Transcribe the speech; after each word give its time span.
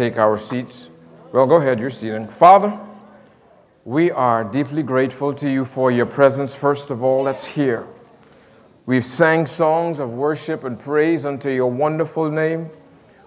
take 0.00 0.16
our 0.16 0.38
seats. 0.38 0.88
Well, 1.30 1.46
go 1.46 1.56
ahead, 1.56 1.78
you're 1.78 1.90
seated. 1.90 2.30
Father, 2.30 2.80
we 3.84 4.10
are 4.10 4.44
deeply 4.44 4.82
grateful 4.82 5.34
to 5.34 5.46
you 5.46 5.66
for 5.66 5.90
your 5.90 6.06
presence, 6.06 6.54
first 6.54 6.90
of 6.90 7.02
all, 7.02 7.24
that's 7.24 7.44
here. 7.44 7.86
We've 8.86 9.04
sang 9.04 9.44
songs 9.44 9.98
of 9.98 10.10
worship 10.12 10.64
and 10.64 10.80
praise 10.80 11.26
unto 11.26 11.50
your 11.50 11.70
wonderful 11.70 12.30
name. 12.30 12.70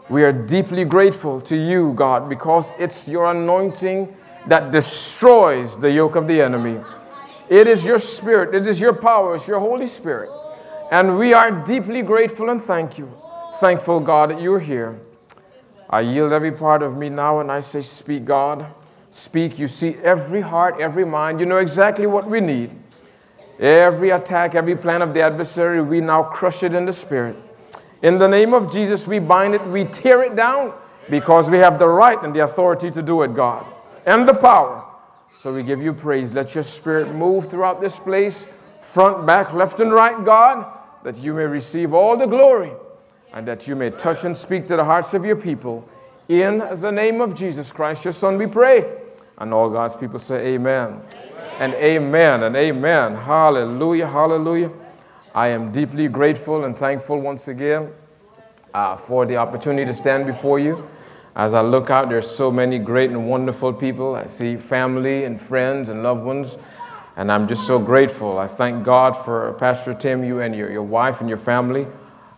We 0.10 0.24
are 0.24 0.32
deeply 0.32 0.84
grateful 0.84 1.42
to 1.42 1.56
you, 1.56 1.94
God, 1.94 2.28
because 2.28 2.72
it's 2.80 3.08
your 3.08 3.30
anointing 3.30 4.12
that 4.48 4.72
destroys 4.72 5.78
the 5.78 5.92
yoke 5.92 6.16
of 6.16 6.26
the 6.26 6.42
enemy. 6.42 6.80
It 7.50 7.68
is 7.68 7.86
your 7.86 8.00
spirit, 8.00 8.56
it 8.56 8.66
is 8.66 8.80
your 8.80 8.94
power, 8.94 9.36
it's 9.36 9.48
your 9.48 9.60
Holy 9.60 9.86
Spirit. 9.86 10.32
And 10.92 11.20
we 11.20 11.36
are 11.36 11.52
deeply 11.52 12.02
grateful 12.02 12.50
and 12.50 12.60
thank 12.60 12.98
you. 12.98 13.14
Thankful, 13.58 14.00
God, 14.00 14.32
that 14.32 14.42
you're 14.42 14.60
here. 14.60 15.00
I 15.90 16.02
yield 16.02 16.34
every 16.34 16.52
part 16.52 16.82
of 16.82 16.98
me 16.98 17.10
now 17.10 17.40
and 17.40 17.52
I 17.52 17.60
say, 17.60 17.82
Speak, 17.82 18.26
God. 18.26 18.66
Speak. 19.12 19.60
You 19.60 19.68
see 19.68 19.96
every 19.98 20.42
heart, 20.42 20.80
every 20.80 21.06
mind. 21.06 21.40
You 21.40 21.46
know 21.46 21.58
exactly 21.58 22.08
what 22.08 22.28
we 22.28 22.40
need. 22.40 22.72
Every 23.60 24.10
attack, 24.10 24.56
every 24.56 24.76
plan 24.76 25.04
of 25.04 25.14
the 25.14 25.22
adversary, 25.22 25.82
we 25.82 26.02
now 26.02 26.24
crush 26.24 26.64
it 26.64 26.74
in 26.74 26.86
the 26.86 26.94
spirit. 26.94 27.36
In 28.02 28.18
the 28.18 28.28
name 28.28 28.54
of 28.54 28.72
Jesus, 28.72 29.08
we 29.08 29.20
bind 29.20 29.54
it, 29.54 29.66
we 29.68 29.86
tear 29.86 30.24
it 30.24 30.36
down 30.36 30.74
because 31.10 31.50
we 31.50 31.60
have 31.60 31.78
the 31.78 31.88
right 31.88 32.22
and 32.24 32.36
the 32.36 32.44
authority 32.44 32.90
to 32.90 33.02
do 33.04 33.22
it, 33.22 33.36
God, 33.36 33.66
and 34.06 34.28
the 34.28 34.34
power. 34.34 34.84
So 35.30 35.54
we 35.54 35.62
give 35.62 35.82
you 35.82 35.94
praise. 35.94 36.34
Let 36.34 36.56
your 36.56 36.64
spirit 36.64 37.14
move 37.14 37.50
throughout 37.50 37.80
this 37.82 38.00
place, 38.00 38.52
front, 38.82 39.26
back, 39.28 39.54
left, 39.54 39.80
and 39.80 39.94
right, 39.94 40.26
God, 40.26 40.66
that 41.04 41.18
you 41.18 41.34
may 41.34 41.46
receive 41.46 41.94
all 41.94 42.18
the 42.18 42.26
glory 42.26 42.72
and 43.34 43.48
that 43.48 43.68
you 43.68 43.76
may 43.76 43.90
touch 43.90 44.24
and 44.26 44.38
speak 44.38 44.68
to 44.68 44.76
the 44.76 44.86
hearts 44.86 45.14
of 45.14 45.26
your 45.26 45.36
people. 45.36 45.88
In 46.30 46.60
the 46.80 46.92
name 46.92 47.20
of 47.20 47.36
Jesus 47.36 47.72
Christ, 47.72 48.06
your 48.06 48.14
Son, 48.14 48.38
we 48.38 48.48
pray. 48.48 48.90
And 49.38 49.54
all 49.54 49.70
God's 49.70 49.96
people 49.96 50.20
say, 50.20 50.54
Amen 50.54 51.02
and 51.60 51.74
amen 51.76 52.44
and 52.44 52.56
amen. 52.56 53.16
Hallelujah, 53.16 54.08
hallelujah. 54.08 54.72
I 55.36 55.48
am 55.50 55.72
deeply 55.72 56.08
grateful 56.08 56.64
and 56.64 56.78
thankful 56.78 57.20
once 57.20 57.48
again 57.48 57.92
uh, 58.74 58.98
for 58.98 59.26
the 59.26 59.38
opportunity 59.38 59.86
to 59.86 59.94
stand 59.94 60.26
before 60.26 60.60
you. 60.60 60.88
As 61.36 61.54
I 61.56 61.62
look 61.62 61.90
out, 61.90 62.10
there's 62.10 62.30
so 62.30 62.52
many 62.52 62.78
great 62.78 63.10
and 63.10 63.28
wonderful 63.28 63.74
people. 63.74 64.16
I 64.16 64.26
see 64.26 64.56
family 64.56 65.24
and 65.24 65.42
friends 65.42 65.90
and 65.90 66.04
loved 66.04 66.24
ones, 66.24 66.58
and 67.16 67.32
I'm 67.32 67.48
just 67.48 67.66
so 67.66 67.80
grateful. 67.80 68.38
I 68.38 68.46
thank 68.46 68.84
God 68.84 69.14
for 69.14 69.54
Pastor 69.54 69.96
Tim, 69.96 70.24
you 70.24 70.42
and 70.42 70.56
your, 70.56 70.72
your 70.72 70.84
wife 70.84 71.22
and 71.22 71.30
your 71.30 71.40
family, 71.40 71.88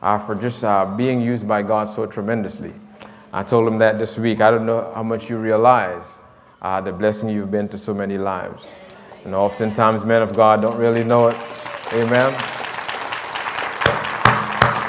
uh, 0.05 0.19
for 0.19 0.35
just 0.35 0.63
uh, 0.63 0.85
being 0.95 1.19
used 1.19 1.47
by 1.47 1.63
God 1.63 1.85
so 1.89 2.05
tremendously. 2.05 2.71
I 3.33 3.41
told 3.41 3.67
him 3.67 3.79
that 3.79 3.97
this 3.97 4.19
week. 4.19 4.39
I 4.39 4.51
don't 4.51 4.67
know 4.67 4.91
how 4.93 5.01
much 5.01 5.31
you 5.31 5.37
realize 5.37 6.21
uh, 6.61 6.79
the 6.79 6.91
blessing 6.91 7.27
you've 7.27 7.49
been 7.49 7.67
to 7.69 7.77
so 7.79 7.91
many 7.91 8.19
lives. 8.19 8.75
And 9.23 9.33
oftentimes, 9.33 10.05
men 10.05 10.21
of 10.21 10.35
God 10.35 10.61
don't 10.61 10.77
really 10.77 11.03
know 11.03 11.29
it. 11.29 11.35
Amen. 11.93 12.31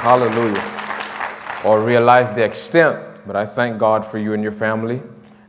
Hallelujah. 0.04 0.62
Or 1.64 1.80
realize 1.80 2.28
the 2.36 2.44
extent. 2.44 3.02
But 3.26 3.36
I 3.36 3.46
thank 3.46 3.78
God 3.78 4.04
for 4.04 4.18
you 4.18 4.34
and 4.34 4.42
your 4.42 4.52
family. 4.52 5.00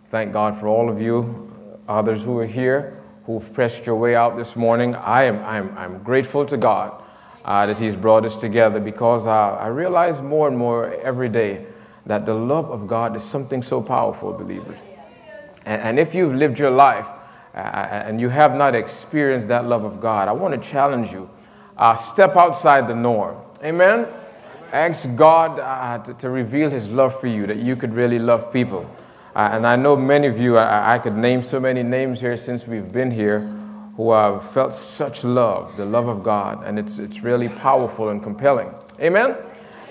Thank 0.06 0.32
God 0.32 0.58
for 0.58 0.70
all 0.70 0.90
of 0.90 1.02
you, 1.02 1.52
others 1.90 2.24
who 2.24 2.40
are 2.40 2.48
here, 2.48 2.98
who've 3.26 3.54
pressed 3.54 3.86
your 3.86 3.98
way 3.98 4.16
out 4.16 4.38
this 4.38 4.56
morning. 4.56 4.96
I 4.96 5.24
am 5.24 5.44
I'm, 5.44 5.78
I'm 5.78 6.04
grateful 6.04 6.46
to 6.46 6.56
God 6.56 7.04
uh, 7.48 7.66
that 7.66 7.80
He's 7.80 7.96
brought 7.96 8.26
us 8.26 8.36
together 8.36 8.80
because 8.80 9.26
uh, 9.26 9.56
I 9.56 9.68
realize 9.68 10.22
more 10.22 10.50
and 10.50 10.58
more 10.58 10.94
every 11.02 11.30
day 11.30 11.66
that 12.06 12.26
the 12.26 12.34
love 12.34 12.70
of 12.70 12.88
God 12.88 13.16
is 13.16 13.24
something 13.24 13.64
so 13.64 13.82
powerful, 13.82 14.34
believers. 14.34 14.78
And, 15.66 15.82
and 15.82 16.00
if 16.00 16.14
you've 16.14 16.36
lived 16.36 16.60
your 16.60 16.72
life 16.72 17.08
uh, 17.56 17.58
and 17.58 18.20
you 18.20 18.30
have 18.30 18.54
not 18.56 18.76
experienced 18.76 19.48
that 19.48 19.66
love 19.66 19.86
of 19.86 20.02
God, 20.02 20.28
I 20.28 20.34
want 20.34 20.62
to 20.62 20.70
challenge 20.70 21.12
you. 21.12 21.30
Uh, 21.78 21.96
step 21.96 22.36
outside 22.36 22.88
the 22.88 22.96
norm. 22.96 23.38
Amen? 23.64 24.08
Ask 24.74 25.08
God 25.16 25.60
uh, 25.60 26.04
to, 26.04 26.14
to, 26.16 26.30
reveal 26.30 26.70
His 26.70 26.90
love 26.90 27.18
for 27.20 27.28
you, 27.28 27.48
that 27.48 27.58
you 27.58 27.78
could 27.78 27.94
really 27.94 28.20
love 28.20 28.52
people. 28.52 28.90
Uh, 29.34 29.50
and 29.54 29.66
I 29.66 29.78
know 29.78 29.96
many 29.96 30.28
of 30.28 30.40
you, 30.40 30.58
I, 30.58 30.96
I, 30.96 31.00
could 31.00 31.16
name 31.16 31.44
so 31.44 31.60
many 31.60 31.84
names 31.84 32.20
here 32.20 32.36
since 32.36 32.68
we've 32.68 32.92
been 32.92 33.12
here, 33.12 33.40
who 33.98 34.12
have 34.12 34.48
felt 34.52 34.74
such 34.74 35.24
love, 35.24 35.76
the 35.76 35.86
love 35.86 36.08
of 36.08 36.24
God, 36.24 36.64
and 36.64 36.78
it's, 36.78 37.00
it's 37.00 37.24
really 37.24 37.50
powerful 37.50 38.10
and 38.10 38.22
compelling. 38.22 38.72
Amen? 39.02 39.36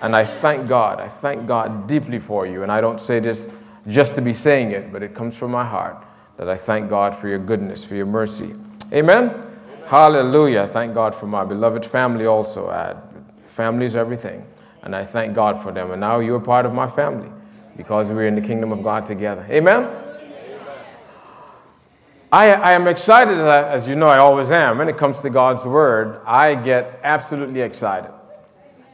And 0.01 0.15
I 0.15 0.25
thank 0.25 0.69
God. 0.69 1.01
I 1.01 1.09
thank 1.09 1.47
God 1.49 1.89
deeply 1.89 2.21
for 2.21 2.47
you. 2.47 2.63
And 2.63 2.71
I 2.71 2.81
don't 2.81 3.01
say 3.01 3.19
this 3.19 3.49
just 3.89 4.15
to 4.15 4.23
be 4.23 4.33
saying 4.33 4.71
it, 4.71 4.93
but 4.93 5.03
it 5.03 5.13
comes 5.13 5.37
from 5.37 5.51
my 5.51 5.65
heart 5.65 6.05
that 6.37 6.49
I 6.49 6.57
thank 6.57 6.89
God 6.89 7.17
for 7.17 7.27
your 7.27 7.41
goodness, 7.41 7.85
for 7.85 7.97
your 7.97 8.07
mercy. 8.07 8.55
Amen? 8.93 9.31
Amen. 9.31 9.43
Hallelujah. 9.87 10.67
Thank 10.69 10.95
God 10.95 11.13
for 11.13 11.27
my 11.27 11.45
beloved 11.45 11.85
family 11.85 12.27
also. 12.27 12.69
Family 13.47 13.87
is 13.87 13.97
everything. 13.97 14.47
And 14.83 14.95
I 14.95 15.05
thank 15.05 15.35
God 15.35 15.61
for 15.61 15.73
them. 15.73 15.91
And 15.91 16.01
now 16.01 16.21
you're 16.21 16.39
part 16.39 16.65
of 16.65 16.73
my 16.73 16.87
family 16.87 17.31
because 17.77 18.09
we're 18.09 18.29
in 18.29 18.37
the 18.37 18.41
kingdom 18.41 18.71
of 18.71 18.85
God 18.85 19.05
together. 19.05 19.45
Amen? 19.51 20.06
I, 22.37 22.51
I 22.51 22.73
am 22.73 22.87
excited, 22.87 23.39
as 23.39 23.89
you 23.89 23.97
know, 23.97 24.09
I 24.09 24.19
always 24.19 24.53
am. 24.53 24.77
When 24.77 24.91
it 24.91 24.99
comes 24.99 25.21
to 25.21 25.31
God's 25.31 25.65
word, 25.65 26.21
I 26.27 26.55
get 26.55 27.01
absolutely 27.03 27.63
excited 27.63 28.11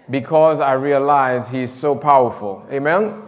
because 0.08 0.60
I 0.60 0.74
realize 0.74 1.48
He's 1.48 1.74
so 1.74 1.96
powerful. 1.96 2.64
Amen? 2.70 3.20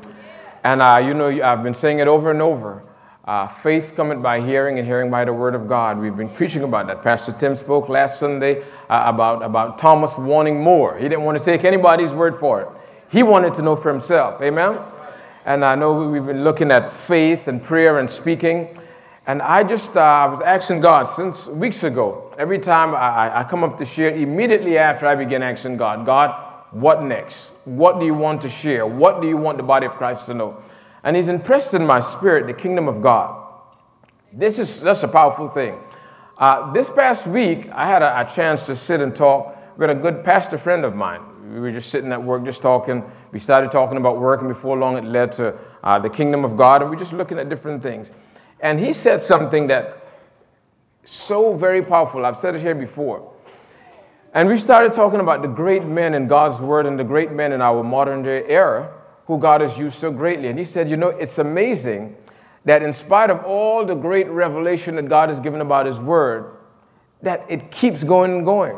And 0.63 0.81
uh, 0.81 1.03
you 1.05 1.15
know, 1.15 1.43
I've 1.43 1.65
been 1.65 1.75
saying 1.75 1.99
it 1.99 2.07
over 2.07 2.31
and 2.31 2.41
over. 2.41 2.85
Uh, 3.25 3.49
faith 3.49 3.95
cometh 3.97 4.23
by 4.23 4.41
hearing, 4.41 4.79
and 4.79 4.87
hearing 4.87 5.11
by 5.11 5.25
the 5.25 5.33
word 5.33 5.57
of 5.57 5.67
God. 5.67 5.99
We've 5.99 6.17
been 6.17 6.31
preaching 6.31 6.63
about 6.63 6.87
that. 6.87 7.03
Pastor 7.03 7.33
Tim 7.33 7.57
spoke 7.57 7.89
last 7.89 8.21
Sunday 8.21 8.63
uh, 8.89 9.03
about, 9.07 9.43
about 9.43 9.79
Thomas 9.79 10.17
wanting 10.17 10.63
more. 10.63 10.97
He 10.97 11.09
didn't 11.09 11.25
want 11.25 11.39
to 11.39 11.45
take 11.45 11.65
anybody's 11.65 12.13
word 12.13 12.37
for 12.37 12.61
it, 12.61 12.69
he 13.11 13.25
wanted 13.25 13.53
to 13.55 13.63
know 13.63 13.75
for 13.75 13.91
himself. 13.91 14.41
Amen? 14.41 14.79
And 15.45 15.65
I 15.65 15.75
know 15.75 16.09
we've 16.09 16.25
been 16.25 16.45
looking 16.45 16.71
at 16.71 16.89
faith 16.89 17.49
and 17.49 17.61
prayer 17.61 17.99
and 17.99 18.09
speaking. 18.09 18.79
And 19.27 19.41
I 19.41 19.65
just 19.65 19.97
uh, 19.97 20.29
was 20.31 20.41
asking 20.41 20.81
God 20.81 21.05
since 21.05 21.47
weeks 21.47 21.83
ago. 21.83 22.35
Every 22.37 22.59
time 22.59 22.95
I, 22.95 23.41
I 23.41 23.45
come 23.45 23.65
up 23.65 23.79
to 23.79 23.85
share, 23.85 24.15
immediately 24.15 24.77
after 24.77 25.07
I 25.07 25.15
begin 25.15 25.43
asking 25.43 25.79
God, 25.79 26.05
God, 26.05 26.53
what 26.73 27.03
next? 27.03 27.51
What 27.65 28.01
do 28.01 28.07
you 28.07 28.15
want 28.15 28.43
to 28.43 28.49
share? 28.49 28.87
What 28.87 29.23
do 29.23 29.29
you 29.29 29.37
want 29.37 29.57
the 29.57 29.65
body 29.65 29.87
of 29.87 29.93
Christ 29.93 30.27
to 30.27 30.35
know? 30.35 30.63
and 31.05 31.15
he's 31.15 31.29
impressed 31.29 31.75
in 31.75 31.87
my 31.87 32.01
spirit 32.01 32.47
the 32.47 32.55
kingdom 32.55 32.89
of 32.89 33.01
God. 33.01 33.43
This 34.33 34.59
is 34.59 34.81
that's 34.81 35.05
a 35.05 35.09
powerful 35.09 35.49
thing. 35.49 35.79
Uh, 36.37 36.73
this 36.73 36.91
past 36.91 37.27
week, 37.29 37.69
I 37.71 37.87
had 37.87 38.03
a, 38.03 38.23
a, 38.23 38.25
chance 38.25 38.67
to 38.67 38.75
sit 38.75 39.01
and 39.01 39.15
talk 39.15 39.57
with 39.79 39.91
a 39.91 39.95
good 39.95 40.25
pastor 40.25 40.59
friend 40.59 40.85
of 40.85 40.97
mine. 40.97 41.21
We 41.53 41.61
were 41.61 41.71
just 41.71 41.91
sitting 41.91 42.11
at 42.11 42.21
work, 42.21 42.45
just 42.45 42.61
talking. 42.61 43.05
We 43.31 43.39
started 43.39 43.71
talking 43.71 43.99
about 43.99 44.19
work, 44.19 44.41
and 44.41 44.49
before 44.49 44.77
long, 44.77 44.97
it 44.97 45.05
led 45.05 45.31
to 45.33 45.57
uh, 45.85 46.01
the 46.01 46.11
kingdom 46.11 46.45
of 46.45 46.57
God, 46.57 46.83
and 46.83 46.91
we're 46.91 46.97
just 46.97 47.13
looking 47.13 47.39
at 47.39 47.49
different 47.49 47.83
things. 47.83 48.11
And 48.61 48.81
he 48.81 48.93
said 48.93 49.21
something 49.21 49.67
that 49.69 50.05
so 51.05 51.57
very 51.57 51.83
powerful. 51.83 52.25
I've 52.25 52.37
said 52.37 52.55
it 52.55 52.61
here 52.63 52.75
before. 52.75 53.31
And 54.33 54.49
we 54.49 54.59
started 54.59 54.93
talking 54.93 55.21
about 55.21 55.43
the 55.43 55.49
great 55.49 55.85
men 55.85 56.15
in 56.15 56.27
God's 56.27 56.61
word 56.61 56.87
and 56.87 56.99
the 56.99 57.05
great 57.05 57.31
men 57.31 57.53
in 57.53 57.61
our 57.61 57.85
modern 57.85 58.23
day 58.23 58.45
era 58.49 58.91
who 59.27 59.39
God 59.39 59.61
has 59.61 59.79
used 59.79 59.97
so 59.97 60.11
greatly. 60.11 60.49
And 60.49 60.59
he 60.59 60.65
said, 60.65 60.91
You 60.91 60.97
know, 60.97 61.09
it's 61.09 61.39
amazing 61.39 62.17
that 62.65 62.83
in 62.83 62.93
spite 62.93 63.31
of 63.31 63.45
all 63.45 63.85
the 63.85 63.95
great 63.95 64.29
revelation 64.29 64.97
that 64.97 65.09
God 65.09 65.29
has 65.29 65.39
given 65.39 65.61
about 65.61 65.87
his 65.87 65.99
word, 65.99 66.57
that 67.23 67.45
it 67.49 67.71
keeps 67.71 68.03
going 68.03 68.33
and 68.33 68.45
going. 68.45 68.77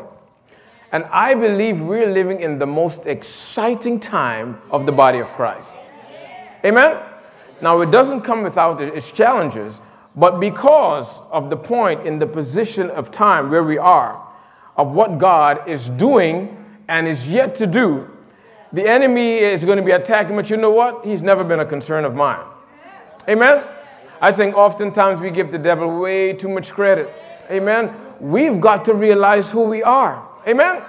And 0.91 1.05
I 1.05 1.33
believe 1.33 1.81
we're 1.81 2.09
living 2.09 2.39
in 2.39 2.59
the 2.59 2.65
most 2.65 3.07
exciting 3.07 3.99
time 3.99 4.61
of 4.71 4.85
the 4.85 4.91
body 4.91 5.19
of 5.19 5.33
Christ. 5.33 5.75
Amen? 6.63 6.97
Now, 7.61 7.81
it 7.81 7.91
doesn't 7.91 8.21
come 8.21 8.43
without 8.43 8.81
its 8.81 9.11
challenges, 9.11 9.81
but 10.15 10.39
because 10.39 11.19
of 11.31 11.49
the 11.49 11.57
point 11.57 12.05
in 12.05 12.19
the 12.19 12.27
position 12.27 12.89
of 12.91 13.11
time 13.11 13.49
where 13.49 13.63
we 13.63 13.77
are, 13.77 14.23
of 14.75 14.91
what 14.91 15.17
God 15.17 15.67
is 15.67 15.89
doing 15.89 16.63
and 16.87 17.07
is 17.07 17.29
yet 17.29 17.55
to 17.55 17.67
do, 17.67 18.09
the 18.73 18.87
enemy 18.87 19.37
is 19.37 19.63
going 19.63 19.77
to 19.77 19.83
be 19.83 19.91
attacking, 19.91 20.35
but 20.35 20.49
you 20.49 20.57
know 20.57 20.71
what? 20.71 21.05
He's 21.05 21.21
never 21.21 21.43
been 21.43 21.59
a 21.59 21.65
concern 21.65 22.05
of 22.05 22.15
mine. 22.15 22.45
Amen? 23.29 23.63
I 24.21 24.31
think 24.31 24.55
oftentimes 24.55 25.19
we 25.19 25.29
give 25.29 25.51
the 25.51 25.57
devil 25.57 25.99
way 25.99 26.33
too 26.33 26.49
much 26.49 26.71
credit. 26.71 27.09
Amen? 27.49 27.93
We've 28.19 28.59
got 28.59 28.85
to 28.85 28.93
realize 28.93 29.49
who 29.49 29.63
we 29.63 29.83
are. 29.83 30.27
Amen? 30.47 30.81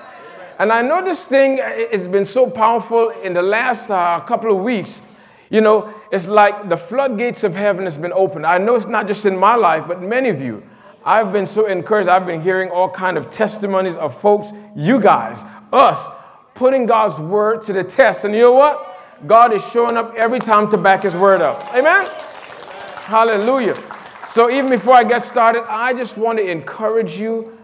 And 0.58 0.72
I 0.72 0.82
know 0.82 1.04
this 1.04 1.26
thing 1.26 1.58
has 1.58 2.08
been 2.08 2.24
so 2.24 2.50
powerful 2.50 3.10
in 3.10 3.32
the 3.32 3.42
last 3.42 3.90
uh, 3.90 4.20
couple 4.20 4.50
of 4.56 4.62
weeks. 4.62 5.02
You 5.50 5.60
know, 5.60 5.94
it's 6.12 6.26
like 6.26 6.68
the 6.68 6.76
floodgates 6.76 7.44
of 7.44 7.54
heaven 7.54 7.84
has 7.84 7.96
been 7.96 8.12
opened. 8.12 8.46
I 8.46 8.58
know 8.58 8.74
it's 8.74 8.86
not 8.86 9.06
just 9.06 9.24
in 9.26 9.36
my 9.36 9.54
life, 9.54 9.84
but 9.88 10.02
many 10.02 10.28
of 10.28 10.40
you. 10.40 10.62
I've 11.04 11.32
been 11.32 11.46
so 11.46 11.66
encouraged. 11.66 12.08
I've 12.08 12.26
been 12.26 12.42
hearing 12.42 12.70
all 12.70 12.90
kind 12.90 13.16
of 13.16 13.30
testimonies 13.30 13.94
of 13.94 14.20
folks, 14.20 14.50
you 14.76 15.00
guys, 15.00 15.42
us, 15.72 16.08
putting 16.54 16.86
God's 16.86 17.18
word 17.18 17.62
to 17.62 17.72
the 17.72 17.82
test. 17.82 18.24
And 18.24 18.34
you 18.34 18.42
know 18.42 18.52
what? 18.52 18.98
God 19.26 19.52
is 19.52 19.64
showing 19.70 19.96
up 19.96 20.14
every 20.14 20.38
time 20.38 20.70
to 20.70 20.76
back 20.76 21.02
his 21.02 21.16
word 21.16 21.40
up. 21.40 21.74
Amen? 21.74 22.06
Hallelujah. 23.04 23.74
So 24.28 24.50
even 24.50 24.68
before 24.68 24.94
I 24.94 25.04
get 25.04 25.24
started, 25.24 25.64
I 25.68 25.94
just 25.94 26.18
want 26.18 26.38
to 26.38 26.48
encourage 26.48 27.18
you 27.18 27.58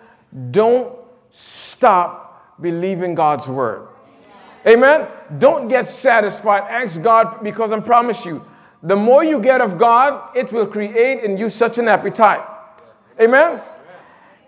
don't 0.50 0.96
stop 1.30 2.56
believing 2.60 3.14
God's 3.14 3.48
word. 3.48 3.88
Amen? 4.66 5.06
Don't 5.38 5.68
get 5.68 5.86
satisfied. 5.86 6.64
Ask 6.70 7.00
God 7.00 7.42
because 7.42 7.72
I 7.72 7.80
promise 7.80 8.24
you, 8.24 8.44
the 8.82 8.96
more 8.96 9.24
you 9.24 9.40
get 9.40 9.60
of 9.60 9.78
God, 9.78 10.36
it 10.36 10.52
will 10.52 10.66
create 10.66 11.24
in 11.24 11.38
you 11.38 11.48
such 11.48 11.78
an 11.78 11.88
appetite. 11.88 12.46
Amen? 13.20 13.60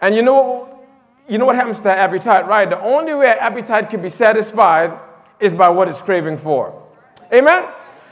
And 0.01 0.15
you 0.15 0.23
know, 0.23 0.85
you 1.29 1.39
know 1.39 1.47
what 1.47 1.57
happens 1.57 1.79
to 1.79 1.85
that 1.85 1.99
appetite, 1.99 2.47
right? 2.47 2.69
The 2.69 2.81
only 2.81 3.15
way 3.15 3.29
appetite 3.29 3.91
can 3.91 4.03
be 4.03 4.11
satisfied 4.11 4.99
is 5.41 5.55
by 5.55 5.69
what 5.69 5.89
it's 5.89 6.03
craving 6.03 6.39
for. 6.39 6.83
Amen? 7.33 7.67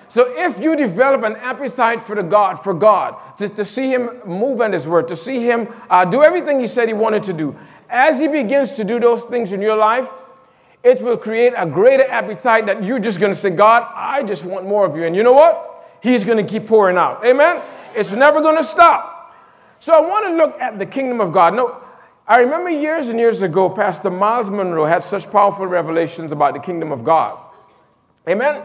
So 0.08 0.32
if 0.36 0.58
you 0.60 0.76
develop 0.76 1.24
an 1.24 1.36
appetite 1.36 2.02
for 2.02 2.16
the 2.16 2.22
God, 2.22 2.56
for 2.56 2.72
God, 2.72 3.16
to, 3.38 3.48
to 3.48 3.64
see 3.64 3.92
Him 3.92 4.20
move 4.24 4.60
in 4.60 4.72
His 4.72 4.88
Word, 4.88 5.08
to 5.08 5.16
see 5.16 5.40
Him 5.40 5.68
uh, 5.90 6.04
do 6.04 6.22
everything 6.22 6.60
He 6.60 6.66
said 6.66 6.88
He 6.88 6.94
wanted 6.94 7.22
to 7.24 7.32
do, 7.32 7.56
as 7.90 8.18
He 8.18 8.28
begins 8.28 8.72
to 8.72 8.84
do 8.84 8.98
those 8.98 9.24
things 9.24 9.52
in 9.52 9.60
your 9.60 9.76
life, 9.76 10.08
it 10.84 11.00
will 11.00 11.16
create 11.16 11.54
a 11.56 11.64
greater 11.64 12.04
appetite 12.04 12.66
that 12.66 12.84
you're 12.84 12.98
just 12.98 13.18
going 13.18 13.32
to 13.32 13.38
say, 13.38 13.48
God, 13.48 13.90
I 13.94 14.22
just 14.22 14.44
want 14.44 14.66
more 14.66 14.84
of 14.84 14.94
you. 14.94 15.04
And 15.04 15.16
you 15.16 15.22
know 15.22 15.32
what? 15.32 15.98
He's 16.02 16.22
going 16.22 16.44
to 16.44 16.50
keep 16.50 16.66
pouring 16.68 16.98
out. 16.98 17.24
Amen? 17.24 17.62
It's 17.96 18.12
never 18.12 18.42
going 18.42 18.58
to 18.58 18.64
stop. 18.64 19.34
So 19.80 19.94
I 19.94 20.00
want 20.00 20.26
to 20.26 20.36
look 20.36 20.60
at 20.60 20.78
the 20.78 20.84
kingdom 20.84 21.22
of 21.22 21.32
God. 21.32 21.54
No, 21.54 21.82
I 22.28 22.40
remember 22.40 22.68
years 22.68 23.08
and 23.08 23.18
years 23.18 23.40
ago, 23.40 23.70
Pastor 23.70 24.10
Myles 24.10 24.50
Munroe 24.50 24.84
had 24.84 25.02
such 25.02 25.30
powerful 25.30 25.66
revelations 25.66 26.32
about 26.32 26.52
the 26.52 26.60
kingdom 26.60 26.92
of 26.92 27.02
God. 27.02 27.38
Amen? 28.28 28.62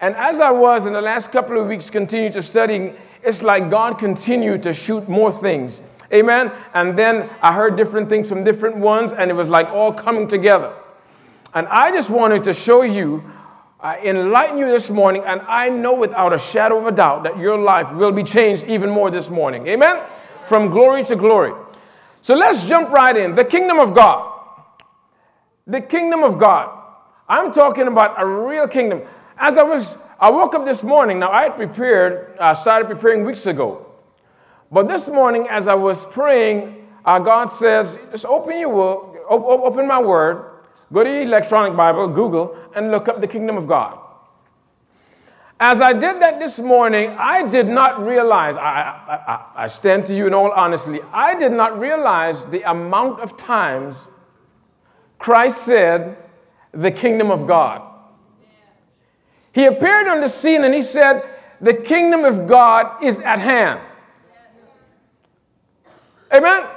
And 0.00 0.16
as 0.16 0.40
I 0.40 0.50
was 0.50 0.86
in 0.86 0.94
the 0.94 1.02
last 1.02 1.30
couple 1.30 1.60
of 1.60 1.66
weeks 1.66 1.90
continue 1.90 2.30
to 2.32 2.42
studying, 2.42 2.96
it's 3.22 3.42
like 3.42 3.68
God 3.68 3.98
continued 3.98 4.62
to 4.62 4.72
shoot 4.72 5.06
more 5.06 5.30
things. 5.30 5.82
Amen? 6.14 6.50
And 6.72 6.98
then 6.98 7.28
I 7.42 7.52
heard 7.52 7.76
different 7.76 8.08
things 8.08 8.26
from 8.26 8.42
different 8.42 8.76
ones, 8.76 9.12
and 9.12 9.30
it 9.30 9.34
was 9.34 9.50
like 9.50 9.68
all 9.68 9.92
coming 9.92 10.26
together. 10.28 10.72
And 11.54 11.66
I 11.68 11.90
just 11.90 12.10
wanted 12.10 12.44
to 12.44 12.54
show 12.54 12.82
you, 12.82 13.24
uh, 13.80 13.96
enlighten 14.02 14.58
you 14.58 14.66
this 14.66 14.90
morning, 14.90 15.22
and 15.24 15.40
I 15.42 15.68
know 15.68 15.94
without 15.94 16.32
a 16.32 16.38
shadow 16.38 16.78
of 16.78 16.86
a 16.86 16.92
doubt 16.92 17.22
that 17.22 17.38
your 17.38 17.56
life 17.58 17.92
will 17.92 18.12
be 18.12 18.22
changed 18.22 18.64
even 18.64 18.90
more 18.90 19.10
this 19.10 19.30
morning. 19.30 19.66
Amen? 19.66 20.02
From 20.46 20.68
glory 20.68 21.04
to 21.04 21.16
glory. 21.16 21.52
So 22.20 22.34
let's 22.34 22.64
jump 22.64 22.90
right 22.90 23.16
in. 23.16 23.34
The 23.34 23.44
kingdom 23.44 23.78
of 23.78 23.94
God. 23.94 24.40
The 25.66 25.80
kingdom 25.80 26.22
of 26.22 26.38
God. 26.38 26.74
I'm 27.28 27.52
talking 27.52 27.86
about 27.86 28.20
a 28.20 28.26
real 28.26 28.66
kingdom. 28.66 29.02
As 29.38 29.56
I 29.56 29.62
was, 29.62 29.96
I 30.18 30.30
woke 30.30 30.54
up 30.54 30.64
this 30.64 30.82
morning. 30.82 31.18
Now 31.18 31.30
I 31.30 31.44
had 31.44 31.56
prepared, 31.56 32.36
uh, 32.38 32.54
started 32.54 32.88
preparing 32.88 33.24
weeks 33.24 33.46
ago. 33.46 33.86
But 34.70 34.88
this 34.88 35.08
morning, 35.08 35.46
as 35.48 35.68
I 35.68 35.74
was 35.74 36.04
praying, 36.06 36.86
uh, 37.04 37.18
God 37.20 37.46
says, 37.46 37.96
just 38.10 38.26
open 38.26 38.58
your 38.58 38.68
word, 38.68 39.20
open 39.30 39.86
my 39.86 40.00
word, 40.00 40.57
go 40.92 41.04
to 41.04 41.10
your 41.10 41.22
electronic 41.22 41.76
Bible, 41.76 42.08
Google, 42.08 42.56
and 42.74 42.90
look 42.90 43.08
up 43.08 43.20
the 43.20 43.26
kingdom 43.26 43.56
of 43.56 43.66
God. 43.66 43.98
As 45.60 45.80
I 45.80 45.92
did 45.92 46.22
that 46.22 46.38
this 46.38 46.60
morning, 46.60 47.10
I 47.18 47.48
did 47.48 47.66
not 47.66 48.00
realize, 48.04 48.56
I, 48.56 48.80
I, 49.26 49.64
I, 49.64 49.66
stand 49.66 50.06
to 50.06 50.14
you 50.14 50.28
in 50.28 50.34
all 50.34 50.52
honesty, 50.52 51.00
I 51.12 51.34
did 51.34 51.50
not 51.50 51.80
realize 51.80 52.44
the 52.46 52.62
amount 52.70 53.20
of 53.20 53.36
times 53.36 53.96
Christ 55.18 55.64
said, 55.64 56.16
the 56.70 56.92
kingdom 56.92 57.32
of 57.32 57.46
God. 57.48 57.82
He 59.52 59.64
appeared 59.64 60.06
on 60.06 60.20
the 60.20 60.28
scene 60.28 60.62
and 60.62 60.72
he 60.72 60.82
said, 60.82 61.24
the 61.60 61.74
kingdom 61.74 62.24
of 62.24 62.46
God 62.46 63.02
is 63.02 63.18
at 63.20 63.40
hand. 63.40 63.80
Amen? 66.32 66.68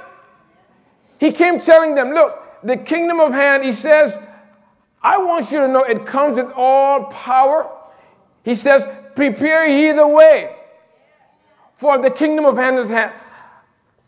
He 1.20 1.30
came 1.30 1.60
telling 1.60 1.94
them, 1.94 2.10
look, 2.10 2.41
the 2.64 2.76
kingdom 2.76 3.20
of 3.20 3.32
hand, 3.32 3.64
he 3.64 3.72
says, 3.72 4.16
I 5.02 5.18
want 5.18 5.50
you 5.50 5.58
to 5.58 5.68
know 5.68 5.82
it 5.82 6.06
comes 6.06 6.36
with 6.36 6.52
all 6.54 7.04
power 7.06 7.68
he 8.42 8.54
says, 8.54 8.86
Prepare 9.14 9.66
ye 9.66 9.92
the 9.92 10.06
way 10.06 10.56
for 11.74 11.98
the 11.98 12.10
kingdom 12.10 12.44
of 12.44 12.56
heaven 12.56 12.80
is 12.80 12.88
hand. 12.88 13.12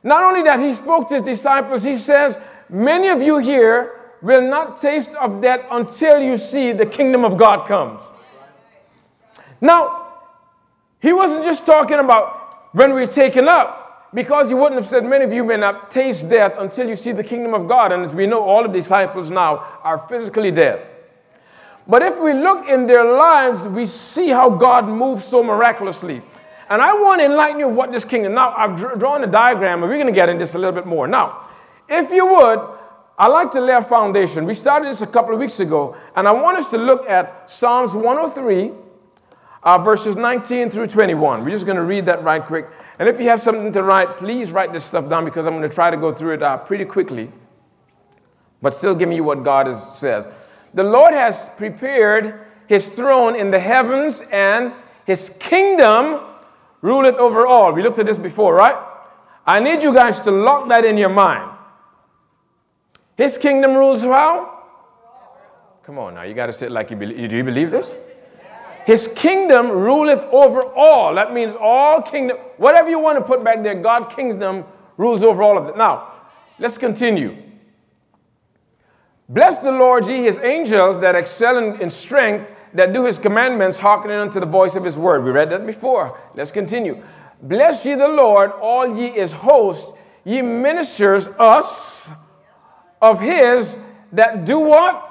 Not 0.03 0.23
only 0.23 0.43
that, 0.43 0.61
he 0.61 0.75
spoke 0.75 1.09
to 1.09 1.15
his 1.15 1.23
disciples, 1.23 1.83
he 1.83 1.99
says, 1.99 2.39
Many 2.69 3.09
of 3.09 3.23
you 3.23 3.39
here 3.39 4.01
will 4.23 4.43
not 4.43 4.81
taste 4.81 5.11
of 5.15 5.41
death 5.41 5.61
until 5.71 6.21
you 6.21 6.39
see 6.39 6.73
the 6.73 6.87
kingdom 6.87 7.25
of 7.25 7.37
God 7.37 7.67
comes. 7.67 8.03
Now, 9.61 10.13
he 11.01 11.13
wasn't 11.13 11.45
just 11.45 11.67
talking 11.67 11.99
about 11.99 12.75
when 12.75 12.93
we're 12.93 13.07
taken 13.07 13.49
up, 13.49 13.84
because 14.15 14.49
he 14.49 14.55
wouldn't 14.55 14.77
have 14.77 14.87
said, 14.87 15.05
Many 15.05 15.25
of 15.25 15.33
you 15.33 15.45
may 15.45 15.57
not 15.57 15.91
taste 15.91 16.29
death 16.29 16.55
until 16.57 16.89
you 16.89 16.95
see 16.95 17.13
the 17.13 17.25
kingdom 17.25 17.53
of 17.53 17.69
God. 17.69 17.93
And 17.93 18.05
as 18.05 18.15
we 18.15 18.27
know, 18.27 18.43
all 18.43 18.63
the 18.63 18.69
disciples 18.69 19.31
now 19.31 19.57
are 19.83 19.99
physically 19.99 20.53
dead. 20.53 20.87
But 21.87 22.03
if 22.03 22.19
we 22.21 22.33
look 22.33 22.67
in 22.69 22.87
their 22.87 23.05
lives, 23.05 23.69
we 23.69 23.85
see 23.85 24.29
how 24.29 24.49
God 24.49 24.87
moves 24.87 25.27
so 25.27 25.43
miraculously. 25.43 26.23
And 26.71 26.81
I 26.81 26.95
want 26.95 27.21
to 27.21 27.27
enlighten 27.27 27.61
you 27.61 27.69
what 27.69 27.93
this 27.93 28.05
kingdom. 28.05 28.35
Now, 28.35 28.55
I've 28.57 28.99
drawn 28.99 29.23
a 29.23 29.27
diagram, 29.27 29.83
and 29.83 29.91
we're 29.91 29.99
going 29.99 30.07
to 30.07 30.13
get 30.13 30.31
into 30.31 30.43
this 30.43 30.55
a 30.55 30.59
little 30.59 30.73
bit 30.73 30.87
more. 30.87 31.07
Now, 31.07 31.47
if 31.89 32.11
you 32.11 32.25
would, 32.27 32.61
I 33.19 33.27
like 33.27 33.51
to 33.51 33.61
lay 33.61 33.75
a 33.75 33.83
foundation. 33.83 34.47
We 34.47 34.55
started 34.55 34.89
this 34.89 35.03
a 35.03 35.07
couple 35.07 35.35
of 35.35 35.41
weeks 35.41 35.61
ago, 35.61 35.97
and 36.17 36.27
I 36.27 36.33
want 36.33 36.57
us 36.57 36.67
to 36.69 36.79
look 36.79 37.07
at 37.07 37.51
Psalms 37.51 37.93
103, 37.93 38.73
uh, 39.63 39.79
verses 39.79 40.17
19 40.17 40.71
through 40.71 40.87
21. 40.87 41.45
We're 41.45 41.51
just 41.51 41.67
going 41.67 41.77
to 41.77 41.83
read 41.83 42.07
that 42.07 42.23
right 42.25 42.43
quick. 42.43 42.67
And 42.99 43.09
if 43.09 43.19
you 43.19 43.29
have 43.29 43.41
something 43.41 43.73
to 43.73 43.83
write, 43.83 44.17
please 44.17 44.53
write 44.53 44.73
this 44.73 44.85
stuff 44.85 45.09
down 45.09 45.25
because 45.25 45.47
I'm 45.47 45.55
going 45.57 45.69
to 45.69 45.75
try 45.75 45.91
to 45.91 45.97
go 45.97 46.13
through 46.13 46.35
it 46.35 46.43
uh, 46.43 46.59
pretty 46.59 46.85
quickly, 46.85 47.31
but 48.63 48.75
still 48.75 48.95
giving 48.95 49.17
you 49.17 49.25
what 49.25 49.43
God 49.43 49.69
is, 49.69 49.83
says. 49.83 50.29
The 50.75 50.85
Lord 50.85 51.13
has 51.13 51.49
prepared 51.57 52.41
his 52.67 52.89
throne 52.89 53.37
in 53.37 53.51
the 53.51 53.59
heavens 53.59 54.23
and 54.33 54.73
his 55.07 55.31
kingdom 55.39 56.21
ruleth 56.83 57.17
over 57.17 57.47
all. 57.47 57.73
We 57.73 57.83
looked 57.83 57.99
at 57.99 58.07
this 58.07 58.19
before, 58.19 58.55
right? 58.55 58.79
I 59.47 59.61
need 59.61 59.83
you 59.83 59.93
guys 59.93 60.21
to 60.21 60.31
lock 60.31 60.69
that 60.69 60.85
in 60.85 60.97
your 60.97 61.11
mind. 61.11 61.51
His 63.17 63.39
kingdom 63.39 63.75
rules 63.75 64.03
how? 64.03 64.65
Come 65.85 65.99
on 65.99 66.15
now, 66.15 66.23
you 66.23 66.35
got 66.35 66.47
to 66.47 66.53
say 66.53 66.67
it 66.67 66.73
like 66.73 66.91
you 66.91 66.97
believe. 66.97 67.29
Do 67.29 67.37
you 67.37 67.45
believe 67.45 67.71
this? 67.71 67.95
His 68.85 69.09
kingdom 69.09 69.71
ruleth 69.71 70.25
over 70.25 70.63
all. 70.63 71.15
That 71.15 71.33
means 71.33 71.55
all 71.59 72.03
kingdom, 72.03 72.37
whatever 72.59 72.91
you 72.91 72.99
want 72.99 73.19
to 73.19 73.25
put 73.25 73.43
back 73.43 73.63
there, 73.63 73.75
God's 73.75 74.15
kingdom 74.15 74.65
rules 74.97 75.23
over 75.23 75.43
all 75.43 75.57
of 75.57 75.69
it. 75.69 75.77
Now, 75.77 76.13
let's 76.59 76.77
continue. 76.77 77.37
Bless 79.29 79.59
the 79.59 79.73
Lord, 79.73 80.07
ye 80.07 80.23
his 80.23 80.39
angels 80.39 81.01
that 81.01 81.15
excel 81.15 81.57
in, 81.57 81.81
in 81.81 81.89
strength, 81.89 82.51
that 82.75 82.93
do 82.93 83.07
his 83.07 83.19
commandments, 83.19 83.79
hearkening 83.79 84.19
unto 84.19 84.39
the 84.39 84.47
voice 84.47 84.77
of 84.77 84.85
his 84.85 84.99
word. 84.99 85.25
We 85.25 85.31
read 85.31 85.49
that 85.51 85.65
before. 85.65 86.21
Let's 86.35 86.51
continue. 86.51 87.03
Bless 87.41 87.85
ye 87.87 87.95
the 87.95 88.09
Lord, 88.09 88.53
all 88.53 88.99
ye 88.99 89.11
his 89.11 89.33
host, 89.33 89.89
ye 90.25 90.43
ministers 90.43 91.27
us 91.39 92.13
of 93.01 93.21
his 93.21 93.79
that 94.13 94.45
do 94.45 94.59
what? 94.59 95.11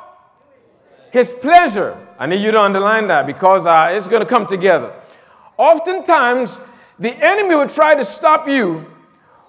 His 1.12 1.34
pleasure. 1.34 2.03
I 2.24 2.26
need 2.26 2.42
you 2.42 2.52
to 2.52 2.62
underline 2.62 3.08
that 3.08 3.28
because 3.28 3.66
uh, 3.66 3.90
it's 3.92 4.08
going 4.08 4.22
to 4.22 4.26
come 4.26 4.48
together. 4.48 4.94
Oftentimes, 5.58 6.62
the 6.98 7.14
enemy 7.22 7.54
will 7.54 7.68
try 7.68 7.96
to 7.96 8.06
stop 8.06 8.48
you 8.48 8.90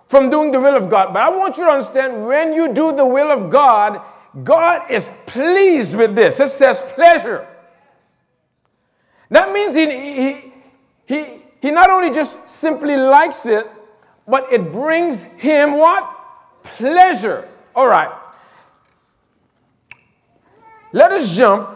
from 0.09 0.29
doing 0.29 0.51
the 0.51 0.59
will 0.59 0.75
of 0.75 0.91
God. 0.91 1.15
But 1.15 1.23
I 1.23 1.29
want 1.29 1.57
you 1.57 1.67
to 1.67 1.71
understand 1.71 2.27
when 2.27 2.53
you 2.53 2.75
do 2.75 2.91
the 2.91 3.07
will 3.07 3.31
of 3.31 3.49
God, 3.49 4.03
God 4.43 4.91
is 4.91 5.09
pleased 5.25 5.95
with 5.95 6.17
this. 6.17 6.41
It 6.41 6.49
says 6.49 6.83
pleasure. 6.97 7.47
That 9.31 9.53
means 9.53 9.77
he, 9.77 9.87
he, 9.87 10.53
he, 11.07 11.43
he 11.63 11.71
not 11.71 11.91
only 11.91 12.11
just 12.11 12.37
simply 12.49 12.97
likes 12.97 13.47
it, 13.47 13.71
but 14.27 14.53
it 14.53 14.73
brings 14.73 15.23
him 15.23 15.79
what? 15.79 16.13
Pleasure. 16.65 17.49
All 17.77 17.87
right. 17.87 18.11
Let 20.93 21.13
us 21.13 21.31
jump. 21.31 21.74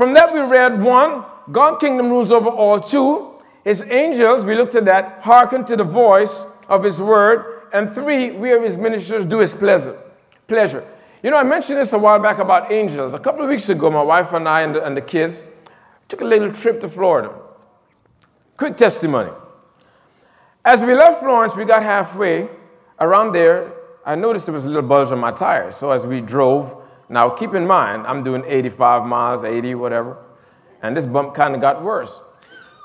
From 0.00 0.14
that 0.14 0.32
we 0.32 0.40
read 0.40 0.80
one, 0.82 1.26
God 1.52 1.78
kingdom 1.78 2.08
rules 2.08 2.32
over 2.32 2.48
all. 2.48 2.80
Two, 2.80 3.34
his 3.64 3.82
angels, 3.82 4.46
we 4.46 4.54
looked 4.54 4.74
at 4.74 4.86
that, 4.86 5.20
hearken 5.20 5.62
to 5.66 5.76
the 5.76 5.84
voice 5.84 6.46
of 6.70 6.82
his 6.82 7.02
word. 7.02 7.68
And 7.74 7.90
three, 7.90 8.30
we 8.30 8.50
are 8.50 8.62
his 8.62 8.78
ministers, 8.78 9.26
do 9.26 9.40
his 9.40 9.54
pleasure. 9.54 10.00
Pleasure. 10.48 10.90
You 11.22 11.30
know, 11.30 11.36
I 11.36 11.42
mentioned 11.42 11.76
this 11.76 11.92
a 11.92 11.98
while 11.98 12.18
back 12.18 12.38
about 12.38 12.72
angels. 12.72 13.12
A 13.12 13.18
couple 13.18 13.42
of 13.42 13.50
weeks 13.50 13.68
ago, 13.68 13.90
my 13.90 14.02
wife 14.02 14.32
and 14.32 14.48
I 14.48 14.62
and 14.62 14.74
the, 14.74 14.82
and 14.82 14.96
the 14.96 15.02
kids 15.02 15.42
took 16.08 16.22
a 16.22 16.24
little 16.24 16.50
trip 16.50 16.80
to 16.80 16.88
Florida. 16.88 17.34
Quick 18.56 18.78
testimony. 18.78 19.32
As 20.64 20.82
we 20.82 20.94
left 20.94 21.20
Florence, 21.20 21.54
we 21.56 21.66
got 21.66 21.82
halfway. 21.82 22.48
Around 23.00 23.32
there, 23.32 23.70
I 24.06 24.14
noticed 24.14 24.46
there 24.46 24.54
was 24.54 24.64
a 24.64 24.68
little 24.68 24.88
bulge 24.88 25.12
on 25.12 25.18
my 25.18 25.32
tire. 25.32 25.70
So 25.70 25.90
as 25.90 26.06
we 26.06 26.22
drove, 26.22 26.79
now 27.10 27.28
keep 27.28 27.54
in 27.54 27.66
mind, 27.66 28.06
I'm 28.06 28.22
doing 28.22 28.44
85 28.46 29.04
miles, 29.04 29.42
80, 29.42 29.74
whatever. 29.74 30.16
And 30.80 30.96
this 30.96 31.04
bump 31.04 31.34
kind 31.34 31.54
of 31.56 31.60
got 31.60 31.82
worse. 31.82 32.12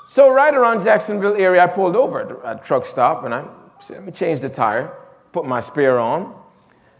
So, 0.08 0.28
right 0.30 0.54
around 0.54 0.84
Jacksonville 0.84 1.36
area, 1.36 1.62
I 1.62 1.68
pulled 1.68 1.96
over 1.96 2.44
at 2.44 2.58
a 2.58 2.60
truck 2.62 2.84
stop 2.84 3.24
and 3.24 3.32
I 3.32 3.44
said, 3.80 3.98
let 3.98 4.06
me 4.06 4.12
change 4.12 4.40
the 4.40 4.48
tire, 4.48 4.92
put 5.32 5.46
my 5.46 5.60
spare 5.60 5.98
on. 5.98 6.34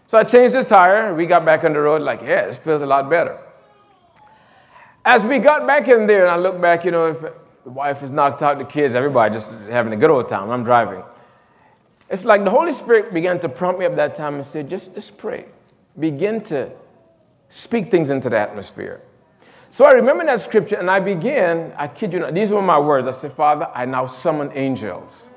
So 0.07 0.19
I 0.19 0.23
changed 0.23 0.55
the 0.55 0.63
tire. 0.63 1.15
We 1.15 1.27
got 1.27 1.45
back 1.45 1.65
on 1.65 1.73
the 1.73 1.81
road, 1.81 2.01
like, 2.03 2.23
yeah, 2.23 2.47
this 2.47 2.59
feels 2.59 2.83
a 2.83 2.87
lot 2.87 3.11
better. 3.11 3.39
As 5.05 5.25
we 5.25 5.41
got 5.41 5.67
back 5.67 5.89
in 5.89 6.07
there, 6.07 6.23
and 6.23 6.31
I 6.31 6.37
look 6.37 6.61
back, 6.61 6.85
you 6.85 6.93
know, 6.93 7.09
if 7.09 7.21
the 7.65 7.71
wife 7.71 8.05
is 8.05 8.13
knocked 8.13 8.43
out, 8.43 8.59
the 8.59 8.65
kids, 8.65 8.95
everybody 8.95 9.35
just 9.35 9.51
having 9.69 9.93
a 9.93 9.97
good 9.97 10.11
old 10.11 10.29
time. 10.29 10.51
I'm 10.51 10.63
driving. 10.63 11.03
It's 12.09 12.25
like 12.25 12.45
the 12.45 12.51
Holy 12.51 12.73
Spirit 12.73 13.13
began 13.13 13.41
to 13.41 13.49
prompt 13.49 13.81
me 13.81 13.87
up 13.87 13.97
that 13.97 14.15
time 14.15 14.37
and 14.37 14.47
said, 14.47 14.71
just, 14.71 14.95
just 14.95 15.19
pray. 15.19 15.47
Begin 15.99 16.41
to 16.45 16.71
speak 17.49 17.91
things 17.91 18.11
into 18.11 18.29
the 18.29 18.39
atmosphere. 18.39 19.01
So 19.71 19.85
I 19.85 19.93
remember 19.93 20.25
that 20.27 20.41
scripture 20.41 20.77
and 20.77 20.91
I 20.91 21.01
began, 21.01 21.73
I 21.77 21.89
kid 21.89 22.13
you 22.13 22.21
not, 22.21 22.35
these 22.35 22.51
were 22.51 22.63
my 22.63 22.79
words. 22.79 23.07
I 23.09 23.13
said, 23.13 23.33
Father, 23.33 23.69
I 23.75 23.85
now 23.85 24.07
summon 24.07 24.51
angels 24.55 25.29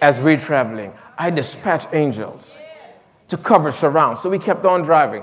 as 0.00 0.20
we're 0.20 0.38
traveling. 0.38 0.92
I 1.18 1.30
dispatch 1.30 1.86
angels 1.92 2.54
to 3.28 3.36
cover, 3.36 3.70
surround. 3.70 4.18
So 4.18 4.30
we 4.30 4.38
kept 4.38 4.64
on 4.64 4.82
driving. 4.82 5.22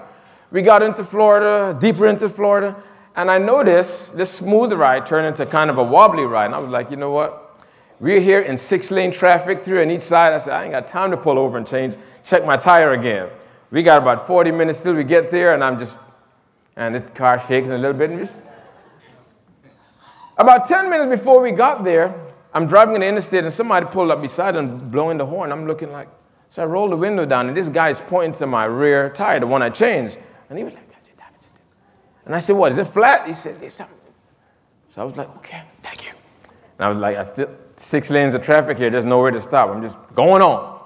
We 0.51 0.61
got 0.61 0.83
into 0.83 1.03
Florida, 1.03 1.77
deeper 1.79 2.07
into 2.07 2.27
Florida, 2.27 2.75
and 3.15 3.31
I 3.31 3.37
noticed 3.37 4.17
this 4.17 4.31
smooth 4.31 4.73
ride 4.73 5.05
turned 5.05 5.27
into 5.27 5.45
kind 5.45 5.69
of 5.69 5.77
a 5.77 5.83
wobbly 5.83 6.23
ride. 6.23 6.45
And 6.45 6.55
I 6.55 6.59
was 6.59 6.69
like, 6.69 6.91
you 6.91 6.97
know 6.97 7.11
what? 7.11 7.59
We're 7.99 8.19
here 8.19 8.41
in 8.41 8.57
six 8.57 8.89
lane 8.89 9.11
traffic, 9.11 9.59
three 9.59 9.81
on 9.81 9.91
each 9.91 10.01
side. 10.01 10.33
I 10.33 10.37
said, 10.39 10.53
I 10.53 10.63
ain't 10.63 10.71
got 10.71 10.87
time 10.87 11.11
to 11.11 11.17
pull 11.17 11.37
over 11.37 11.57
and 11.57 11.67
change, 11.67 11.95
check 12.25 12.45
my 12.45 12.57
tire 12.57 12.93
again. 12.93 13.29
We 13.69 13.83
got 13.83 14.01
about 14.01 14.27
40 14.27 14.51
minutes 14.51 14.83
till 14.83 14.93
we 14.93 15.03
get 15.03 15.29
there, 15.29 15.53
and 15.53 15.63
I'm 15.63 15.79
just, 15.79 15.97
and 16.75 16.95
the 16.95 17.01
car 17.01 17.43
shaking 17.47 17.71
a 17.71 17.77
little 17.77 17.93
bit. 17.93 18.09
And 18.11 18.19
just, 18.19 18.37
about 20.37 20.67
10 20.67 20.89
minutes 20.89 21.21
before 21.21 21.41
we 21.41 21.51
got 21.51 21.83
there, 21.83 22.15
I'm 22.53 22.65
driving 22.65 22.95
in 22.95 23.01
the 23.01 23.07
interstate, 23.07 23.43
and 23.43 23.53
somebody 23.53 23.85
pulled 23.85 24.11
up 24.11 24.21
beside 24.21 24.55
and 24.55 24.91
blowing 24.91 25.17
the 25.17 25.25
horn. 25.25 25.51
I'm 25.51 25.67
looking 25.67 25.91
like, 25.91 26.09
so 26.49 26.63
I 26.63 26.65
rolled 26.65 26.91
the 26.91 26.97
window 26.97 27.25
down, 27.25 27.47
and 27.47 27.55
this 27.55 27.69
guy's 27.69 28.01
pointing 28.01 28.37
to 28.39 28.47
my 28.47 28.65
rear 28.65 29.09
tire, 29.09 29.39
the 29.39 29.47
one 29.47 29.61
I 29.61 29.69
changed. 29.69 30.17
And 30.49 30.57
he 30.57 30.65
was 30.65 30.73
like, 30.73 30.91
and 32.25 32.35
I 32.35 32.39
said, 32.39 32.55
What, 32.55 32.71
is 32.71 32.77
it 32.77 32.85
flat? 32.85 33.27
He 33.27 33.33
said, 33.33 33.61
It's 33.61 33.75
something. 33.75 33.97
So 34.93 35.01
I 35.01 35.05
was 35.05 35.15
like, 35.15 35.35
Okay, 35.37 35.63
thank 35.81 36.05
you. 36.05 36.11
And 36.77 36.85
I 36.85 36.89
was 36.89 36.97
like, 36.97 37.17
I 37.17 37.23
still, 37.23 37.49
six 37.75 38.09
lanes 38.09 38.33
of 38.33 38.41
traffic 38.41 38.77
here, 38.77 38.89
there's 38.89 39.05
nowhere 39.05 39.31
to 39.31 39.41
stop. 39.41 39.69
I'm 39.69 39.81
just 39.81 39.97
going 40.13 40.41
on. 40.41 40.79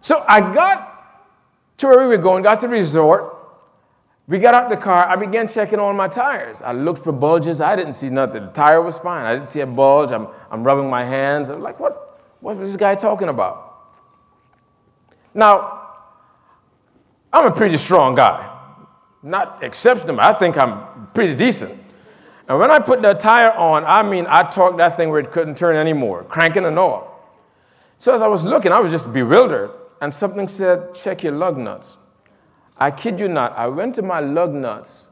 So 0.00 0.24
I 0.26 0.40
got 0.40 1.01
to 1.82 1.88
where 1.88 2.00
we 2.00 2.06
were 2.16 2.22
going, 2.22 2.42
got 2.42 2.60
to 2.62 2.66
the 2.66 2.72
resort. 2.72 3.38
We 4.26 4.38
got 4.38 4.54
out 4.54 4.70
the 4.70 4.76
car. 4.76 5.06
I 5.08 5.16
began 5.16 5.48
checking 5.48 5.78
all 5.78 5.92
my 5.92 6.08
tires. 6.08 6.62
I 6.62 6.72
looked 6.72 7.04
for 7.04 7.12
bulges. 7.12 7.60
I 7.60 7.76
didn't 7.76 7.94
see 7.94 8.08
nothing. 8.08 8.46
The 8.46 8.52
tire 8.52 8.80
was 8.80 8.98
fine. 8.98 9.26
I 9.26 9.34
didn't 9.34 9.48
see 9.48 9.60
a 9.60 9.66
bulge. 9.66 10.10
I'm, 10.10 10.28
I'm 10.50 10.64
rubbing 10.64 10.88
my 10.88 11.04
hands. 11.04 11.50
I'm 11.50 11.60
like, 11.60 11.78
what? 11.78 12.08
What 12.40 12.56
was 12.56 12.70
this 12.70 12.76
guy 12.76 12.96
talking 12.96 13.28
about? 13.28 13.72
Now, 15.32 15.90
I'm 17.32 17.46
a 17.46 17.54
pretty 17.54 17.76
strong 17.76 18.14
guy. 18.14 18.48
Not 19.22 19.62
exceptional, 19.62 20.20
I 20.20 20.32
think 20.32 20.58
I'm 20.58 21.06
pretty 21.14 21.34
decent. 21.34 21.80
And 22.48 22.58
when 22.58 22.70
I 22.70 22.80
put 22.80 23.00
the 23.00 23.14
tire 23.14 23.52
on, 23.52 23.84
I 23.84 24.02
mean, 24.02 24.26
I 24.28 24.42
torqued 24.42 24.78
that 24.78 24.96
thing 24.96 25.10
where 25.10 25.20
it 25.20 25.30
couldn't 25.30 25.56
turn 25.56 25.76
anymore, 25.76 26.24
cranking 26.24 26.64
and 26.64 26.78
all. 26.78 27.12
So 27.98 28.12
as 28.14 28.20
I 28.20 28.26
was 28.26 28.42
looking, 28.44 28.72
I 28.72 28.80
was 28.80 28.90
just 28.90 29.12
bewildered, 29.12 29.70
and 30.02 30.12
something 30.12 30.48
said, 30.48 30.94
check 30.94 31.22
your 31.22 31.32
lug 31.32 31.56
nuts. 31.56 31.96
I 32.76 32.90
kid 32.90 33.20
you 33.20 33.28
not, 33.28 33.56
I 33.56 33.68
went 33.68 33.94
to 33.94 34.02
my 34.02 34.18
lug 34.18 34.52
nuts, 34.52 35.08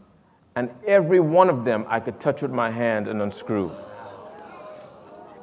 and 0.56 0.68
every 0.85 1.20
one 1.20 1.49
of 1.49 1.64
them 1.64 1.87
I 1.88 2.00
could 2.00 2.18
touch 2.18 2.42
with 2.42 2.50
my 2.50 2.73
hand 2.73 3.06
and 3.06 3.23
unscrew. 3.23 3.70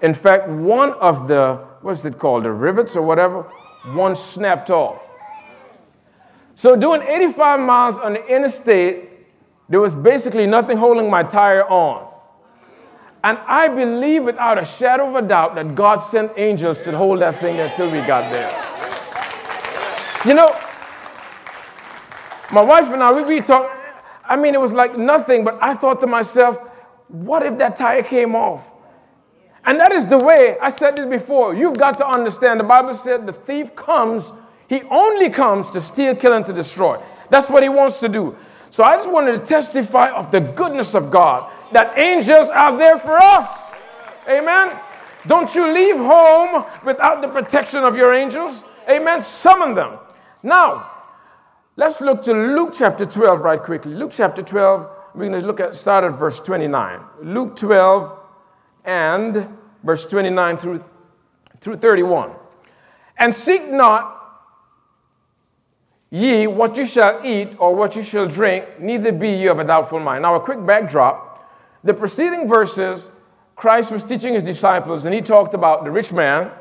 In 0.01 0.13
fact, 0.13 0.49
one 0.49 0.91
of 0.95 1.29
the 1.29 1.65
what's 1.81 2.03
it 2.03 2.19
called, 2.19 2.43
the 2.43 2.51
rivets 2.51 2.97
or 2.97 3.01
whatever, 3.01 3.43
one 3.93 4.17
snapped 4.17 4.69
off. 4.69 5.01
So 6.55 6.75
doing 6.75 7.01
85 7.01 7.59
miles 7.61 7.97
on 7.99 8.13
the 8.13 8.25
interstate, 8.27 9.09
there 9.69 9.79
was 9.79 9.95
basically 9.95 10.45
nothing 10.45 10.75
holding 10.75 11.09
my 11.09 11.23
tire 11.23 11.63
on. 11.69 12.05
And 13.23 13.37
I 13.47 13.69
believe 13.69 14.25
without 14.25 14.61
a 14.61 14.65
shadow 14.65 15.07
of 15.07 15.23
a 15.23 15.25
doubt 15.25 15.55
that 15.55 15.73
God 15.73 15.97
sent 15.97 16.33
angels 16.35 16.79
to 16.81 16.97
hold 16.97 17.21
that 17.21 17.39
thing 17.39 17.61
until 17.61 17.89
we 17.89 18.01
got 18.01 18.29
there. 18.33 18.66
You 20.25 20.33
know, 20.33 20.55
my 22.51 22.61
wife 22.61 22.91
and 22.91 23.03
I, 23.03 23.11
we, 23.11 23.23
we 23.23 23.41
talked, 23.41 23.73
I 24.25 24.35
mean, 24.35 24.55
it 24.55 24.61
was 24.61 24.73
like 24.73 24.97
nothing, 24.97 25.43
but 25.43 25.57
I 25.61 25.73
thought 25.73 26.01
to 26.01 26.07
myself, 26.07 26.57
what 27.07 27.45
if 27.45 27.57
that 27.59 27.77
tire 27.77 28.03
came 28.03 28.35
off? 28.35 28.73
And 29.65 29.79
that 29.79 29.91
is 29.91 30.07
the 30.07 30.17
way, 30.17 30.57
I 30.61 30.69
said 30.69 30.95
this 30.95 31.05
before, 31.05 31.53
you've 31.53 31.77
got 31.77 31.97
to 31.99 32.07
understand. 32.07 32.59
The 32.59 32.63
Bible 32.63 32.93
said 32.93 33.25
the 33.25 33.33
thief 33.33 33.75
comes, 33.75 34.31
he 34.67 34.81
only 34.83 35.29
comes 35.29 35.69
to 35.71 35.81
steal, 35.81 36.15
kill, 36.15 36.33
and 36.33 36.45
to 36.45 36.53
destroy. 36.53 37.01
That's 37.29 37.49
what 37.49 37.63
he 37.63 37.69
wants 37.69 37.99
to 37.99 38.09
do. 38.09 38.35
So 38.69 38.83
I 38.83 38.95
just 38.95 39.11
wanted 39.11 39.33
to 39.33 39.45
testify 39.45 40.09
of 40.09 40.31
the 40.31 40.39
goodness 40.39 40.95
of 40.95 41.11
God, 41.11 41.51
that 41.73 41.97
angels 41.97 42.49
are 42.49 42.77
there 42.77 42.97
for 42.97 43.17
us. 43.17 43.71
Amen. 44.29 44.77
Don't 45.25 45.53
you 45.53 45.71
leave 45.73 45.97
home 45.97 46.65
without 46.85 47.21
the 47.21 47.27
protection 47.27 47.83
of 47.83 47.97
your 47.97 48.13
angels. 48.13 48.63
Amen. 48.89 49.21
Summon 49.21 49.73
them. 49.73 49.99
Now, 50.47 50.89
let's 51.75 51.99
look 51.99 52.23
to 52.23 52.31
Luke 52.31 52.73
chapter 52.77 53.05
12 53.05 53.41
right 53.41 53.61
quickly. 53.61 53.93
Luke 53.93 54.13
chapter 54.15 54.41
12, 54.41 54.89
we're 55.13 55.27
going 55.27 55.41
to 55.41 55.45
look 55.45 55.59
at 55.59 55.75
start 55.75 56.05
at 56.05 56.17
verse 56.17 56.39
29. 56.39 57.01
Luke 57.21 57.57
12 57.57 58.17
and 58.85 59.45
verse 59.83 60.07
29 60.07 60.55
through, 60.55 60.85
through 61.59 61.75
31. 61.75 62.31
And 63.17 63.35
seek 63.35 63.67
not 63.67 64.13
ye 66.11 66.47
what 66.47 66.77
you 66.77 66.85
shall 66.85 67.19
eat 67.25 67.49
or 67.59 67.75
what 67.75 67.97
you 67.97 68.01
shall 68.01 68.25
drink, 68.25 68.79
neither 68.79 69.11
be 69.11 69.31
ye 69.31 69.47
of 69.47 69.59
a 69.59 69.65
doubtful 69.65 69.99
mind. 69.99 70.21
Now, 70.21 70.35
a 70.35 70.39
quick 70.39 70.65
backdrop. 70.65 71.45
The 71.83 71.93
preceding 71.93 72.47
verses, 72.47 73.11
Christ 73.57 73.91
was 73.91 74.05
teaching 74.05 74.33
his 74.33 74.43
disciples, 74.43 75.03
and 75.03 75.13
he 75.13 75.19
talked 75.19 75.53
about 75.53 75.83
the 75.83 75.91
rich 75.91 76.13
man 76.13 76.51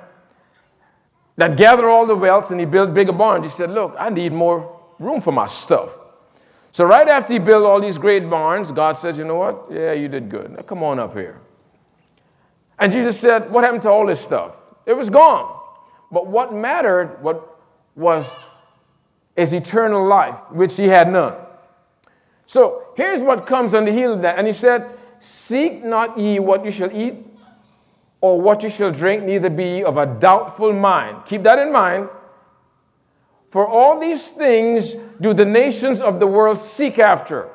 that 1.37 1.57
gathered 1.57 1.89
all 1.89 2.07
the 2.07 2.17
wealth 2.17 2.51
and 2.51 2.59
he 2.59 2.67
built 2.67 2.95
bigger 2.95 3.13
barns. 3.13 3.45
He 3.45 3.51
said, 3.51 3.71
Look, 3.71 3.95
I 3.99 4.09
need 4.09 4.33
more 4.33 4.81
room 4.99 5.21
for 5.21 5.33
my 5.33 5.47
stuff. 5.47 5.99
So, 6.73 6.85
right 6.85 7.09
after 7.09 7.33
he 7.33 7.39
built 7.39 7.65
all 7.65 7.81
these 7.81 7.99
great 7.99 8.29
barns, 8.29 8.73
God 8.73 8.99
says, 8.99 9.19
You 9.19 9.25
know 9.25 9.37
what? 9.37 9.67
Yeah, 9.71 9.93
you 9.93 10.09
did 10.09 10.29
good. 10.29 10.51
Now, 10.51 10.63
come 10.63 10.83
on 10.83 10.99
up 10.99 11.15
here. 11.15 11.41
And 12.79 12.93
Jesus 12.93 13.19
said, 13.19 13.51
What 13.51 13.65
happened 13.65 13.83
to 13.83 13.91
all 13.91 14.07
this 14.07 14.21
stuff? 14.21 14.57
It 14.87 14.95
was 14.95 15.11
gone. 15.11 15.61
But 16.11 16.27
what 16.27 16.55
mattered, 16.55 17.23
what 17.23 17.59
was, 17.95 18.31
is 19.35 19.53
eternal 19.53 20.07
life, 20.07 20.39
which 20.51 20.77
he 20.77 20.85
had 20.85 21.11
none. 21.11 21.35
So 22.47 22.87
here's 22.97 23.23
what 23.23 23.47
comes 23.47 23.75
on 23.75 23.85
the 23.85 23.93
heel 23.93 24.13
of 24.13 24.23
that. 24.23 24.39
And 24.39 24.47
he 24.47 24.53
said, 24.53 24.89
Seek 25.19 25.85
not 25.85 26.19
ye 26.19 26.39
what 26.39 26.65
you 26.65 26.71
shall 26.71 26.95
eat 26.95 27.15
or 28.27 28.41
what 28.41 28.63
you 28.63 28.69
shall 28.69 28.91
drink, 28.91 29.23
neither 29.23 29.51
be 29.51 29.85
of 29.85 29.97
a 29.99 30.07
doubtful 30.07 30.73
mind. 30.73 31.25
Keep 31.27 31.45
that 31.45 31.59
in 31.59 31.73
mind. 31.73 32.09
For 33.51 33.67
all 33.67 34.01
these 34.01 34.29
things 34.29 34.95
do 35.21 35.33
the 35.33 35.45
nations 35.45 36.01
of 36.01 36.19
the 36.19 36.27
world 36.27 36.59
seek 36.59 36.99
after. 36.99 37.49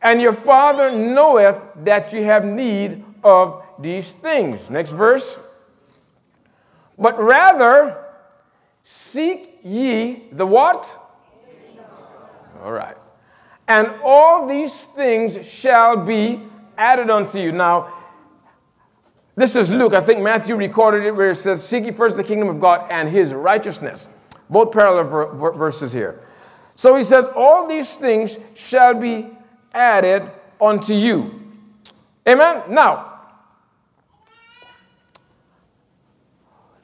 And 0.00 0.20
your 0.20 0.32
Father 0.32 0.92
knoweth 0.92 1.60
that 1.84 2.12
ye 2.12 2.22
have 2.22 2.44
need 2.44 3.04
of 3.24 3.64
these 3.78 4.12
things. 4.12 4.70
Next 4.70 4.92
verse. 4.92 5.36
But 6.96 7.20
rather, 7.20 8.04
seek 8.84 9.58
ye 9.64 10.28
the 10.30 10.46
what? 10.46 10.96
All 12.62 12.72
right. 12.72 12.96
And 13.66 13.88
all 14.04 14.46
these 14.46 14.84
things 14.94 15.44
shall 15.44 15.96
be 15.96 16.42
added 16.76 17.10
unto 17.10 17.38
you. 17.40 17.52
Now, 17.52 17.97
this 19.38 19.56
is 19.56 19.70
Luke. 19.70 19.94
I 19.94 20.00
think 20.00 20.20
Matthew 20.20 20.56
recorded 20.56 21.04
it 21.04 21.12
where 21.12 21.30
it 21.30 21.36
says, 21.36 21.66
Seek 21.66 21.84
ye 21.84 21.92
first 21.92 22.16
the 22.16 22.24
kingdom 22.24 22.48
of 22.48 22.60
God 22.60 22.90
and 22.90 23.08
his 23.08 23.32
righteousness. 23.32 24.08
Both 24.50 24.72
parallel 24.72 25.04
ver- 25.04 25.52
verses 25.52 25.92
here. 25.92 26.20
So 26.76 26.96
he 26.96 27.04
says, 27.04 27.24
All 27.36 27.66
these 27.68 27.94
things 27.94 28.38
shall 28.54 28.94
be 28.94 29.30
added 29.72 30.30
unto 30.60 30.94
you. 30.94 31.40
Amen? 32.26 32.62
Now, 32.68 33.18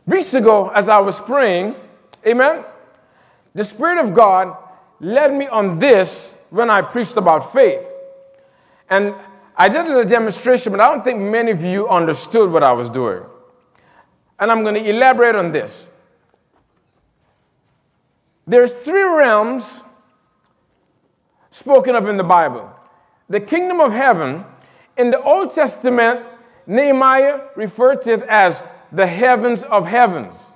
Weeks 0.07 0.35
ago, 0.35 0.69
as 0.69 0.91
I 0.91 0.99
was 0.99 1.19
praying, 1.19 1.77
amen, 2.27 2.65
the 3.55 3.65
Spirit 3.65 4.05
of 4.05 4.13
God 4.13 4.55
led 5.01 5.33
me 5.33 5.47
on 5.47 5.79
this 5.79 6.39
when 6.51 6.69
I 6.69 6.83
preached 6.83 7.17
about 7.17 7.53
faith. 7.53 7.87
And 8.91 9.15
I 9.57 9.69
did 9.69 9.89
a 9.89 10.05
demonstration, 10.05 10.73
but 10.73 10.81
I 10.81 10.89
don't 10.89 11.05
think 11.05 11.21
many 11.21 11.51
of 11.53 11.63
you 11.63 11.89
understood 11.89 12.51
what 12.51 12.65
I 12.65 12.73
was 12.73 12.91
doing. 12.91 13.23
And 14.39 14.51
I'm 14.51 14.63
going 14.63 14.75
to 14.75 14.89
elaborate 14.89 15.37
on 15.37 15.53
this. 15.53 15.85
There's 18.47 18.73
three 18.73 19.03
realms 19.03 19.81
spoken 21.51 21.95
of 21.95 22.09
in 22.09 22.17
the 22.17 22.25
Bible. 22.25 22.71
the 23.29 23.41
kingdom 23.41 23.81
of 23.81 23.93
heaven, 23.93 24.45
in 24.97 25.11
the 25.11 25.21
Old 25.23 25.55
Testament, 25.55 26.27
Nehemiah 26.67 27.49
referred 27.57 28.03
to 28.03 28.13
it 28.15 28.23
as 28.23 28.63
the 28.93 29.07
heavens 29.07 29.63
of 29.63 29.87
heavens. 29.87 30.54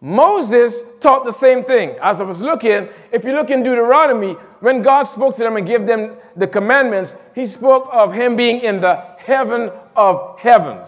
Moses 0.00 0.82
taught 1.00 1.24
the 1.24 1.32
same 1.32 1.64
thing. 1.64 1.96
As 2.00 2.20
I 2.20 2.24
was 2.24 2.40
looking, 2.40 2.88
if 3.10 3.24
you 3.24 3.32
look 3.32 3.50
in 3.50 3.62
Deuteronomy, 3.62 4.34
when 4.60 4.82
God 4.82 5.04
spoke 5.04 5.34
to 5.36 5.42
them 5.42 5.56
and 5.56 5.66
gave 5.66 5.86
them 5.86 6.16
the 6.36 6.46
commandments, 6.46 7.14
he 7.34 7.46
spoke 7.46 7.88
of 7.92 8.12
him 8.12 8.36
being 8.36 8.60
in 8.60 8.80
the 8.80 8.96
heaven 9.18 9.70
of 9.96 10.38
heavens. 10.38 10.86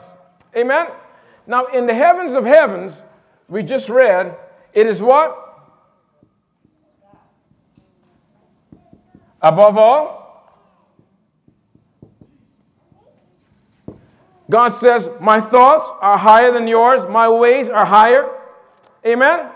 Amen? 0.57 0.89
Now, 1.47 1.67
in 1.67 1.87
the 1.87 1.95
heavens 1.95 2.33
of 2.33 2.45
heavens, 2.45 3.03
we 3.49 3.65
just 3.65 3.89
read, 3.89 4.37
it 4.73 4.87
is 4.87 5.03
what? 5.03 5.37
Above 9.43 9.77
all, 9.77 10.21
God 14.49 14.69
says, 14.69 15.09
My 15.21 15.41
thoughts 15.41 15.91
are 16.01 16.19
higher 16.19 16.53
than 16.53 16.69
yours, 16.69 17.07
my 17.09 17.29
ways 17.29 17.69
are 17.69 17.85
higher. 17.87 18.40
Amen? 19.05 19.51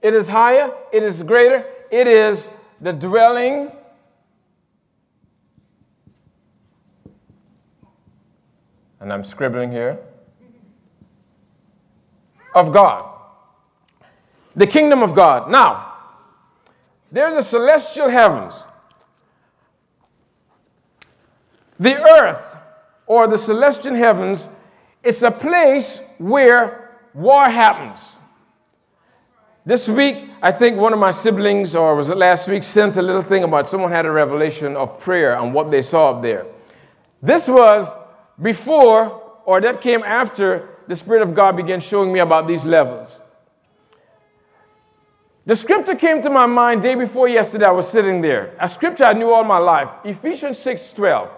It 0.00 0.14
is 0.14 0.28
higher, 0.28 0.72
it 0.92 1.02
is 1.02 1.22
greater, 1.22 1.64
it 1.90 2.08
is 2.08 2.50
the 2.80 2.92
dwelling 2.92 3.70
and 9.02 9.12
I'm 9.12 9.24
scribbling 9.24 9.72
here 9.72 9.98
of 12.54 12.72
God. 12.72 13.10
The 14.54 14.66
kingdom 14.66 15.02
of 15.02 15.14
God. 15.14 15.50
Now, 15.50 15.94
there's 17.10 17.34
a 17.34 17.42
celestial 17.42 18.08
heavens. 18.08 18.64
The 21.80 22.00
earth 22.00 22.56
or 23.06 23.26
the 23.26 23.38
celestial 23.38 23.94
heavens 23.94 24.48
is 25.02 25.22
a 25.24 25.30
place 25.32 26.00
where 26.18 26.81
war 27.14 27.48
happens. 27.48 28.18
This 29.64 29.88
week, 29.88 30.28
I 30.42 30.50
think 30.50 30.76
one 30.76 30.92
of 30.92 30.98
my 30.98 31.12
siblings, 31.12 31.76
or 31.76 31.94
was 31.94 32.10
it 32.10 32.16
last 32.16 32.48
week, 32.48 32.64
sent 32.64 32.96
a 32.96 33.02
little 33.02 33.22
thing 33.22 33.44
about 33.44 33.68
someone 33.68 33.92
had 33.92 34.06
a 34.06 34.10
revelation 34.10 34.74
of 34.74 34.98
prayer 34.98 35.38
and 35.38 35.54
what 35.54 35.70
they 35.70 35.82
saw 35.82 36.10
up 36.10 36.22
there. 36.22 36.46
This 37.22 37.46
was 37.46 37.88
before, 38.40 39.22
or 39.44 39.60
that 39.60 39.80
came 39.80 40.02
after, 40.02 40.68
the 40.88 40.96
Spirit 40.96 41.22
of 41.22 41.34
God 41.34 41.56
began 41.56 41.78
showing 41.80 42.12
me 42.12 42.18
about 42.18 42.48
these 42.48 42.64
levels. 42.64 43.22
The 45.46 45.56
scripture 45.56 45.94
came 45.94 46.22
to 46.22 46.30
my 46.30 46.46
mind 46.46 46.82
day 46.82 46.94
before 46.94 47.28
yesterday. 47.28 47.66
I 47.66 47.72
was 47.72 47.88
sitting 47.88 48.20
there. 48.20 48.54
A 48.60 48.68
scripture 48.68 49.04
I 49.04 49.12
knew 49.12 49.30
all 49.30 49.42
my 49.44 49.58
life 49.58 49.88
Ephesians 50.04 50.58
6 50.58 50.92
12. 50.92 51.30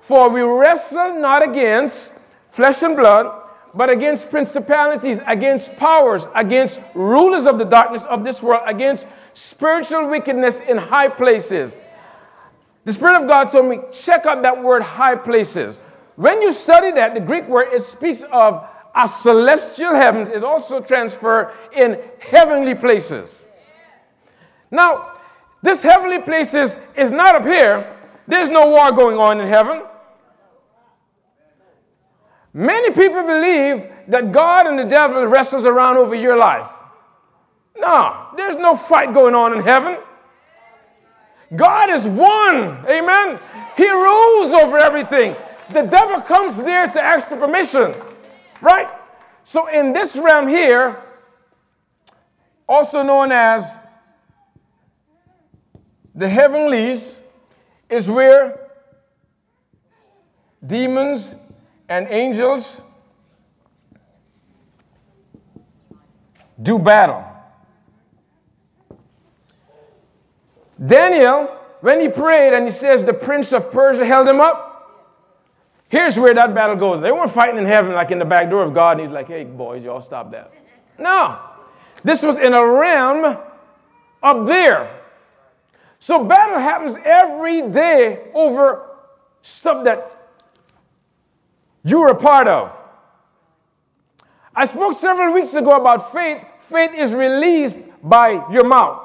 For 0.00 0.28
we 0.28 0.42
wrestle 0.42 1.20
not 1.20 1.42
against 1.42 2.18
flesh 2.50 2.82
and 2.82 2.96
blood, 2.96 3.43
but 3.74 3.90
against 3.90 4.30
principalities, 4.30 5.20
against 5.26 5.76
powers, 5.76 6.26
against 6.34 6.80
rulers 6.94 7.46
of 7.46 7.58
the 7.58 7.64
darkness 7.64 8.04
of 8.04 8.24
this 8.24 8.42
world, 8.42 8.62
against 8.66 9.06
spiritual 9.34 10.08
wickedness 10.08 10.60
in 10.60 10.76
high 10.76 11.08
places. 11.08 11.74
The 12.84 12.92
Spirit 12.92 13.22
of 13.22 13.28
God 13.28 13.50
told 13.50 13.66
me, 13.66 13.78
check 13.92 14.26
out 14.26 14.42
that 14.42 14.62
word 14.62 14.82
high 14.82 15.16
places. 15.16 15.80
When 16.16 16.40
you 16.42 16.52
study 16.52 16.92
that, 16.92 17.14
the 17.14 17.20
Greek 17.20 17.48
word, 17.48 17.72
it 17.72 17.82
speaks 17.82 18.22
of 18.30 18.66
a 18.94 19.08
celestial 19.08 19.94
heavens, 19.94 20.28
is 20.28 20.42
also 20.42 20.80
transferred 20.80 21.52
in 21.72 21.98
heavenly 22.20 22.74
places. 22.74 23.30
Now, 24.70 25.18
this 25.62 25.82
heavenly 25.82 26.20
places 26.20 26.76
is 26.96 27.10
not 27.10 27.34
up 27.34 27.44
here. 27.44 27.90
There's 28.28 28.50
no 28.50 28.68
war 28.68 28.92
going 28.92 29.18
on 29.18 29.40
in 29.40 29.48
heaven. 29.48 29.82
Many 32.54 32.92
people 32.92 33.24
believe 33.24 33.90
that 34.06 34.30
God 34.30 34.68
and 34.68 34.78
the 34.78 34.84
devil 34.84 35.26
wrestles 35.26 35.64
around 35.64 35.96
over 35.96 36.14
your 36.14 36.36
life. 36.36 36.70
No, 37.76 38.28
there's 38.36 38.54
no 38.54 38.76
fight 38.76 39.12
going 39.12 39.34
on 39.34 39.52
in 39.52 39.62
heaven. 39.62 39.98
God 41.54 41.90
is 41.90 42.06
one. 42.06 42.86
Amen. 42.88 43.40
He 43.76 43.90
rules 43.90 44.52
over 44.52 44.78
everything. 44.78 45.34
The 45.70 45.82
devil 45.82 46.20
comes 46.20 46.56
there 46.56 46.86
to 46.86 47.04
ask 47.04 47.26
for 47.26 47.36
permission. 47.36 47.92
Right? 48.60 48.88
So 49.44 49.66
in 49.66 49.92
this 49.92 50.14
realm 50.14 50.46
here, 50.46 51.02
also 52.68 53.02
known 53.02 53.32
as 53.32 53.76
the 56.14 56.28
heavenlies, 56.28 57.16
is 57.90 58.08
where 58.08 58.70
demons 60.64 61.34
and 61.88 62.06
angels 62.08 62.80
do 66.60 66.78
battle. 66.78 67.24
Daniel, 70.84 71.46
when 71.80 72.00
he 72.00 72.08
prayed 72.08 72.54
and 72.54 72.66
he 72.66 72.72
says 72.72 73.04
the 73.04 73.14
prince 73.14 73.52
of 73.52 73.70
Persia 73.70 74.04
held 74.04 74.28
him 74.28 74.40
up, 74.40 75.10
here's 75.88 76.18
where 76.18 76.34
that 76.34 76.54
battle 76.54 76.76
goes. 76.76 77.00
They 77.00 77.12
weren't 77.12 77.30
fighting 77.30 77.58
in 77.58 77.66
heaven 77.66 77.92
like 77.92 78.10
in 78.10 78.18
the 78.18 78.24
back 78.24 78.50
door 78.50 78.62
of 78.62 78.74
God, 78.74 78.98
and 78.98 79.06
he's 79.06 79.14
like, 79.14 79.28
hey, 79.28 79.44
boys, 79.44 79.84
y'all 79.84 80.00
stop 80.00 80.30
that. 80.32 80.52
No. 80.98 81.38
This 82.02 82.22
was 82.22 82.38
in 82.38 82.52
a 82.54 82.66
realm 82.66 83.38
up 84.22 84.46
there. 84.46 85.00
So 85.98 86.24
battle 86.24 86.58
happens 86.58 86.96
every 87.04 87.62
day 87.70 88.30
over 88.34 88.90
stuff 89.42 89.84
that 89.84 90.23
you're 91.84 92.10
a 92.10 92.16
part 92.16 92.48
of. 92.48 92.76
I 94.56 94.64
spoke 94.66 94.94
several 94.94 95.34
weeks 95.34 95.54
ago 95.54 95.72
about 95.72 96.12
faith. 96.12 96.42
Faith 96.60 96.92
is 96.94 97.14
released 97.14 97.78
by 98.02 98.44
your 98.50 98.64
mouth. 98.64 99.00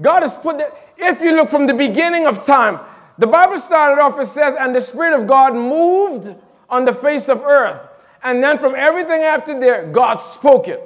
God 0.00 0.22
has 0.22 0.36
put 0.36 0.58
that, 0.58 0.94
if 0.96 1.20
you 1.20 1.36
look 1.36 1.48
from 1.48 1.66
the 1.66 1.74
beginning 1.74 2.26
of 2.26 2.44
time, 2.44 2.80
the 3.18 3.26
Bible 3.26 3.58
started 3.58 4.00
off, 4.00 4.18
it 4.18 4.26
says, 4.26 4.54
and 4.58 4.74
the 4.74 4.80
Spirit 4.80 5.20
of 5.20 5.26
God 5.26 5.54
moved 5.54 6.34
on 6.70 6.84
the 6.84 6.94
face 6.94 7.28
of 7.28 7.42
earth. 7.42 7.80
And 8.22 8.42
then 8.42 8.56
from 8.56 8.74
everything 8.74 9.22
after 9.22 9.58
there, 9.58 9.86
God 9.86 10.18
spoke 10.18 10.68
it. 10.68 10.82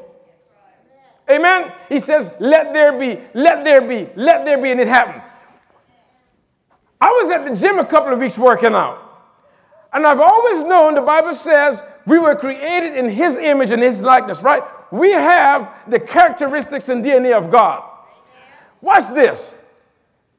Amen? 1.30 1.72
He 1.88 2.00
says, 2.00 2.30
let 2.40 2.72
there 2.72 2.98
be, 2.98 3.20
let 3.34 3.64
there 3.64 3.80
be, 3.80 4.08
let 4.16 4.44
there 4.44 4.60
be, 4.60 4.70
and 4.70 4.80
it 4.80 4.88
happened. 4.88 5.22
I 7.00 7.08
was 7.08 7.30
at 7.30 7.44
the 7.44 7.54
gym 7.54 7.78
a 7.78 7.84
couple 7.84 8.12
of 8.12 8.18
weeks 8.18 8.38
working 8.38 8.74
out. 8.74 9.05
And 9.92 10.06
I've 10.06 10.20
always 10.20 10.64
known 10.64 10.94
the 10.94 11.00
Bible 11.00 11.34
says 11.34 11.82
we 12.06 12.18
were 12.18 12.36
created 12.36 12.96
in 12.96 13.08
His 13.08 13.36
image 13.36 13.70
and 13.70 13.82
His 13.82 14.02
likeness, 14.02 14.42
right? 14.42 14.62
We 14.92 15.12
have 15.12 15.72
the 15.88 15.98
characteristics 15.98 16.88
and 16.88 17.04
DNA 17.04 17.36
of 17.36 17.50
God. 17.50 17.82
Watch 18.80 19.12
this. 19.14 19.56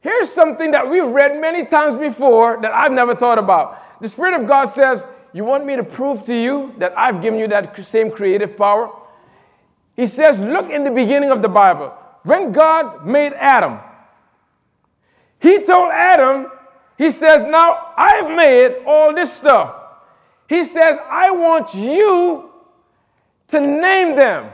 Here's 0.01 0.31
something 0.31 0.71
that 0.71 0.89
we've 0.89 1.07
read 1.07 1.41
many 1.41 1.65
times 1.65 1.97
before 1.97 2.61
that 2.61 2.73
I've 2.73 2.93
never 2.93 3.15
thought 3.15 3.39
about. 3.39 3.99
The 3.99 4.07
Spirit 4.07 4.39
of 4.39 4.47
God 4.47 4.65
says, 4.65 5.05
You 5.33 5.43
want 5.43 5.65
me 5.65 5.75
to 5.75 5.83
prove 5.83 6.23
to 6.25 6.35
you 6.35 6.73
that 6.77 6.97
I've 6.97 7.21
given 7.21 7.39
you 7.39 7.47
that 7.49 7.83
same 7.85 8.11
creative 8.11 8.55
power? 8.55 8.89
He 9.95 10.07
says, 10.07 10.39
Look 10.39 10.69
in 10.69 10.83
the 10.83 10.91
beginning 10.91 11.31
of 11.31 11.41
the 11.41 11.49
Bible. 11.49 11.93
When 12.23 12.51
God 12.51 13.05
made 13.05 13.33
Adam, 13.33 13.79
He 15.39 15.63
told 15.63 15.91
Adam 15.91 16.51
he 16.97 17.11
says, 17.11 17.45
Now 17.45 17.93
I've 17.95 18.35
made 18.35 18.83
all 18.85 19.13
this 19.13 19.31
stuff. 19.31 19.75
He 20.47 20.63
says, 20.63 20.97
I 21.09 21.31
want 21.31 21.73
you 21.73 22.51
to 23.49 23.59
name 23.59 24.15
them. 24.15 24.51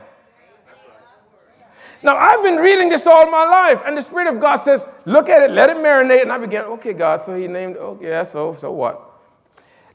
Now, 2.04 2.18
I've 2.18 2.44
been 2.44 2.58
reading 2.58 2.90
this 2.90 3.08
all 3.08 3.32
my 3.32 3.46
life, 3.46 3.82
and 3.86 3.98
the 3.98 4.02
Spirit 4.02 4.34
of 4.34 4.42
God 4.42 4.58
says, 4.58 4.86
Look 5.06 5.30
at 5.30 5.42
it, 5.42 5.52
let 5.52 5.70
it 5.70 5.78
marinate. 5.78 6.22
And 6.22 6.34
I 6.34 6.38
began, 6.38 6.66
Okay, 6.66 6.92
God, 6.92 7.22
so 7.22 7.34
He 7.34 7.48
named, 7.48 7.78
okay, 7.78 8.10
yeah, 8.10 8.24
so, 8.24 8.58
so 8.60 8.72
what? 8.72 9.10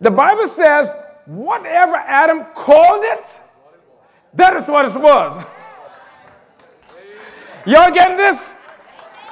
The 0.01 0.11
Bible 0.11 0.49
says, 0.49 0.91
Whatever 1.27 1.97
Adam 1.97 2.47
called 2.55 3.05
it, 3.05 3.27
that 4.33 4.57
is 4.57 4.67
what 4.67 4.87
it 4.87 4.99
was. 4.99 5.45
Y'all 7.67 7.93
getting 7.93 8.17
this? 8.17 8.55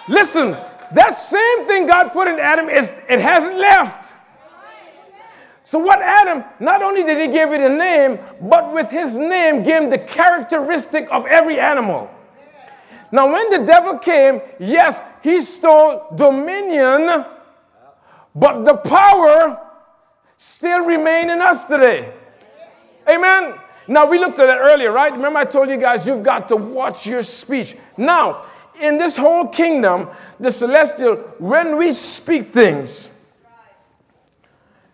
Listen, 0.07 0.55
that 0.97 1.13
same 1.13 1.67
thing 1.67 1.87
God 1.87 2.09
put 2.09 2.27
in 2.27 2.41
Adam 2.41 2.71
is 2.71 2.91
it 3.09 3.21
hasn't 3.21 3.57
left. 3.57 4.15
So 5.65 5.79
what 5.79 6.01
Adam, 6.01 6.43
not 6.59 6.83
only 6.83 7.03
did 7.03 7.19
he 7.19 7.29
give 7.29 7.53
it 7.53 7.61
a 7.61 7.69
name, 7.69 8.19
but 8.41 8.73
with 8.73 8.89
his 8.89 9.17
name 9.17 9.63
gave 9.63 9.83
him 9.83 9.91
the 9.91 9.99
characteristic 9.99 11.09
of 11.11 11.27
every 11.27 11.61
animal. 11.61 12.11
Now 13.13 13.31
when 13.31 13.51
the 13.51 13.59
devil 13.67 13.99
came, 13.99 14.41
yes, 14.59 14.99
he 15.23 15.43
stole 15.43 16.07
dominion, 16.15 17.27
but 18.35 18.65
the 18.65 18.77
power 18.77 19.61
still 20.39 20.85
remain 20.85 21.29
in 21.31 21.43
us 21.43 21.65
today. 21.65 22.13
Amen. 23.09 23.55
Now 23.89 24.07
we 24.07 24.19
looked 24.19 24.39
at 24.39 24.47
that 24.47 24.59
earlier, 24.59 24.93
right? 24.93 25.13
Remember 25.13 25.41
I 25.41 25.45
told 25.45 25.69
you 25.69 25.77
guys 25.77 26.07
you've 26.07 26.23
got 26.23 26.49
to 26.49 26.57
watch 26.57 27.07
your 27.07 27.23
speech. 27.23 27.77
Now, 27.97 28.47
in 28.81 28.99
this 28.99 29.17
whole 29.17 29.49
kingdom, 29.49 30.09
the 30.39 30.53
celestial, 30.53 31.17
when 31.39 31.77
we 31.77 31.93
speak 31.93 32.47
things, 32.47 33.11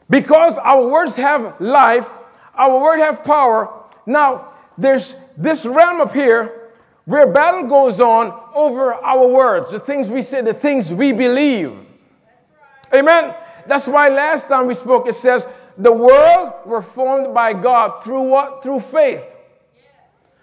because 0.09 0.59
our 0.59 0.87
words 0.89 1.17
have 1.17 1.61
life, 1.61 2.11
our 2.55 2.81
word 2.81 2.99
have 2.99 3.25
power. 3.25 3.73
Now, 4.05 4.53
there's 4.77 5.17
this 5.37 5.65
realm 5.65 6.01
up 6.01 6.13
here 6.13 6.71
where 7.05 7.27
battle 7.27 7.65
goes 7.65 8.01
on 8.01 8.39
over 8.55 8.95
our 8.95 9.27
words, 9.27 9.73
the 9.73 9.81
things 9.81 10.09
we 10.09 10.23
say, 10.23 10.41
the 10.43 10.55
things 10.55 10.93
we 10.93 11.13
believe. 11.13 11.73
Right. 11.73 13.01
Amen. 13.01 13.35
That's 13.67 13.89
why 13.89 14.09
last 14.09 14.49
time 14.49 14.67
we 14.67 14.75
spoke, 14.75 15.09
it 15.09 15.15
says, 15.15 15.47
the 15.79 15.93
world 15.93 16.53
were 16.67 16.83
formed 16.83 17.33
by 17.33 17.55
God 17.55 18.05
through 18.05 18.25
what? 18.25 18.63
Through 18.63 18.81
faith. 18.81 19.25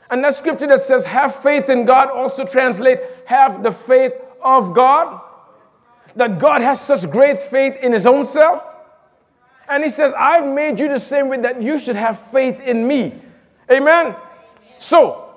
And 0.10 0.24
that 0.24 0.36
scripture 0.36 0.68
that 0.68 0.80
says, 0.80 1.06
have 1.06 1.36
faith 1.36 1.70
in 1.70 1.86
God 1.86 2.10
also 2.10 2.46
translate, 2.46 3.00
have 3.26 3.62
the 3.62 3.72
faith 3.72 4.14
of 4.44 4.74
God. 4.74 5.22
That 6.16 6.40
God 6.40 6.62
has 6.62 6.82
such 6.82 7.10
great 7.10 7.40
faith 7.40 7.78
in 7.82 7.94
his 7.94 8.06
own 8.06 8.26
self. 8.26 8.64
And 9.68 9.84
he 9.84 9.92
says, 9.92 10.12
I've 10.18 10.48
made 10.48 10.80
you 10.80 10.88
the 10.88 11.00
same 11.00 11.30
way 11.30 11.38
that 11.42 11.62
you 11.62 11.78
should 11.78 11.96
have 11.96 12.20
faith 12.32 12.60
in 12.62 12.88
me. 12.88 13.14
Amen. 13.72 14.16
So, 14.80 15.30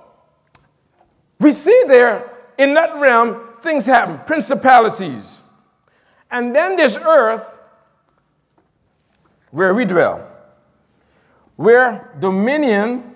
we 1.39 1.53
see 1.53 1.85
there 1.87 2.31
in 2.57 2.73
that 2.75 2.97
realm 2.97 3.49
things 3.63 3.85
happen, 3.85 4.21
principalities. 4.27 5.41
And 6.31 6.55
then 6.55 6.77
there's 6.77 6.97
earth 6.97 7.45
where 9.51 9.75
we 9.75 9.85
dwell, 9.85 10.27
where 11.57 12.11
dominion 12.19 13.12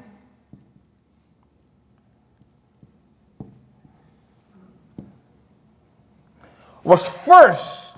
was 6.87 7.09
first 7.09 7.97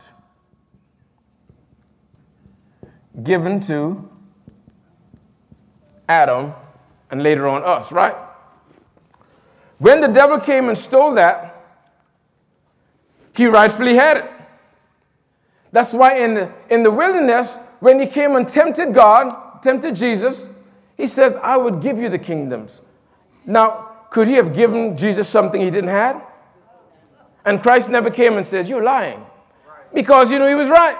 given 3.22 3.60
to 3.60 4.08
Adam 6.08 6.54
and 7.10 7.22
later 7.22 7.46
on 7.46 7.62
us, 7.64 7.92
right? 7.92 8.16
When 9.76 10.00
the 10.00 10.08
devil 10.08 10.40
came 10.40 10.70
and 10.70 10.78
stole 10.78 11.14
that, 11.16 11.54
he 13.36 13.44
rightfully 13.44 13.94
had 13.94 14.16
it. 14.16 14.30
That's 15.70 15.92
why 15.92 16.20
in 16.20 16.32
the, 16.32 16.52
in 16.70 16.82
the 16.82 16.90
wilderness, 16.90 17.58
when 17.80 18.00
he 18.00 18.06
came 18.06 18.36
and 18.36 18.48
tempted 18.48 18.94
God, 18.94 19.62
tempted 19.62 19.96
Jesus, 19.96 20.48
he 20.96 21.08
says, 21.08 21.36
I 21.36 21.58
would 21.58 21.82
give 21.82 21.98
you 21.98 22.08
the 22.08 22.18
kingdoms. 22.18 22.80
Now, 23.44 23.90
could 24.08 24.28
he 24.28 24.34
have 24.34 24.54
given 24.54 24.96
Jesus 24.96 25.28
something 25.28 25.60
he 25.60 25.70
didn't 25.70 25.90
have? 25.90 26.24
And 27.44 27.62
Christ 27.62 27.88
never 27.88 28.10
came 28.10 28.36
and 28.36 28.44
said, 28.44 28.66
You're 28.66 28.82
lying. 28.82 29.24
Because 29.92 30.30
you 30.30 30.38
know 30.38 30.48
he 30.48 30.54
was 30.54 30.68
right. 30.68 30.96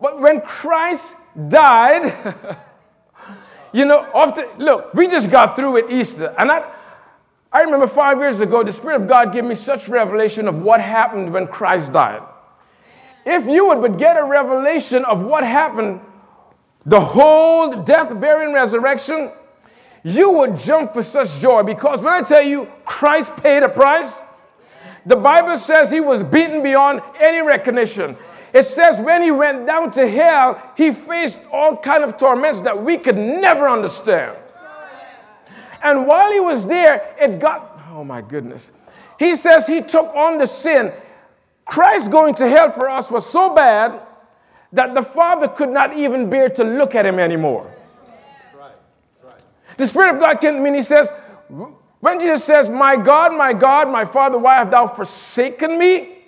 But 0.00 0.20
when 0.20 0.40
Christ 0.40 1.14
died, 1.48 2.14
you 3.72 3.84
know, 3.84 4.08
often, 4.14 4.46
look, 4.58 4.94
we 4.94 5.08
just 5.08 5.30
got 5.30 5.56
through 5.56 5.72
with 5.72 5.90
Easter. 5.90 6.34
And 6.38 6.50
I, 6.50 6.70
I 7.52 7.62
remember 7.62 7.86
five 7.86 8.18
years 8.18 8.40
ago, 8.40 8.62
the 8.62 8.72
Spirit 8.72 9.02
of 9.02 9.08
God 9.08 9.32
gave 9.32 9.44
me 9.44 9.54
such 9.54 9.88
revelation 9.88 10.48
of 10.48 10.58
what 10.58 10.80
happened 10.80 11.32
when 11.32 11.46
Christ 11.46 11.92
died. 11.92 12.22
If 13.24 13.46
you 13.46 13.66
would 13.66 13.80
but 13.80 13.98
get 13.98 14.16
a 14.16 14.24
revelation 14.24 15.04
of 15.04 15.22
what 15.22 15.42
happened, 15.42 16.00
the 16.84 17.00
whole 17.00 17.70
death, 17.70 18.18
burial, 18.20 18.46
and 18.46 18.54
resurrection, 18.54 19.32
you 20.04 20.30
would 20.30 20.58
jump 20.58 20.92
for 20.92 21.02
such 21.02 21.40
joy 21.40 21.64
because 21.64 22.00
when 22.00 22.12
I 22.12 22.22
tell 22.22 22.42
you 22.42 22.70
Christ 22.84 23.36
paid 23.38 23.64
a 23.64 23.68
price, 23.68 24.20
the 25.06 25.16
Bible 25.16 25.56
says 25.56 25.90
he 25.90 26.00
was 26.00 26.24
beaten 26.24 26.62
beyond 26.62 27.00
any 27.20 27.40
recognition. 27.40 28.16
It 28.52 28.64
says 28.64 28.98
when 28.98 29.22
he 29.22 29.30
went 29.30 29.66
down 29.66 29.92
to 29.92 30.08
hell, 30.08 30.60
he 30.76 30.90
faced 30.90 31.38
all 31.52 31.76
kind 31.76 32.02
of 32.02 32.16
torments 32.16 32.60
that 32.62 32.82
we 32.82 32.98
could 32.98 33.16
never 33.16 33.68
understand. 33.68 34.36
And 35.82 36.06
while 36.06 36.32
he 36.32 36.40
was 36.40 36.66
there, 36.66 37.14
it 37.20 37.38
got, 37.38 37.80
oh 37.92 38.02
my 38.02 38.20
goodness. 38.20 38.72
He 39.18 39.36
says 39.36 39.66
he 39.66 39.80
took 39.80 40.12
on 40.14 40.38
the 40.38 40.46
sin. 40.46 40.92
Christ 41.64 42.10
going 42.10 42.34
to 42.36 42.48
hell 42.48 42.70
for 42.70 42.90
us 42.90 43.10
was 43.10 43.24
so 43.24 43.54
bad 43.54 44.00
that 44.72 44.94
the 44.94 45.02
Father 45.02 45.46
could 45.46 45.68
not 45.68 45.96
even 45.96 46.28
bear 46.28 46.48
to 46.48 46.64
look 46.64 46.94
at 46.94 47.06
him 47.06 47.18
anymore. 47.18 47.70
The 49.76 49.86
Spirit 49.86 50.14
of 50.14 50.20
God 50.20 50.40
came 50.40 50.54
to 50.54 50.60
me 50.60 50.68
and 50.68 50.76
he 50.76 50.82
says, 50.82 51.12
when 52.06 52.20
Jesus 52.20 52.44
says, 52.44 52.70
My 52.70 52.94
God, 52.94 53.36
my 53.36 53.52
God, 53.52 53.90
my 53.90 54.04
Father, 54.04 54.38
why 54.38 54.58
have 54.58 54.70
thou 54.70 54.86
forsaken 54.86 55.76
me? 55.76 56.18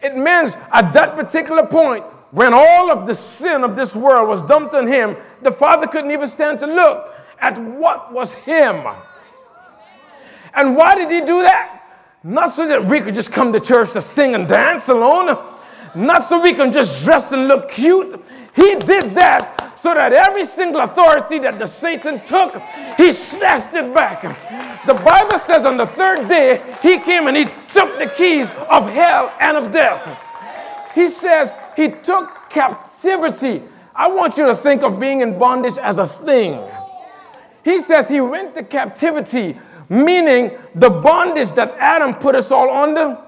It 0.00 0.16
means 0.16 0.56
at 0.72 0.92
that 0.92 1.16
particular 1.16 1.66
point, 1.66 2.04
when 2.30 2.54
all 2.54 2.92
of 2.92 3.08
the 3.08 3.16
sin 3.16 3.64
of 3.64 3.74
this 3.74 3.96
world 3.96 4.28
was 4.28 4.42
dumped 4.42 4.74
on 4.76 4.86
him, 4.86 5.16
the 5.42 5.50
Father 5.50 5.88
couldn't 5.88 6.12
even 6.12 6.28
stand 6.28 6.60
to 6.60 6.68
look 6.68 7.12
at 7.40 7.58
what 7.58 8.12
was 8.12 8.34
him. 8.34 8.86
And 10.54 10.76
why 10.76 10.94
did 10.94 11.10
he 11.10 11.22
do 11.22 11.42
that? 11.42 11.82
Not 12.22 12.54
so 12.54 12.68
that 12.68 12.84
we 12.84 13.00
could 13.00 13.16
just 13.16 13.32
come 13.32 13.52
to 13.54 13.58
church 13.58 13.90
to 13.94 14.02
sing 14.02 14.36
and 14.36 14.46
dance 14.46 14.88
alone, 14.88 15.36
not 15.96 16.28
so 16.28 16.40
we 16.40 16.54
can 16.54 16.72
just 16.72 17.04
dress 17.04 17.32
and 17.32 17.48
look 17.48 17.72
cute. 17.72 18.24
He 18.54 18.76
did 18.76 19.16
that 19.16 19.63
so 19.84 19.92
that 19.92 20.14
every 20.14 20.46
single 20.46 20.80
authority 20.80 21.38
that 21.40 21.58
the 21.58 21.66
Satan 21.66 22.18
took, 22.20 22.56
he 22.96 23.12
snatched 23.12 23.74
it 23.74 23.92
back. 23.92 24.22
The 24.86 24.94
Bible 24.94 25.38
says 25.38 25.66
on 25.66 25.76
the 25.76 25.84
third 25.84 26.26
day, 26.26 26.62
he 26.80 26.98
came 26.98 27.26
and 27.26 27.36
he 27.36 27.44
took 27.70 27.98
the 27.98 28.10
keys 28.16 28.48
of 28.70 28.88
hell 28.88 29.30
and 29.38 29.58
of 29.58 29.72
death. 29.72 30.00
He 30.94 31.10
says 31.10 31.52
he 31.76 31.90
took 31.90 32.48
captivity. 32.48 33.62
I 33.94 34.08
want 34.08 34.38
you 34.38 34.46
to 34.46 34.56
think 34.56 34.82
of 34.82 34.98
being 34.98 35.20
in 35.20 35.38
bondage 35.38 35.76
as 35.76 35.98
a 35.98 36.06
thing. 36.06 36.66
He 37.62 37.78
says 37.80 38.08
he 38.08 38.22
went 38.22 38.54
to 38.54 38.62
captivity, 38.62 39.58
meaning 39.90 40.52
the 40.74 40.88
bondage 40.88 41.54
that 41.56 41.76
Adam 41.78 42.14
put 42.14 42.34
us 42.34 42.50
all 42.50 42.70
under. 42.70 43.18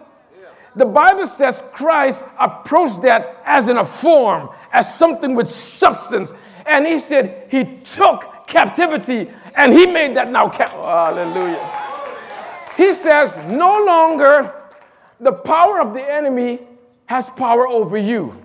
The 0.74 0.86
Bible 0.86 1.26
says 1.26 1.62
Christ 1.72 2.24
approached 2.38 3.02
that 3.02 3.42
as 3.44 3.68
in 3.68 3.76
a 3.76 3.84
form, 3.84 4.48
as 4.72 4.94
something 4.94 5.34
with 5.34 5.48
substance, 5.48 6.32
and 6.66 6.86
he 6.86 6.98
said 6.98 7.46
he 7.50 7.64
took 7.84 8.46
captivity 8.46 9.30
and 9.56 9.72
he 9.72 9.86
made 9.86 10.16
that 10.16 10.30
now 10.30 10.48
cap- 10.48 10.72
oh, 10.74 10.84
hallelujah. 10.84 11.84
He 12.76 12.94
says 12.94 13.30
no 13.52 13.84
longer 13.84 14.52
the 15.20 15.32
power 15.32 15.80
of 15.80 15.94
the 15.94 16.02
enemy 16.02 16.60
has 17.06 17.30
power 17.30 17.66
over 17.66 17.96
you. 17.96 18.42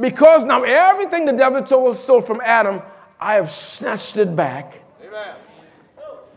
Because 0.00 0.44
now 0.44 0.62
everything 0.62 1.26
the 1.26 1.32
devil 1.32 1.62
told, 1.62 1.96
stole 1.96 2.20
from 2.20 2.40
adam 2.42 2.82
i 3.20 3.34
have 3.34 3.50
snatched 3.50 4.16
it 4.16 4.34
back. 4.34 4.80
Amen. 5.04 5.36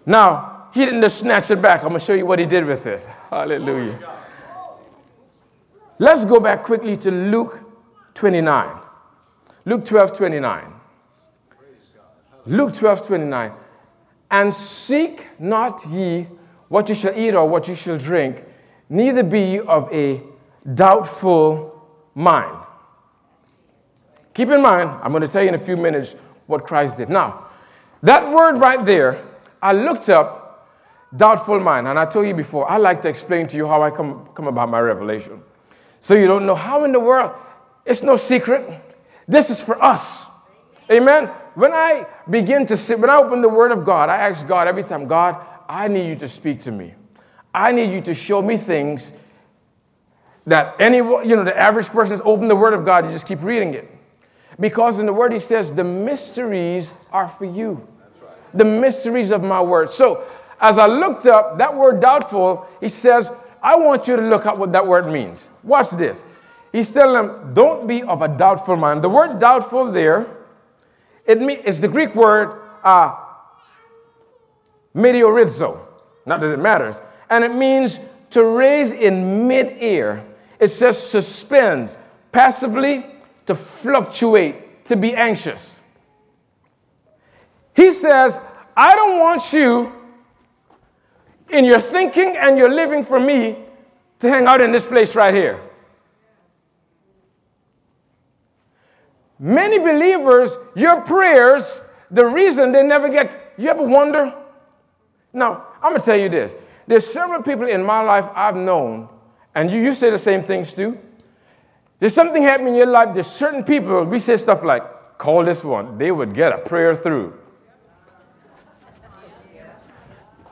now 0.06 0.68
he 0.74 0.86
didn't 0.86 1.02
just 1.02 1.20
snatch 1.20 1.50
it 1.50 1.62
back. 1.62 1.82
I'm 1.82 1.90
going 1.90 2.00
to 2.00 2.06
show 2.06 2.14
you 2.14 2.26
what 2.26 2.38
he 2.38 2.46
did 2.46 2.66
with 2.66 2.86
it. 2.86 3.02
Hallelujah. 3.30 3.98
Let's 5.98 6.26
go 6.26 6.40
back 6.40 6.64
quickly 6.64 6.98
to 6.98 7.10
luke 7.12 7.62
29 8.16 8.80
luke 9.66 9.86
12 9.86 10.18
29 10.18 10.74
Luke 12.46 12.74
12 12.74 13.08
29. 13.08 13.52
And 14.32 14.54
seek 14.54 15.28
not 15.40 15.86
ye 15.88 16.28
what 16.68 16.90
you 16.90 16.96
shall 16.96 17.18
eat 17.18 17.34
or 17.34 17.48
what 17.48 17.68
you 17.68 17.76
shall 17.76 17.98
drink, 17.98 18.44
neither 18.90 19.24
be 19.24 19.40
ye 19.40 19.60
of 19.60 19.92
a 19.94 20.22
doubtful 20.74 21.88
mind. 22.14 22.66
Keep 24.34 24.50
in 24.50 24.62
mind, 24.62 24.90
I'm 25.02 25.12
going 25.12 25.22
to 25.22 25.28
tell 25.28 25.44
you 25.44 25.50
in 25.50 25.56
a 25.56 25.60
few 25.60 25.78
minutes 25.78 26.16
what 26.48 26.66
Christ 26.66 26.98
did. 26.98 27.10
Now, 27.10 27.48
that 28.02 28.30
word 28.32 28.58
right 28.58 28.84
there, 28.86 29.24
I 29.62 29.72
looked 29.72 30.10
up 30.10 30.68
doubtful 31.16 31.60
mind, 31.60 31.88
and 31.88 31.98
I 31.98 32.06
told 32.06 32.28
you 32.28 32.34
before, 32.34 32.70
I 32.70 32.78
like 32.78 33.02
to 33.04 33.10
explain 33.10 33.48
to 33.48 33.58
you 33.58 33.68
how 33.68 33.82
I 33.82 33.92
come, 33.92 34.28
come 34.36 34.48
about 34.48 34.70
my 34.70 34.80
revelation. 34.80 35.42
So 36.02 36.14
you 36.16 36.28
don't 36.28 36.46
know 36.46 36.56
how 36.56 36.84
in 36.84 36.92
the 36.92 37.00
world, 37.00 37.32
it's 37.86 38.04
no 38.04 38.18
secret. 38.18 38.82
This 39.28 39.50
is 39.50 39.64
for 39.64 39.82
us. 39.82 40.26
Amen 40.92 41.30
when 41.56 41.74
I 41.74 42.06
begin 42.30 42.66
to 42.68 42.78
sit, 42.78 43.00
when 43.00 43.10
I 43.10 43.18
open 43.18 43.42
the 43.42 43.50
Word 43.50 43.72
of 43.72 43.84
God, 43.84 44.10
I 44.10 44.18
ask 44.18 44.46
God 44.46 44.68
every 44.68 44.84
time, 44.84 45.08
God, 45.08 45.38
I 45.68 45.88
need 45.88 46.08
you 46.08 46.16
to 46.18 46.30
speak 46.30 46.62
to 46.64 46.72
me. 46.72 46.94
I 47.54 47.72
need 47.72 47.92
you 47.92 48.02
to 48.02 48.14
show 48.14 48.42
me 48.42 48.58
things 48.58 49.12
that 50.46 50.76
any, 50.80 50.98
you 50.98 51.36
know, 51.36 51.44
the 51.44 51.58
average 51.58 51.88
person 51.88 52.12
has 52.12 52.22
opened 52.24 52.52
the 52.52 52.56
Word 52.56 52.74
of 52.74 52.86
God, 52.86 53.06
you 53.06 53.12
just 53.12 53.26
keep 53.26 53.42
reading 53.42 53.74
it. 53.74 53.90
Because 54.60 55.00
in 55.00 55.06
the 55.06 55.14
Word, 55.14 55.34
He 55.34 55.40
says, 55.40 55.72
the 55.72 55.84
mysteries 55.84 56.94
are 57.12 57.28
for 57.28 57.46
you. 57.46 57.88
Right. 58.22 58.32
The 58.54 58.66
mysteries 58.66 59.32
of 59.32 59.42
my 59.42 59.62
Word. 59.62 59.90
So 59.90 60.26
as 60.60 60.78
I 60.78 60.88
looked 60.88 61.26
up 61.26 61.58
that 61.58 61.76
word 61.76 62.00
doubtful, 62.00 62.68
He 62.80 62.90
says, 62.90 63.32
I 63.62 63.76
want 63.76 64.08
you 64.08 64.16
to 64.16 64.22
look 64.22 64.46
up 64.46 64.58
what 64.58 64.72
that 64.74 64.86
word 64.86 65.08
means. 65.08 65.50
Watch 65.64 65.90
this. 65.92 66.24
He's 66.72 66.92
telling 66.92 67.14
them, 67.14 67.54
don't 67.54 67.88
be 67.88 68.04
of 68.04 68.22
a 68.22 68.28
doubtful 68.28 68.76
mind. 68.76 69.04
The 69.04 69.10
word 69.10 69.40
doubtful 69.40 69.92
there 69.92 70.28
it 71.26 71.40
it's 71.66 71.80
the 71.80 71.88
Greek 71.88 72.16
word 72.16 72.62
uh, 72.84 73.16
meteorizo. 74.96 75.80
Not 76.26 76.42
that 76.42 76.52
it 76.52 76.60
matters. 76.60 77.02
And 77.30 77.44
it 77.44 77.54
means 77.54 78.00
to 78.32 78.44
raise 78.44 78.92
in 78.92 79.48
midair. 79.48 80.26
It 80.60 80.70
says 80.70 81.02
suspends, 81.02 81.98
passively 82.32 83.06
to 83.46 83.56
fluctuate, 83.56 84.86
to 84.86 84.96
be 84.96 85.14
anxious. 85.14 85.72
He 87.76 87.92
says, 87.92 88.40
I 88.76 88.96
don't 88.96 89.20
want 89.20 89.54
you 89.54 89.92
in 91.50 91.66
your 91.66 91.80
thinking 91.80 92.36
and 92.38 92.58
your 92.58 92.70
living 92.70 93.04
for 93.04 93.20
me 93.20 93.58
to 94.20 94.30
hang 94.30 94.48
out 94.48 94.62
in 94.62 94.72
this 94.72 94.88
place 94.88 95.16
right 95.16 95.34
here. 95.34 95.60
Many 99.40 99.80
believers, 99.80 100.58
your 100.76 101.02
prayers, 101.02 101.82
the 102.10 102.26
reason 102.26 102.72
they 102.72 102.84
never 102.84 103.10
get, 103.10 103.54
you 103.58 103.70
ever 103.70 103.86
wonder? 103.86 104.34
Now, 105.34 105.66
I'm 105.82 105.92
gonna 105.92 106.00
tell 106.00 106.16
you 106.16 106.30
this. 106.30 106.56
There's 106.88 107.06
several 107.06 107.44
people 107.44 107.68
in 107.68 107.84
my 107.84 108.02
life 108.02 108.26
I've 108.34 108.56
known, 108.56 109.10
and 109.54 109.70
you, 109.72 109.82
you 109.82 109.94
say 109.94 110.10
the 110.10 110.18
same 110.18 110.44
things 110.44 110.74
too. 110.74 110.98
There's 112.00 112.14
something 112.14 112.44
happening 112.44 112.74
in 112.74 112.76
your 112.76 112.88
life, 112.88 113.10
there's 113.14 113.28
certain 113.28 113.64
people, 113.64 114.04
we 114.06 114.20
say 114.20 114.38
stuff 114.38 114.64
like, 114.64 115.18
call 115.18 115.44
this 115.44 115.64
one, 115.64 115.98
they 115.98 116.12
would 116.12 116.34
get 116.34 116.54
a 116.54 116.58
prayer 116.60 116.96
through. 116.96 117.34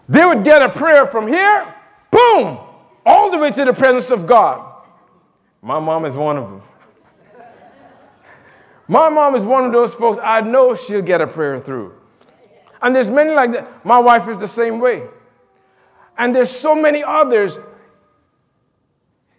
They 0.09 0.25
would 0.25 0.43
get 0.43 0.61
a 0.61 0.69
prayer 0.69 1.07
from 1.07 1.27
here, 1.27 1.73
boom, 2.11 2.59
all 3.05 3.31
the 3.31 3.37
way 3.37 3.51
to 3.51 3.65
the 3.65 3.73
presence 3.73 4.11
of 4.11 4.27
God. 4.27 4.83
My 5.61 5.79
mom 5.79 6.05
is 6.05 6.13
one 6.13 6.37
of 6.37 6.43
them. 6.49 6.61
My 8.87 9.09
mom 9.09 9.35
is 9.35 9.43
one 9.43 9.65
of 9.65 9.71
those 9.71 9.93
folks 9.93 10.19
I 10.21 10.41
know 10.41 10.75
she'll 10.75 11.01
get 11.01 11.21
a 11.21 11.27
prayer 11.27 11.59
through. 11.59 11.93
And 12.81 12.95
there's 12.95 13.09
many 13.09 13.31
like 13.31 13.53
that. 13.53 13.85
My 13.85 13.99
wife 13.99 14.27
is 14.27 14.37
the 14.37 14.47
same 14.47 14.79
way. 14.79 15.03
And 16.17 16.35
there's 16.35 16.49
so 16.49 16.75
many 16.75 17.03
others 17.03 17.57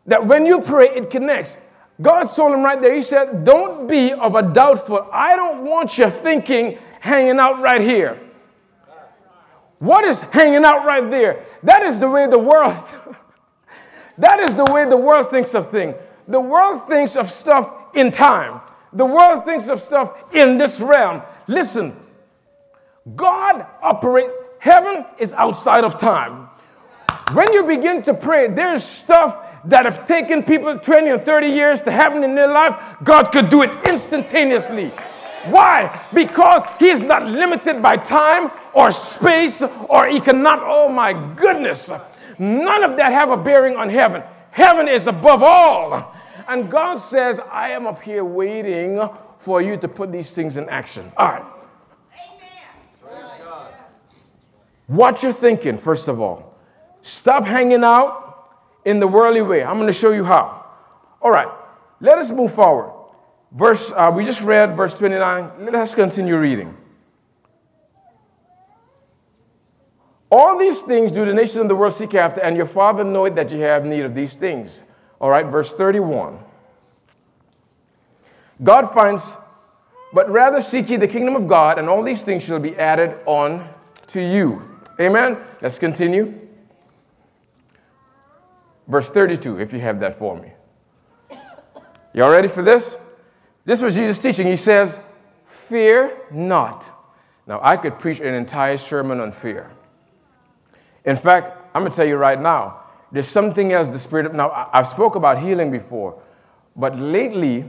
that 0.07 0.26
when 0.26 0.46
you 0.46 0.61
pray, 0.61 0.88
it 0.88 1.11
connects. 1.11 1.57
God 2.00 2.24
told 2.26 2.52
him 2.52 2.62
right 2.62 2.80
there, 2.80 2.94
He 2.94 3.02
said, 3.02 3.44
Don't 3.44 3.87
be 3.87 4.12
of 4.12 4.35
a 4.35 4.42
doubtful. 4.42 5.09
I 5.12 5.37
don't 5.37 5.64
want 5.64 5.96
your 5.96 6.11
thinking 6.11 6.78
hanging 7.00 7.38
out 7.38 7.61
right 7.61 7.80
here. 7.80 8.20
What 9.78 10.04
is 10.04 10.22
hanging 10.22 10.64
out 10.64 10.87
right 10.87 11.09
there? 11.11 11.44
That 11.62 11.83
is 11.83 12.00
the 12.00 12.09
way 12.09 12.26
the 12.26 12.38
world, 12.38 12.76
that 14.18 14.40
is 14.40 14.54
the 14.54 14.64
way 14.64 14.88
the 14.88 14.96
world 14.96 15.30
thinks 15.30 15.54
of 15.54 15.70
things. 15.70 15.94
The 16.26 16.40
world 16.40 16.88
thinks 16.88 17.16
of 17.16 17.30
stuff 17.30 17.70
in 17.94 18.11
time. 18.11 18.61
The 18.94 19.04
world 19.04 19.44
thinks 19.44 19.66
of 19.66 19.80
stuff 19.80 20.33
in 20.33 20.57
this 20.57 20.80
realm. 20.80 21.22
Listen, 21.46 21.94
God 23.14 23.66
operates, 23.83 24.33
heaven 24.61 25.04
is 25.18 25.35
outside 25.35 25.85
of 25.85 25.98
time. 25.98 26.48
When 27.33 27.52
you 27.52 27.64
begin 27.64 28.02
to 28.04 28.14
pray, 28.14 28.48
there's 28.48 28.85
stuff 28.85 29.38
that 29.66 29.85
have 29.85 30.07
taken 30.07 30.42
people 30.42 30.78
20 30.78 31.11
or 31.11 31.18
30 31.18 31.46
years 31.48 31.80
to 31.83 31.90
happen 31.90 32.22
in 32.22 32.35
their 32.35 32.48
life. 32.48 32.74
God 33.02 33.33
could 33.33 33.48
do 33.48 33.62
it 33.62 33.70
instantaneously. 33.88 34.88
Why? 35.46 36.00
Because 36.12 36.62
He 36.78 36.88
is 36.88 37.00
not 37.00 37.26
limited 37.26 37.83
by 37.83 37.96
time 37.96 38.50
or 38.72 38.90
space 38.90 39.62
or 39.62 40.09
cannot. 40.20 40.61
Oh 40.62 40.88
my 40.88 41.12
goodness. 41.35 41.92
None 42.38 42.83
of 42.83 42.96
that 42.96 43.12
have 43.12 43.30
a 43.30 43.37
bearing 43.37 43.76
on 43.76 43.88
heaven. 43.88 44.22
Heaven 44.50 44.88
is 44.88 45.07
above 45.07 45.42
all. 45.42 46.14
And 46.48 46.70
God 46.70 46.96
says, 46.96 47.40
I 47.50 47.70
am 47.70 47.87
up 47.87 48.02
here 48.02 48.24
waiting 48.24 49.00
for 49.38 49.61
you 49.61 49.76
to 49.78 49.88
put 49.88 50.12
these 50.12 50.33
things 50.33 50.57
in 50.57 50.68
action. 50.68 51.11
All 51.16 51.28
right. 51.28 51.44
Amen. 52.12 53.72
What 54.87 55.22
you're 55.22 55.33
thinking, 55.33 55.78
first 55.78 56.09
of 56.09 56.20
all. 56.20 56.59
Stop 57.02 57.44
hanging 57.44 57.85
out 57.85 58.24
in 58.85 58.98
the 58.98 59.07
worldly 59.07 59.42
way. 59.42 59.62
I'm 59.62 59.76
going 59.76 59.87
to 59.87 59.92
show 59.92 60.12
you 60.12 60.24
how. 60.24 60.64
All 61.20 61.30
right, 61.30 61.48
let 62.00 62.18
us 62.18 62.30
move 62.30 62.52
forward. 62.52 62.92
Verse, 63.52 63.92
uh, 63.94 64.11
we 64.14 64.24
just 64.24 64.40
read 64.40 64.76
verse 64.76 64.92
29. 64.94 65.66
Let 65.66 65.74
us 65.74 65.94
continue 65.94 66.37
reading. 66.37 66.76
All 70.30 70.59
these 70.59 70.83
things 70.83 71.12
do 71.12 71.24
the 71.24 71.33
nations 71.33 71.57
of 71.57 71.68
the 71.68 71.76
world 71.76 71.94
seek 71.94 72.14
after, 72.14 72.40
and 72.40 72.57
your 72.57 72.66
Father 72.66 73.04
knoweth 73.04 73.37
that 73.37 73.50
you 73.52 73.59
have 73.61 73.85
need 73.85 74.00
of 74.00 74.14
these 74.14 74.35
things. 74.35 74.83
All 75.25 75.31
right, 75.31 75.47
verse 75.47 75.73
31. 75.73 76.39
God 78.63 78.93
finds, 78.93 79.39
but 80.13 80.29
rather 80.29 80.61
seek 80.61 80.91
ye 80.91 80.99
the 80.99 81.09
kingdom 81.09 81.35
of 81.35 81.49
God, 81.49 81.79
and 81.79 81.89
all 81.89 82.03
these 82.03 82.23
things 82.23 82.43
shall 82.43 82.59
be 82.59 82.77
added 82.77 83.19
on 83.25 83.67
to 84.09 84.21
you. 84.21 84.61
Amen. 85.01 85.39
Let's 85.63 85.79
continue. 85.79 86.47
Verse 88.87 89.09
32, 89.09 89.61
if 89.61 89.73
you 89.73 89.81
have 89.81 89.99
that 90.01 90.19
for 90.19 90.37
me. 90.37 90.53
Y'all 92.13 92.31
ready 92.31 92.49
for 92.49 92.61
this? 92.61 92.95
This 93.65 93.81
was 93.81 93.95
Jesus' 93.95 94.19
teaching. 94.19 94.47
He 94.47 94.59
says, 94.59 95.01
Fear 95.47 96.19
not. 96.33 96.91
Now, 97.47 97.61
I 97.63 97.79
could 97.79 97.99
preach 97.99 98.21
an 98.21 98.35
entire 98.35 98.77
sermon 98.77 99.21
on 99.21 99.33
fear. 99.33 99.71
In 101.07 101.17
fact, 101.17 101.71
I'm 101.75 101.81
going 101.81 101.93
to 101.93 101.97
tell 101.97 102.07
you 102.07 102.17
right 102.17 102.39
now, 102.39 102.84
there's 103.14 103.29
something 103.29 103.72
else 103.72 103.88
the 103.90 103.98
Spirit 104.00 104.27
of, 104.27 104.35
now, 104.35 104.68
I've 104.72 104.88
spoke 104.88 105.14
about 105.14 105.38
healing 105.38 105.70
before, 105.70 106.20
but 106.74 106.98
lately, 106.98 107.64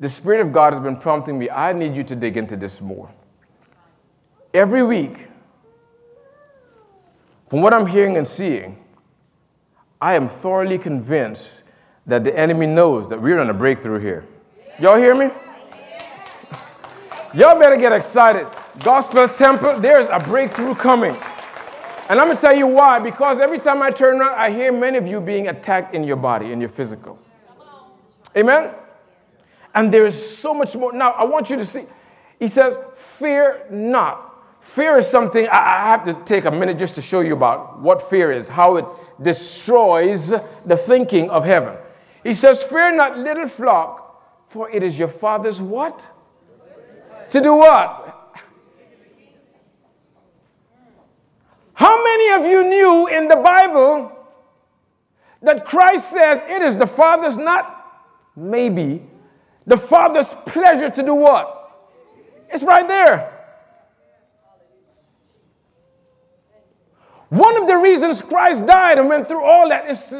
the 0.00 0.08
Spirit 0.08 0.40
of 0.40 0.54
God 0.54 0.72
has 0.72 0.80
been 0.80 0.96
prompting 0.96 1.38
me, 1.38 1.50
I 1.50 1.74
need 1.74 1.94
you 1.94 2.02
to 2.04 2.16
dig 2.16 2.38
into 2.38 2.56
this 2.56 2.80
more. 2.80 3.10
Every 4.54 4.82
week, 4.82 5.26
from 7.48 7.60
what 7.60 7.74
I'm 7.74 7.86
hearing 7.86 8.16
and 8.16 8.26
seeing, 8.26 8.82
I 10.00 10.14
am 10.14 10.30
thoroughly 10.30 10.78
convinced 10.78 11.62
that 12.06 12.24
the 12.24 12.34
enemy 12.34 12.66
knows 12.66 13.06
that 13.10 13.20
we're 13.20 13.38
on 13.40 13.50
a 13.50 13.54
breakthrough 13.54 14.00
here. 14.00 14.24
Y'all 14.80 14.96
hear 14.96 15.14
me? 15.14 15.30
Y'all 17.34 17.58
better 17.60 17.76
get 17.76 17.92
excited. 17.92 18.46
Gospel 18.78 19.28
Temple, 19.28 19.78
there's 19.78 20.06
a 20.06 20.18
breakthrough 20.20 20.74
coming. 20.74 21.14
And 22.08 22.18
I'm 22.18 22.26
going 22.26 22.36
to 22.36 22.40
tell 22.40 22.56
you 22.56 22.66
why. 22.66 22.98
Because 22.98 23.38
every 23.38 23.58
time 23.58 23.82
I 23.82 23.90
turn 23.90 24.20
around, 24.20 24.38
I 24.38 24.50
hear 24.50 24.72
many 24.72 24.96
of 24.96 25.06
you 25.06 25.20
being 25.20 25.48
attacked 25.48 25.94
in 25.94 26.04
your 26.04 26.16
body, 26.16 26.52
in 26.52 26.60
your 26.60 26.70
physical. 26.70 27.18
Amen? 28.36 28.70
And 29.74 29.92
there 29.92 30.06
is 30.06 30.38
so 30.38 30.54
much 30.54 30.74
more. 30.74 30.92
Now, 30.92 31.12
I 31.12 31.24
want 31.24 31.50
you 31.50 31.56
to 31.56 31.64
see. 31.64 31.84
He 32.38 32.48
says, 32.48 32.76
Fear 33.18 33.66
not. 33.70 34.24
Fear 34.60 34.98
is 34.98 35.06
something 35.06 35.48
I 35.48 35.86
have 35.86 36.04
to 36.04 36.14
take 36.24 36.44
a 36.44 36.50
minute 36.50 36.78
just 36.78 36.94
to 36.96 37.02
show 37.02 37.20
you 37.20 37.32
about 37.32 37.80
what 37.80 38.02
fear 38.02 38.32
is, 38.32 38.48
how 38.48 38.76
it 38.76 38.84
destroys 39.22 40.28
the 40.64 40.76
thinking 40.76 41.30
of 41.30 41.44
heaven. 41.44 41.76
He 42.22 42.34
says, 42.34 42.62
Fear 42.62 42.96
not, 42.96 43.18
little 43.18 43.48
flock, 43.48 44.48
for 44.48 44.70
it 44.70 44.82
is 44.82 44.98
your 44.98 45.08
Father's 45.08 45.60
what? 45.60 46.06
To 47.30 47.40
do 47.40 47.54
what? 47.54 48.08
How 51.78 52.02
many 52.02 52.27
of 52.38 52.44
you 52.44 52.64
knew 52.64 53.06
in 53.08 53.28
the 53.28 53.36
Bible 53.36 54.12
that 55.42 55.64
Christ 55.64 56.10
says 56.10 56.40
it 56.46 56.62
is 56.62 56.76
the 56.76 56.86
Father's 56.86 57.36
not 57.36 57.74
maybe, 58.36 59.02
the 59.66 59.76
Father's 59.76 60.34
pleasure 60.46 60.90
to 60.90 61.02
do 61.02 61.14
what? 61.14 61.54
It's 62.50 62.62
right 62.62 62.86
there. 62.88 63.34
One 67.28 67.60
of 67.60 67.66
the 67.66 67.76
reasons 67.76 68.22
Christ 68.22 68.64
died 68.66 68.98
and 68.98 69.08
went 69.08 69.28
through 69.28 69.44
all 69.44 69.68
that 69.68 69.88
is 69.90 70.14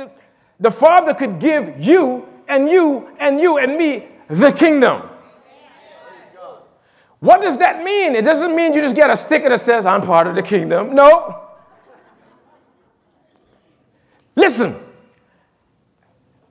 the 0.61 0.71
Father 0.71 1.15
could 1.15 1.39
give 1.39 1.81
you 1.81 2.29
and 2.49 2.69
you 2.69 3.09
and 3.19 3.41
you 3.41 3.59
and 3.59 3.77
me 3.77 4.09
the 4.29 4.53
kingdom. 4.53 5.09
What 7.21 7.41
does 7.41 7.59
that 7.59 7.83
mean? 7.83 8.15
It 8.15 8.25
doesn't 8.25 8.55
mean 8.55 8.75
you 8.75 8.81
just 8.81 8.95
get 8.95 9.11
a 9.11 9.17
sticker 9.17 9.49
that 9.49 9.61
says, 9.61 9.87
I'm 9.87 10.03
part 10.03 10.27
of 10.27 10.37
the 10.37 10.43
kingdom. 10.43 10.95
No. 10.95 11.48
Listen, 14.39 14.77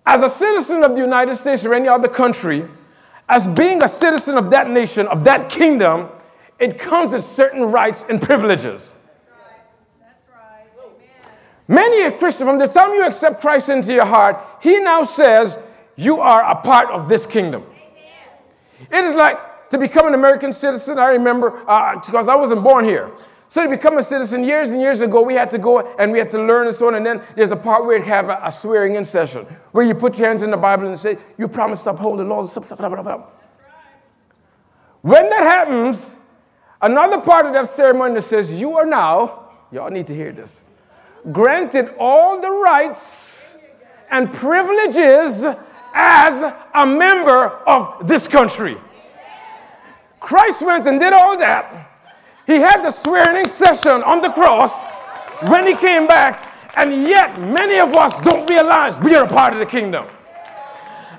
as 0.05 0.21
a 0.21 0.27
citizen 0.27 0.83
of 0.83 0.93
the 0.93 0.99
United 0.99 1.37
States 1.37 1.63
or 1.63 1.73
any 1.73 1.87
other 1.87 2.09
country, 2.09 2.67
as 3.29 3.47
being 3.47 3.81
a 3.81 3.87
citizen 3.87 4.37
of 4.37 4.49
that 4.49 4.69
nation, 4.69 5.07
of 5.07 5.23
that 5.23 5.47
kingdom, 5.47 6.09
it 6.59 6.77
comes 6.77 7.11
with 7.11 7.23
certain 7.23 7.63
rights 7.71 8.03
and 8.09 8.21
privileges. 8.21 8.93
That's 8.93 9.51
right. 9.51 9.61
That's 10.01 10.85
right. 10.85 11.31
Many 11.69 12.01
a 12.03 12.11
Christian, 12.11 12.45
from 12.45 12.57
the 12.57 12.67
time 12.67 12.93
you 12.93 13.05
accept 13.05 13.39
Christ 13.39 13.69
into 13.69 13.93
your 13.93 14.05
heart, 14.05 14.37
he 14.61 14.81
now 14.81 15.05
says, 15.05 15.57
You 15.95 16.19
are 16.19 16.43
a 16.51 16.55
part 16.55 16.89
of 16.89 17.07
this 17.07 17.25
kingdom. 17.25 17.63
It 18.91 19.05
is 19.05 19.15
like 19.15 19.69
to 19.69 19.77
become 19.77 20.07
an 20.07 20.13
American 20.13 20.51
citizen. 20.51 20.99
I 20.99 21.11
remember, 21.11 21.63
uh, 21.69 22.01
because 22.05 22.27
I 22.27 22.35
wasn't 22.35 22.65
born 22.65 22.83
here. 22.83 23.11
So 23.49 23.63
to 23.63 23.69
become 23.69 23.97
a 23.97 24.03
citizen, 24.03 24.43
years 24.43 24.69
and 24.69 24.81
years 24.81 25.01
ago, 25.01 25.21
we 25.21 25.33
had 25.33 25.49
to 25.51 25.57
go 25.57 25.95
and 25.97 26.11
we 26.11 26.19
had 26.19 26.29
to 26.31 26.37
learn 26.37 26.67
and 26.67 26.75
so 26.75 26.87
on. 26.87 26.95
And 26.95 27.05
then 27.05 27.21
there's 27.35 27.51
a 27.51 27.55
part 27.55 27.85
where 27.85 27.97
you 27.97 28.03
have 28.03 28.29
a, 28.29 28.39
a 28.43 28.51
swearing 28.51 28.95
in 28.95 29.05
session 29.05 29.45
where 29.71 29.85
you 29.85 29.95
put 29.95 30.17
your 30.17 30.27
hands 30.27 30.41
in 30.41 30.51
the 30.51 30.57
Bible 30.57 30.87
and 30.87 30.99
say, 30.99 31.17
You 31.37 31.47
promise 31.47 31.83
to 31.83 31.91
uphold 31.91 32.19
the 32.19 32.23
laws. 32.23 32.53
When 35.01 35.29
that 35.29 35.43
happens, 35.43 36.15
another 36.81 37.21
part 37.21 37.45
of 37.45 37.53
that 37.53 37.69
ceremony 37.69 38.19
says, 38.19 38.51
You 38.59 38.77
are 38.77 38.85
now, 38.85 39.49
y'all 39.71 39.89
need 39.89 40.07
to 40.07 40.15
hear 40.15 40.31
this 40.31 40.63
granted 41.31 41.93
all 41.99 42.39
the 42.41 42.49
rights 42.49 43.57
and 44.09 44.31
privileges 44.31 45.45
as 45.93 46.53
a 46.73 46.85
member 46.85 47.47
of 47.67 48.07
this 48.07 48.27
country. 48.27 48.77
Christ 50.19 50.61
went 50.61 50.87
and 50.87 50.99
did 50.99 51.13
all 51.13 51.37
that. 51.37 51.91
He 52.47 52.55
had 52.55 52.81
the 52.81 52.91
swearing 52.91 53.47
session 53.47 54.01
on 54.03 54.21
the 54.21 54.29
cross 54.29 54.73
when 55.49 55.67
he 55.67 55.75
came 55.75 56.07
back, 56.07 56.53
and 56.77 56.91
yet 57.03 57.39
many 57.41 57.77
of 57.77 57.93
us 57.95 58.17
don't 58.21 58.49
realize 58.49 58.97
we 58.99 59.15
are 59.15 59.25
a 59.25 59.27
part 59.27 59.53
of 59.53 59.59
the 59.59 59.65
kingdom. 59.65 60.07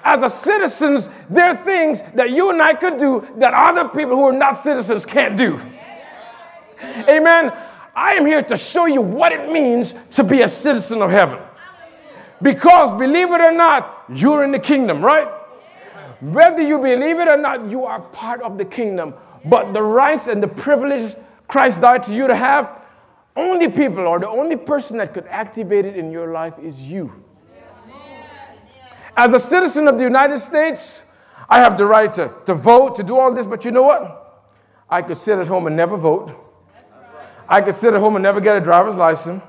As 0.02 0.22
a 0.22 0.30
citizens, 0.30 1.10
there 1.28 1.44
are 1.44 1.56
things 1.56 2.02
that 2.14 2.30
you 2.30 2.50
and 2.50 2.62
I 2.62 2.72
could 2.72 2.96
do 2.96 3.28
that 3.36 3.52
other 3.52 3.88
people 3.88 4.16
who 4.16 4.24
are 4.24 4.32
not 4.32 4.62
citizens 4.62 5.04
can't 5.04 5.36
do. 5.36 5.60
Amen. 7.06 7.52
I 7.94 8.14
am 8.14 8.24
here 8.24 8.42
to 8.42 8.56
show 8.56 8.86
you 8.86 9.02
what 9.02 9.32
it 9.32 9.52
means 9.52 9.94
to 10.12 10.24
be 10.24 10.42
a 10.42 10.48
citizen 10.48 11.02
of 11.02 11.10
heaven. 11.10 11.40
Because, 12.40 12.94
believe 12.94 13.30
it 13.32 13.40
or 13.40 13.52
not, 13.52 14.04
you're 14.08 14.44
in 14.44 14.52
the 14.52 14.58
kingdom, 14.58 15.04
right? 15.04 15.26
Whether 16.20 16.62
you 16.62 16.78
believe 16.78 17.18
it 17.18 17.28
or 17.28 17.36
not, 17.36 17.66
you 17.66 17.84
are 17.84 18.00
part 18.00 18.40
of 18.40 18.56
the 18.56 18.64
kingdom. 18.64 19.14
But 19.48 19.72
the 19.72 19.82
rights 19.82 20.26
and 20.26 20.42
the 20.42 20.48
privileges 20.48 21.16
Christ 21.46 21.80
died 21.80 22.04
to 22.04 22.12
you 22.12 22.26
to 22.26 22.36
have, 22.36 22.82
only 23.34 23.68
people 23.68 24.06
or 24.06 24.18
the 24.18 24.28
only 24.28 24.56
person 24.56 24.98
that 24.98 25.14
could 25.14 25.26
activate 25.26 25.86
it 25.86 25.96
in 25.96 26.10
your 26.10 26.32
life 26.32 26.54
is 26.62 26.80
you. 26.80 27.24
As 29.16 29.32
a 29.32 29.38
citizen 29.40 29.88
of 29.88 29.96
the 29.96 30.04
United 30.04 30.38
States, 30.40 31.02
I 31.48 31.60
have 31.60 31.78
the 31.78 31.86
right 31.86 32.12
to, 32.12 32.32
to 32.44 32.54
vote, 32.54 32.96
to 32.96 33.02
do 33.02 33.18
all 33.18 33.32
this, 33.32 33.46
but 33.46 33.64
you 33.64 33.70
know 33.70 33.82
what? 33.82 34.44
I 34.90 35.02
could 35.02 35.16
sit 35.16 35.38
at 35.38 35.46
home 35.46 35.66
and 35.66 35.76
never 35.76 35.96
vote. 35.96 36.34
I 37.48 37.62
could 37.62 37.74
sit 37.74 37.94
at 37.94 38.00
home 38.00 38.16
and 38.16 38.22
never 38.22 38.40
get 38.40 38.56
a 38.56 38.60
driver's 38.60 38.96
license. 38.96 39.42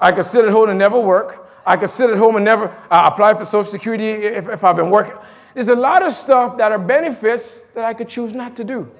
I 0.00 0.12
could 0.12 0.26
sit 0.26 0.44
at 0.44 0.50
home 0.50 0.68
and 0.68 0.78
never 0.78 1.00
work. 1.00 1.48
I 1.64 1.76
could 1.76 1.90
sit 1.90 2.10
at 2.10 2.18
home 2.18 2.36
and 2.36 2.44
never 2.44 2.68
uh, 2.90 3.10
apply 3.12 3.34
for 3.34 3.44
Social 3.44 3.64
Security 3.70 4.10
if, 4.10 4.48
if 4.48 4.62
I've 4.62 4.76
been 4.76 4.90
working. 4.90 5.14
There's 5.54 5.68
a 5.68 5.74
lot 5.74 6.04
of 6.04 6.12
stuff 6.12 6.58
that 6.58 6.70
are 6.70 6.78
benefits 6.78 7.64
that 7.74 7.84
I 7.84 7.94
could 7.94 8.08
choose 8.08 8.34
not 8.34 8.54
to 8.56 8.64
do. 8.64 8.90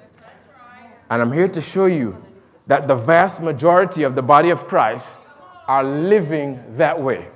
And 1.09 1.21
I'm 1.21 1.31
here 1.31 1.47
to 1.47 1.61
show 1.61 1.85
you 1.85 2.23
that 2.67 2.87
the 2.87 2.95
vast 2.95 3.41
majority 3.41 4.03
of 4.03 4.15
the 4.15 4.21
body 4.21 4.49
of 4.49 4.67
Christ 4.67 5.17
are 5.67 5.83
living 5.83 6.61
that 6.77 7.01
way. 7.01 7.27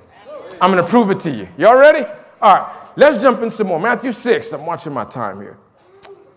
I'm 0.60 0.70
going 0.70 0.82
to 0.82 0.88
prove 0.88 1.10
it 1.10 1.20
to 1.20 1.30
you. 1.30 1.48
Y'all 1.56 1.76
ready? 1.76 2.04
All 2.40 2.54
right, 2.54 2.88
let's 2.96 3.22
jump 3.22 3.42
in 3.42 3.50
some 3.50 3.66
more. 3.68 3.80
Matthew 3.80 4.12
6. 4.12 4.52
I'm 4.52 4.66
watching 4.66 4.92
my 4.92 5.04
time 5.04 5.40
here. 5.40 5.58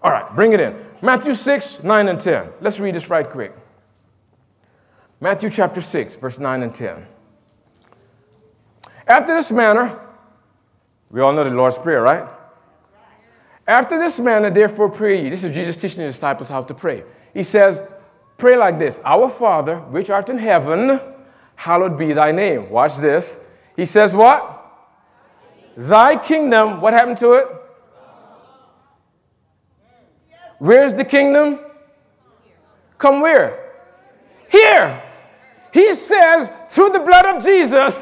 All 0.02 0.12
right, 0.12 0.36
bring 0.36 0.54
it 0.54 0.60
in. 0.60 0.76
Matthew 1.02 1.34
6, 1.34 1.84
9, 1.84 2.08
and 2.08 2.22
10. 2.22 2.50
Let's 2.62 2.80
read 2.80 2.96
this 2.96 3.10
right 3.10 3.30
quick. 3.30 3.56
Matthew 5.20 5.50
chapter 5.50 5.82
6, 5.82 6.16
verse 6.16 6.38
9 6.38 6.64
and 6.64 6.74
10. 6.74 7.06
After 9.08 9.36
this 9.36 9.52
manner, 9.52 10.00
we 11.10 11.22
all 11.22 11.34
know 11.34 11.44
the 11.44 11.50
Lord's 11.50 11.78
Prayer, 11.78 12.02
right? 12.02 12.28
After 13.68 13.98
this 13.98 14.20
manner, 14.20 14.50
therefore, 14.50 14.90
pray 14.90 15.24
ye. 15.24 15.30
This 15.30 15.44
is 15.44 15.54
Jesus 15.54 15.76
teaching 15.78 16.00
the 16.00 16.12
disciples 16.12 16.50
how 16.50 16.64
to 16.64 16.74
pray. 16.74 17.04
He 17.36 17.44
says, 17.44 17.84
Pray 18.38 18.58
like 18.58 18.80
this 18.80 19.00
Our 19.06 19.30
Father, 19.30 19.78
which 19.78 20.10
art 20.10 20.30
in 20.30 20.40
heaven, 20.40 21.00
hallowed 21.56 22.00
be 22.00 22.14
thy 22.14 22.32
name. 22.32 22.72
Watch 22.72 22.98
this. 22.98 23.38
He 23.76 23.86
says, 23.86 24.16
What? 24.16 24.54
Thy 25.78 26.16
kingdom, 26.16 26.82
what 26.82 26.94
happened 26.94 27.18
to 27.20 27.34
it? 27.34 27.48
Where's 30.58 30.94
the 30.94 31.04
kingdom? 31.04 31.60
Come 32.98 33.20
where? 33.20 33.74
Here. 34.50 35.04
He 35.74 35.94
says, 35.94 36.50
through 36.70 36.92
the 36.92 37.00
blood 37.00 37.26
of 37.26 37.44
Jesus, 37.44 37.94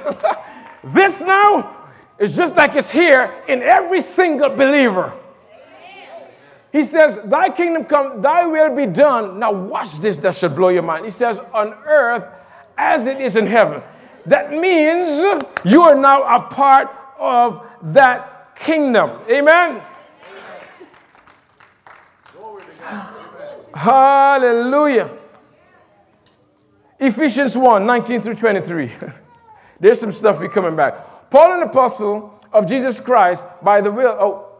this 0.83 1.19
now 1.21 1.87
is 2.19 2.33
just 2.33 2.55
like 2.55 2.75
it's 2.75 2.91
here 2.91 3.33
in 3.47 3.63
every 3.63 4.01
single 4.01 4.49
believer. 4.49 5.11
He 6.73 6.83
says, 6.83 7.19
Thy 7.25 7.51
kingdom 7.51 7.85
come, 7.85 8.21
thy 8.21 8.47
will 8.47 8.75
be 8.75 8.87
done. 8.87 9.39
Now, 9.39 9.51
watch 9.51 9.99
this, 9.99 10.17
that 10.17 10.35
should 10.35 10.55
blow 10.55 10.69
your 10.69 10.81
mind. 10.81 11.05
He 11.05 11.11
says, 11.11 11.39
On 11.53 11.73
earth 11.85 12.25
as 12.77 13.07
it 13.07 13.21
is 13.21 13.35
in 13.35 13.45
heaven. 13.45 13.83
That 14.25 14.51
means 14.51 15.09
you 15.63 15.83
are 15.83 15.95
now 15.95 16.23
a 16.23 16.41
part 16.41 16.89
of 17.19 17.63
that 17.83 18.55
kingdom. 18.55 19.19
Amen. 19.29 19.81
Hallelujah. 23.75 25.11
Ephesians 26.99 27.55
1 27.55 27.85
19 27.85 28.21
through 28.21 28.35
23. 28.35 28.91
There's 29.79 29.99
some 29.99 30.11
stuff 30.11 30.39
we 30.39 30.47
coming 30.47 30.75
back. 30.75 31.29
Paul, 31.29 31.61
an 31.61 31.67
apostle 31.67 32.39
of 32.51 32.67
Jesus 32.67 32.99
Christ, 32.99 33.45
by 33.61 33.81
the 33.81 33.91
will. 33.91 34.15
Oh, 34.19 34.52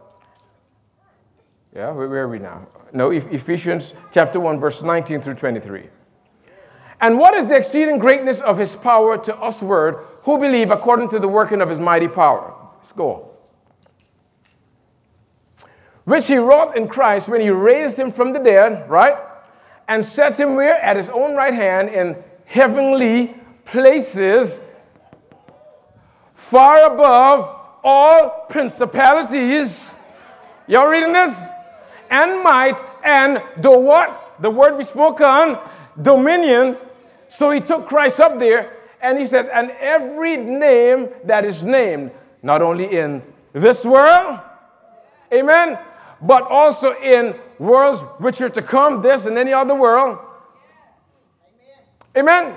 yeah, 1.74 1.90
where, 1.90 2.06
are 2.06 2.28
we 2.28 2.38
now? 2.38 2.66
No, 2.92 3.10
Ephesians 3.10 3.94
chapter 4.12 4.38
1, 4.38 4.60
verse 4.60 4.80
19 4.80 5.20
through 5.20 5.34
23. 5.34 5.88
And 7.00 7.18
what 7.18 7.34
is 7.34 7.48
the 7.48 7.56
exceeding 7.56 7.98
greatness 7.98 8.40
of 8.40 8.56
his 8.58 8.76
power 8.76 9.18
to 9.18 9.36
us, 9.36 9.60
word, 9.60 9.96
who 10.22 10.38
believe 10.38 10.70
according 10.70 11.08
to 11.10 11.18
the 11.18 11.26
working 11.26 11.60
of 11.60 11.68
his 11.68 11.80
mighty 11.80 12.06
power? 12.06 12.54
Let's 12.76 12.92
go. 12.92 13.30
Which 16.04 16.28
he 16.28 16.36
wrought 16.36 16.76
in 16.76 16.86
Christ 16.86 17.28
when 17.28 17.40
he 17.40 17.50
raised 17.50 17.98
him 17.98 18.12
from 18.12 18.32
the 18.32 18.38
dead, 18.38 18.88
right? 18.88 19.16
And 19.88 20.04
set 20.04 20.38
him 20.38 20.54
where? 20.54 20.76
At 20.76 20.96
his 20.96 21.08
own 21.08 21.34
right 21.34 21.54
hand 21.54 21.88
in 21.88 22.16
heavenly 22.44 23.34
places, 23.64 24.60
far 26.34 26.86
above 26.86 27.58
all 27.82 28.46
principalities. 28.48 29.90
Y'all 30.68 30.86
reading 30.86 31.12
this? 31.12 31.48
And 32.14 32.44
might 32.44 32.80
and 33.02 33.42
the 33.56 33.76
what? 33.76 34.36
The 34.38 34.48
word 34.48 34.76
we 34.78 34.84
spoke 34.84 35.20
on, 35.20 35.58
dominion. 36.00 36.76
So 37.26 37.50
he 37.50 37.60
took 37.60 37.88
Christ 37.88 38.20
up 38.20 38.38
there 38.38 38.72
and 39.00 39.18
he 39.18 39.26
said, 39.26 39.50
and 39.52 39.72
every 39.80 40.36
name 40.36 41.08
that 41.24 41.44
is 41.44 41.64
named, 41.64 42.12
not 42.40 42.62
only 42.62 42.96
in 42.96 43.20
this 43.52 43.84
world, 43.84 44.38
amen, 45.32 45.76
but 46.22 46.44
also 46.44 46.94
in 47.02 47.34
worlds 47.58 48.00
which 48.18 48.40
are 48.40 48.48
to 48.48 48.62
come, 48.62 49.02
this 49.02 49.26
and 49.26 49.36
any 49.36 49.52
other 49.52 49.74
world. 49.74 50.18
Amen. 52.16 52.54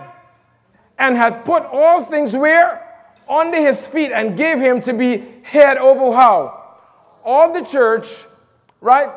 And 1.00 1.18
had 1.18 1.46
put 1.46 1.64
all 1.64 2.04
things 2.04 2.36
where? 2.36 2.84
Under 3.28 3.58
his 3.58 3.88
feet 3.88 4.12
and 4.12 4.38
gave 4.38 4.60
him 4.60 4.82
to 4.82 4.94
be 4.94 5.24
head 5.42 5.78
over 5.78 6.16
how? 6.16 6.76
All 7.26 7.52
the 7.52 7.62
church, 7.62 8.08
right? 8.82 9.10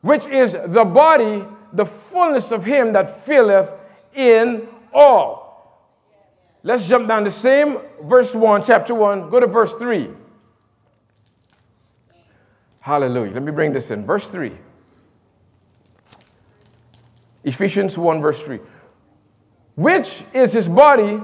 Which 0.00 0.24
is 0.26 0.52
the 0.52 0.84
body, 0.84 1.44
the 1.72 1.84
fullness 1.84 2.52
of 2.52 2.64
him 2.64 2.92
that 2.92 3.24
filleth 3.24 3.72
in 4.14 4.68
all. 4.92 5.46
Let's 6.62 6.86
jump 6.86 7.08
down 7.08 7.24
the 7.24 7.30
same 7.30 7.78
verse 8.02 8.34
1, 8.34 8.64
chapter 8.64 8.94
1, 8.94 9.30
go 9.30 9.40
to 9.40 9.46
verse 9.46 9.74
3. 9.76 10.08
Hallelujah. 12.80 13.32
Let 13.34 13.42
me 13.42 13.52
bring 13.52 13.72
this 13.72 13.90
in. 13.90 14.04
Verse 14.04 14.28
3. 14.28 14.52
Ephesians 17.44 17.96
1, 17.96 18.20
verse 18.20 18.42
3 18.42 18.60
which 19.78 20.24
is 20.34 20.52
his 20.52 20.66
body, 20.66 21.20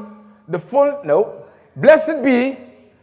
the 0.47 0.61
full, 0.61 1.01
no, 1.03 1.45
blessed 1.75 2.23
be 2.23 2.57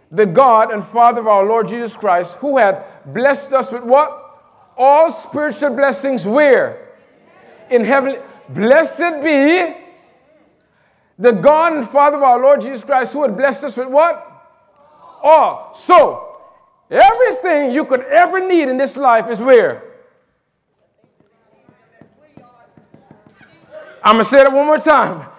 the 0.09 0.25
God 0.25 0.71
and 0.71 0.81
Father 0.81 1.19
of 1.19 1.27
our 1.27 1.45
Lord 1.45 1.67
Jesus 1.67 1.93
Christ, 1.93 2.35
who 2.35 2.57
had 2.57 2.85
blessed 3.07 3.51
us 3.51 3.69
with 3.69 3.83
what? 3.83 4.20
All 4.83 5.11
spiritual 5.11 5.75
blessings 5.75 6.25
where? 6.25 6.89
In 7.69 7.85
heaven. 7.85 8.17
Blessed 8.49 9.21
be 9.23 9.75
the 11.19 11.33
God 11.33 11.73
and 11.73 11.87
Father 11.87 12.17
of 12.17 12.23
our 12.23 12.41
Lord 12.41 12.61
Jesus 12.61 12.83
Christ, 12.83 13.13
who 13.13 13.21
had 13.21 13.37
blessed 13.37 13.63
us 13.63 13.77
with 13.77 13.89
what? 13.89 14.27
All. 15.21 15.75
So, 15.75 16.35
everything 16.89 17.73
you 17.73 17.85
could 17.85 18.01
ever 18.01 18.39
need 18.39 18.69
in 18.69 18.77
this 18.77 18.97
life 18.97 19.29
is 19.29 19.39
where? 19.39 19.83
I'm 24.03 24.15
going 24.15 24.25
to 24.25 24.29
say 24.31 24.41
it 24.41 24.51
one 24.51 24.65
more 24.65 24.79
time. 24.79 25.29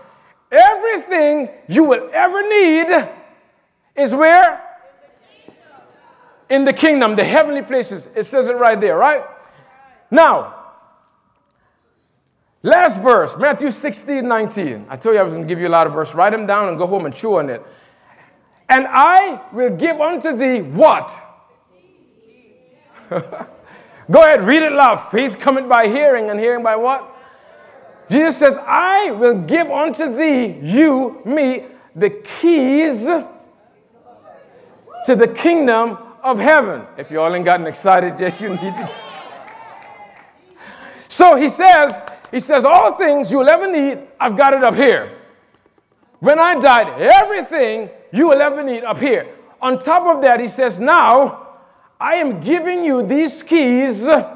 Everything 0.52 1.48
you 1.66 1.82
will 1.82 2.08
ever 2.12 2.48
need 2.48 3.08
is 3.96 4.14
where? 4.14 4.62
In 6.48 6.64
the 6.64 6.72
kingdom, 6.72 7.16
the 7.16 7.24
heavenly 7.24 7.62
places. 7.62 8.06
It 8.14 8.22
says 8.22 8.46
it 8.46 8.54
right 8.54 8.80
there, 8.80 8.96
right? 8.96 9.24
Now, 10.12 10.54
last 12.62 13.00
verse, 13.00 13.34
Matthew 13.38 13.70
16, 13.70 14.28
19. 14.28 14.86
I 14.90 14.96
told 14.96 15.14
you 15.14 15.20
I 15.20 15.24
was 15.24 15.32
going 15.32 15.42
to 15.42 15.48
give 15.48 15.58
you 15.58 15.68
a 15.68 15.70
lot 15.70 15.86
of 15.86 15.94
verse. 15.94 16.14
Write 16.14 16.32
them 16.32 16.46
down 16.46 16.68
and 16.68 16.76
go 16.76 16.86
home 16.86 17.06
and 17.06 17.14
chew 17.14 17.38
on 17.38 17.48
it. 17.48 17.62
And 18.68 18.86
I 18.88 19.40
will 19.54 19.74
give 19.74 19.98
unto 20.02 20.36
thee 20.36 20.60
what? 20.60 21.18
go 23.08 24.22
ahead, 24.22 24.42
read 24.42 24.62
it 24.62 24.72
loud. 24.72 24.96
Faith 24.96 25.38
cometh 25.38 25.66
by 25.66 25.88
hearing, 25.88 26.28
and 26.28 26.38
hearing 26.38 26.62
by 26.62 26.76
what? 26.76 27.08
Jesus 28.10 28.36
says, 28.36 28.58
I 28.60 29.12
will 29.12 29.40
give 29.40 29.70
unto 29.70 30.14
thee, 30.14 30.58
you, 30.60 31.22
me, 31.24 31.64
the 31.96 32.10
keys 32.10 33.06
to 33.06 33.26
the 35.06 35.28
kingdom 35.28 35.96
of 36.22 36.38
heaven. 36.38 36.82
If 36.98 37.10
you 37.10 37.18
all 37.18 37.34
ain't 37.34 37.46
gotten 37.46 37.66
excited 37.66 38.20
yet, 38.20 38.38
you 38.42 38.50
need 38.50 38.60
to. 38.60 39.11
So 41.12 41.36
he 41.36 41.50
says, 41.50 42.00
he 42.30 42.40
says, 42.40 42.64
all 42.64 42.94
things 42.94 43.30
you'll 43.30 43.46
ever 43.46 43.70
need, 43.70 43.98
I've 44.18 44.34
got 44.34 44.54
it 44.54 44.64
up 44.64 44.74
here. 44.74 45.12
When 46.20 46.38
I 46.38 46.58
died, 46.58 47.02
everything 47.02 47.90
you 48.14 48.28
will 48.28 48.40
ever 48.40 48.62
need 48.62 48.82
up 48.82 48.96
here. 48.96 49.26
On 49.60 49.78
top 49.78 50.04
of 50.06 50.22
that, 50.22 50.40
he 50.40 50.48
says, 50.48 50.80
now 50.80 51.48
I 52.00 52.14
am 52.14 52.40
giving 52.40 52.82
you 52.82 53.02
these 53.06 53.42
keys 53.42 54.04
to 54.04 54.32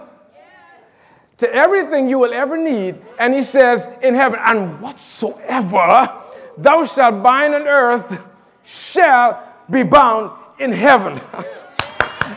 everything 1.41 2.11
you 2.11 2.19
will 2.19 2.35
ever 2.35 2.59
need. 2.59 2.97
And 3.19 3.33
he 3.33 3.43
says, 3.43 3.89
in 4.03 4.15
heaven, 4.15 4.39
and 4.45 4.79
whatsoever 4.79 6.13
thou 6.59 6.85
shalt 6.85 7.23
bind 7.23 7.55
on 7.55 7.63
earth 7.63 8.21
shall 8.67 9.43
be 9.71 9.83
bound 9.83 10.31
in 10.59 10.73
heaven. 10.73 11.19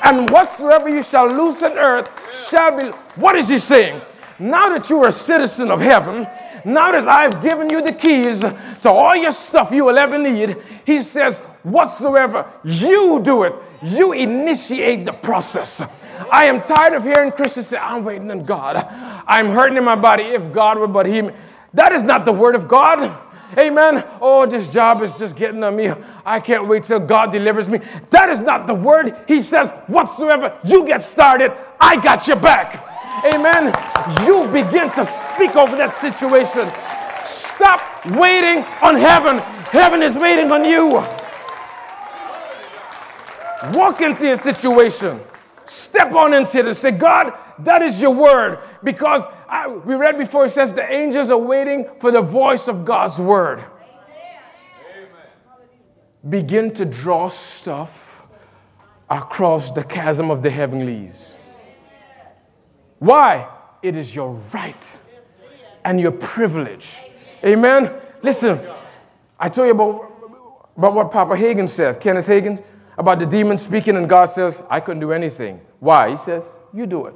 and 0.05 0.29
whatsoever 0.29 0.87
you 0.87 1.03
shall 1.03 1.27
loose 1.27 1.61
on 1.61 1.77
earth 1.77 2.09
shall 2.47 2.77
be. 2.77 2.85
What 3.19 3.35
is 3.35 3.49
he 3.49 3.59
saying? 3.59 4.01
Now 4.39 4.69
that 4.69 4.89
you 4.89 5.03
are 5.03 5.09
a 5.09 5.11
citizen 5.11 5.69
of 5.69 5.81
heaven, 5.81 6.27
now 6.65 6.91
that 6.91 7.07
I've 7.07 7.41
given 7.41 7.69
you 7.69 7.81
the 7.81 7.93
keys 7.93 8.39
to 8.39 8.89
all 8.89 9.15
your 9.15 9.31
stuff 9.31 9.71
you 9.71 9.85
will 9.85 9.97
ever 9.97 10.17
need, 10.17 10.57
he 10.85 11.03
says, 11.03 11.37
whatsoever 11.63 12.49
you 12.63 13.21
do 13.21 13.43
it, 13.43 13.53
you 13.81 14.13
initiate 14.13 15.05
the 15.05 15.13
process. 15.13 15.81
I 16.31 16.45
am 16.45 16.61
tired 16.61 16.93
of 16.93 17.03
hearing 17.03 17.31
Christians 17.31 17.67
say, 17.67 17.77
I'm 17.77 18.03
waiting 18.03 18.29
on 18.31 18.43
God. 18.43 18.75
I'm 19.27 19.47
hurting 19.47 19.77
in 19.77 19.85
my 19.85 19.95
body. 19.95 20.23
If 20.23 20.51
God 20.51 20.77
would 20.79 20.91
but 20.91 21.05
He. 21.05 21.29
That 21.73 21.91
is 21.91 22.03
not 22.03 22.25
the 22.25 22.33
word 22.33 22.55
of 22.55 22.67
God. 22.67 23.15
Amen. 23.57 24.05
Oh, 24.21 24.45
this 24.45 24.67
job 24.67 25.01
is 25.01 25.13
just 25.13 25.35
getting 25.35 25.63
on 25.63 25.75
me. 25.75 25.91
I 26.25 26.39
can't 26.39 26.67
wait 26.67 26.83
till 26.83 26.99
God 26.99 27.31
delivers 27.31 27.67
me. 27.67 27.79
That 28.09 28.29
is 28.29 28.39
not 28.39 28.67
the 28.67 28.75
word. 28.75 29.15
He 29.27 29.41
says, 29.41 29.71
whatsoever 29.87 30.57
you 30.63 30.85
get 30.85 31.01
started, 31.01 31.53
I 31.79 31.95
got 31.95 32.27
your 32.27 32.37
back. 32.37 32.85
Amen. 33.25 33.73
You 34.25 34.47
begin 34.51 34.89
to 34.91 35.05
speak 35.33 35.55
over 35.55 35.75
that 35.75 35.93
situation. 35.99 36.69
Stop 37.25 37.81
waiting 38.17 38.63
on 38.81 38.95
heaven. 38.95 39.39
Heaven 39.71 40.01
is 40.01 40.15
waiting 40.15 40.51
on 40.51 40.63
you. 40.63 41.03
Walk 43.77 44.01
into 44.01 44.25
your 44.25 44.37
situation. 44.37 45.19
Step 45.65 46.13
on 46.13 46.33
into 46.33 46.59
it 46.59 46.65
and 46.65 46.75
say, 46.75 46.91
God, 46.91 47.33
that 47.59 47.81
is 47.81 48.01
your 48.01 48.11
word. 48.11 48.59
Because 48.83 49.23
I, 49.47 49.67
we 49.67 49.95
read 49.95 50.17
before 50.17 50.45
it 50.45 50.51
says 50.51 50.73
the 50.73 50.89
angels 50.89 51.29
are 51.29 51.37
waiting 51.37 51.87
for 51.99 52.11
the 52.11 52.21
voice 52.21 52.67
of 52.67 52.85
God's 52.85 53.19
word. 53.19 53.59
Amen. 53.59 55.09
Begin 56.29 56.73
to 56.75 56.85
draw 56.85 57.27
stuff 57.27 58.23
across 59.09 59.71
the 59.71 59.83
chasm 59.83 60.31
of 60.31 60.41
the 60.41 60.49
heavenlies. 60.49 61.35
Why? 62.99 63.47
It 63.81 63.95
is 63.95 64.13
your 64.13 64.33
right 64.53 64.75
and 65.85 65.99
your 65.99 66.11
privilege. 66.11 66.87
Amen. 67.43 67.91
Listen, 68.21 68.59
I 69.39 69.49
told 69.49 69.67
you 69.67 69.73
about, 69.73 70.69
about 70.77 70.93
what 70.93 71.11
Papa 71.11 71.35
Hagin 71.35 71.69
says, 71.69 71.95
Kenneth 71.95 72.27
Hagin, 72.27 72.63
about 72.97 73.19
the 73.19 73.25
demon 73.25 73.57
speaking, 73.57 73.95
and 73.95 74.09
God 74.09 74.25
says, 74.25 74.61
I 74.69 74.81
couldn't 74.81 74.99
do 74.99 75.13
anything. 75.13 75.61
Why? 75.79 76.09
He 76.09 76.17
says, 76.17 76.43
You 76.73 76.85
do 76.85 77.05
it. 77.05 77.15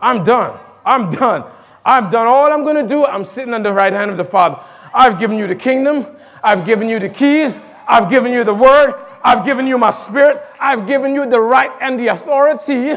I'm 0.00 0.24
done. 0.24 0.58
I'm 0.84 1.10
done. 1.10 1.44
I've 1.84 2.10
done 2.10 2.26
all 2.26 2.52
I'm 2.52 2.64
going 2.64 2.76
to 2.76 2.86
do. 2.86 3.06
I'm 3.06 3.24
sitting 3.24 3.54
on 3.54 3.62
the 3.62 3.72
right 3.72 3.92
hand 3.92 4.10
of 4.10 4.16
the 4.16 4.24
Father. 4.24 4.58
I've 4.92 5.18
given 5.18 5.38
you 5.38 5.46
the 5.46 5.54
kingdom. 5.54 6.06
I've 6.42 6.64
given 6.66 6.88
you 6.88 6.98
the 6.98 7.08
keys. 7.08 7.58
I've 7.86 8.10
given 8.10 8.32
you 8.32 8.42
the 8.42 8.54
word. 8.54 8.94
I've 9.22 9.44
given 9.44 9.66
you 9.66 9.78
my 9.78 9.90
spirit. 9.90 10.42
I've 10.58 10.86
given 10.86 11.14
you 11.14 11.28
the 11.28 11.40
right 11.40 11.70
and 11.80 11.98
the 11.98 12.08
authority. 12.08 12.96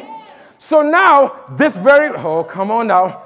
So 0.60 0.82
now, 0.82 1.46
this 1.52 1.78
very, 1.78 2.10
oh, 2.18 2.44
come 2.44 2.72
on 2.72 2.88
now. 2.88 3.24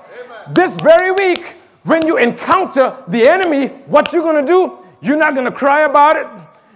This 0.50 0.78
very 0.78 1.12
week, 1.12 1.56
when 1.84 2.06
you 2.06 2.18
encounter 2.18 2.96
the 3.08 3.28
enemy, 3.28 3.68
what 3.88 4.14
you're 4.14 4.22
going 4.22 4.46
to 4.46 4.52
do? 4.52 4.78
You're 5.02 5.18
not 5.18 5.34
going 5.34 5.46
to 5.46 5.52
cry 5.52 5.82
about 5.82 6.16
it. 6.16 6.28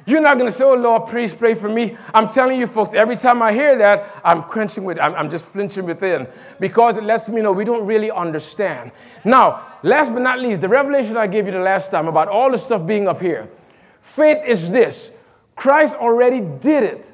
You're 0.07 0.21
not 0.21 0.37
going 0.37 0.49
to 0.49 0.55
say, 0.55 0.63
oh, 0.63 0.75
Lord, 0.75 1.07
please 1.07 1.33
pray 1.33 1.55
for 1.55 1.67
me. 1.67 1.97
I'm 2.13 2.27
telling 2.27 2.59
you, 2.59 2.67
folks, 2.67 2.93
every 2.93 3.15
time 3.15 3.41
I 3.41 3.51
hear 3.51 3.75
that, 3.79 4.21
I'm 4.23 4.43
quenching 4.43 4.83
with, 4.83 4.99
I'm, 4.99 5.15
I'm 5.15 5.29
just 5.31 5.45
flinching 5.45 5.85
within 5.85 6.27
because 6.59 6.97
it 6.97 7.03
lets 7.03 7.27
me 7.27 7.41
know 7.41 7.51
we 7.51 7.65
don't 7.65 7.87
really 7.87 8.11
understand. 8.11 8.91
Now, 9.23 9.65
last 9.81 10.13
but 10.13 10.21
not 10.21 10.39
least, 10.39 10.61
the 10.61 10.69
revelation 10.69 11.17
I 11.17 11.25
gave 11.25 11.47
you 11.47 11.51
the 11.51 11.59
last 11.59 11.89
time 11.89 12.07
about 12.07 12.27
all 12.27 12.51
the 12.51 12.57
stuff 12.57 12.85
being 12.85 13.07
up 13.07 13.19
here. 13.19 13.49
Faith 14.01 14.43
is 14.45 14.69
this 14.69 15.11
Christ 15.55 15.95
already 15.95 16.39
did 16.39 16.83
it. 16.83 17.11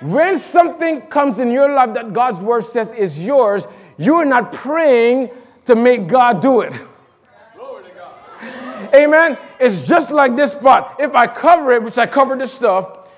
When 0.00 0.38
something 0.38 1.02
comes 1.02 1.38
in 1.38 1.50
your 1.50 1.72
life 1.72 1.94
that 1.94 2.12
God's 2.12 2.38
word 2.38 2.64
says 2.64 2.92
is 2.92 3.18
yours, 3.18 3.66
you 3.96 4.16
are 4.16 4.24
not 4.24 4.52
praying 4.52 5.30
to 5.64 5.74
make 5.74 6.06
God 6.06 6.40
do 6.40 6.60
it. 6.60 6.72
Amen. 8.94 9.36
It's 9.58 9.80
just 9.80 10.10
like 10.10 10.36
this 10.36 10.52
spot. 10.52 10.96
If 10.98 11.14
I 11.14 11.26
cover 11.26 11.72
it, 11.72 11.82
which 11.82 11.98
I 11.98 12.06
cover 12.06 12.36
this 12.36 12.52
stuff, 12.52 13.08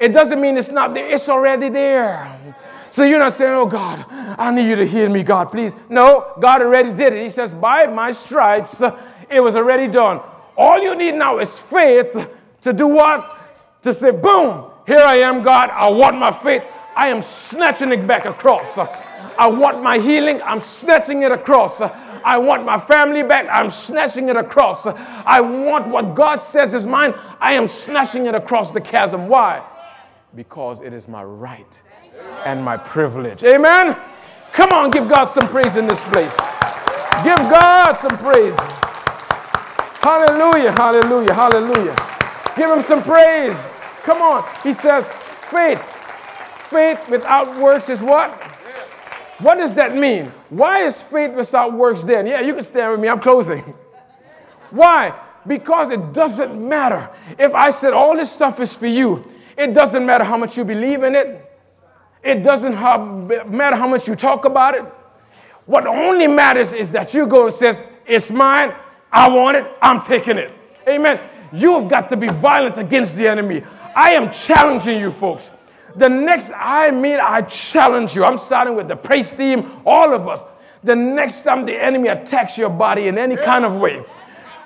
it 0.00 0.12
doesn't 0.12 0.40
mean 0.40 0.56
it's 0.56 0.70
not 0.70 0.94
there. 0.94 1.10
It's 1.10 1.28
already 1.28 1.68
there. 1.68 2.56
So 2.90 3.04
you're 3.04 3.18
not 3.18 3.32
saying, 3.32 3.52
oh 3.52 3.66
God, 3.66 4.04
I 4.10 4.50
need 4.50 4.68
you 4.68 4.76
to 4.76 4.86
heal 4.86 5.10
me, 5.10 5.22
God, 5.22 5.46
please. 5.46 5.76
No, 5.88 6.34
God 6.40 6.62
already 6.62 6.92
did 6.92 7.12
it. 7.12 7.24
He 7.24 7.30
says, 7.30 7.52
by 7.52 7.86
my 7.86 8.10
stripes, 8.12 8.82
it 9.28 9.40
was 9.40 9.56
already 9.56 9.88
done. 9.88 10.20
All 10.56 10.80
you 10.82 10.94
need 10.94 11.14
now 11.14 11.38
is 11.38 11.58
faith 11.58 12.16
to 12.62 12.72
do 12.72 12.88
what? 12.88 13.38
To 13.82 13.94
say, 13.94 14.10
boom, 14.10 14.70
here 14.88 15.04
I 15.04 15.16
am, 15.16 15.42
God. 15.42 15.68
I 15.68 15.86
want 15.90 16.16
my 16.16 16.32
faith. 16.32 16.64
I 16.96 17.10
am 17.10 17.20
snatching 17.20 17.92
it 17.92 18.06
back 18.06 18.24
across. 18.24 18.78
I 19.38 19.46
want 19.46 19.82
my 19.82 19.98
healing. 19.98 20.40
I'm 20.42 20.60
snatching 20.60 21.24
it 21.24 21.30
across. 21.30 21.82
I 21.82 22.38
want 22.38 22.64
my 22.64 22.80
family 22.80 23.22
back. 23.22 23.46
I'm 23.52 23.68
snatching 23.68 24.30
it 24.30 24.36
across. 24.36 24.86
I 24.86 25.42
want 25.42 25.88
what 25.88 26.14
God 26.14 26.38
says 26.38 26.72
is 26.72 26.86
mine. 26.86 27.12
I 27.38 27.52
am 27.52 27.66
snatching 27.66 28.24
it 28.24 28.34
across 28.34 28.70
the 28.70 28.80
chasm. 28.80 29.28
Why? 29.28 29.62
Because 30.34 30.80
it 30.80 30.94
is 30.94 31.06
my 31.06 31.22
right 31.22 31.78
and 32.46 32.64
my 32.64 32.78
privilege. 32.78 33.44
Amen? 33.44 33.94
Come 34.52 34.70
on, 34.70 34.90
give 34.90 35.06
God 35.06 35.26
some 35.26 35.48
praise 35.48 35.76
in 35.76 35.86
this 35.86 36.06
place. 36.06 36.34
Give 37.24 37.36
God 37.36 37.92
some 37.92 38.16
praise. 38.16 38.56
Hallelujah, 40.00 40.72
hallelujah, 40.72 41.34
hallelujah. 41.34 41.94
Give 42.56 42.70
him 42.70 42.82
some 42.82 43.02
praise. 43.02 43.54
Come 44.02 44.22
on. 44.22 44.44
He 44.62 44.72
says, 44.72 45.04
faith. 45.50 45.80
Faith 46.70 47.08
without 47.08 47.58
works 47.58 47.88
is 47.88 48.02
what? 48.02 48.30
What 49.40 49.56
does 49.58 49.74
that 49.74 49.94
mean? 49.94 50.32
Why 50.50 50.84
is 50.84 51.00
faith 51.00 51.34
without 51.34 51.72
works 51.72 52.02
then? 52.02 52.26
Yeah, 52.26 52.40
you 52.40 52.54
can 52.54 52.64
stand 52.64 52.90
with 52.92 53.00
me. 53.00 53.08
I'm 53.08 53.20
closing. 53.20 53.60
Why? 54.70 55.18
Because 55.46 55.90
it 55.90 56.12
doesn't 56.12 56.68
matter. 56.68 57.08
If 57.38 57.54
I 57.54 57.70
said 57.70 57.92
all 57.92 58.16
this 58.16 58.30
stuff 58.30 58.60
is 58.60 58.74
for 58.74 58.86
you, 58.86 59.24
it 59.56 59.72
doesn't 59.74 60.04
matter 60.04 60.24
how 60.24 60.36
much 60.36 60.56
you 60.56 60.64
believe 60.64 61.02
in 61.02 61.14
it. 61.14 61.44
It 62.22 62.42
doesn't 62.42 62.74
matter 62.74 63.76
how 63.76 63.88
much 63.88 64.08
you 64.08 64.14
talk 64.14 64.44
about 64.44 64.74
it. 64.74 64.84
What 65.66 65.86
only 65.86 66.26
matters 66.26 66.72
is 66.72 66.90
that 66.90 67.14
you 67.14 67.26
go 67.26 67.46
and 67.46 67.54
says, 67.54 67.84
it's 68.06 68.30
mine, 68.30 68.74
I 69.12 69.28
want 69.28 69.56
it, 69.56 69.66
I'm 69.80 70.00
taking 70.00 70.36
it. 70.36 70.52
Amen. 70.88 71.20
You've 71.52 71.88
got 71.88 72.08
to 72.10 72.16
be 72.16 72.26
violent 72.26 72.76
against 72.78 73.16
the 73.16 73.28
enemy. 73.28 73.62
I 73.98 74.12
am 74.12 74.30
challenging 74.30 75.00
you 75.00 75.10
folks. 75.10 75.50
The 75.96 76.08
next, 76.08 76.52
I 76.54 76.92
mean, 76.92 77.18
I 77.20 77.42
challenge 77.42 78.14
you. 78.14 78.24
I'm 78.24 78.38
starting 78.38 78.76
with 78.76 78.86
the 78.86 78.94
praise 78.94 79.32
team, 79.32 79.82
all 79.84 80.14
of 80.14 80.28
us. 80.28 80.40
The 80.84 80.94
next 80.94 81.42
time 81.42 81.66
the 81.66 81.74
enemy 81.74 82.06
attacks 82.06 82.56
your 82.56 82.70
body 82.70 83.08
in 83.08 83.18
any 83.18 83.36
kind 83.36 83.64
of 83.64 83.74
way, 83.74 84.04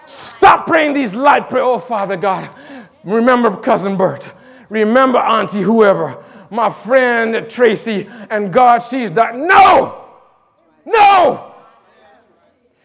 stop 0.07 0.66
praying 0.66 0.93
these 0.93 1.14
light 1.14 1.49
prayers. 1.49 1.64
Oh, 1.64 1.78
Father 1.78 2.18
God, 2.18 2.51
remember 3.05 3.57
cousin 3.57 3.97
Bert. 3.97 4.28
Remember 4.68 5.18
auntie 5.18 5.62
whoever. 5.62 6.22
My 6.51 6.68
friend 6.68 7.51
Tracy 7.51 8.07
and 8.28 8.53
God, 8.53 8.80
she's 8.80 9.12
that. 9.12 9.35
No! 9.35 10.11
No! 10.85 11.55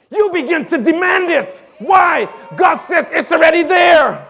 You 0.10 0.30
begin 0.32 0.66
to 0.68 0.78
demand 0.78 1.30
it. 1.30 1.62
Why? 1.80 2.30
God 2.56 2.78
says 2.78 3.06
it's 3.12 3.30
already 3.34 3.64
there. 3.64 4.27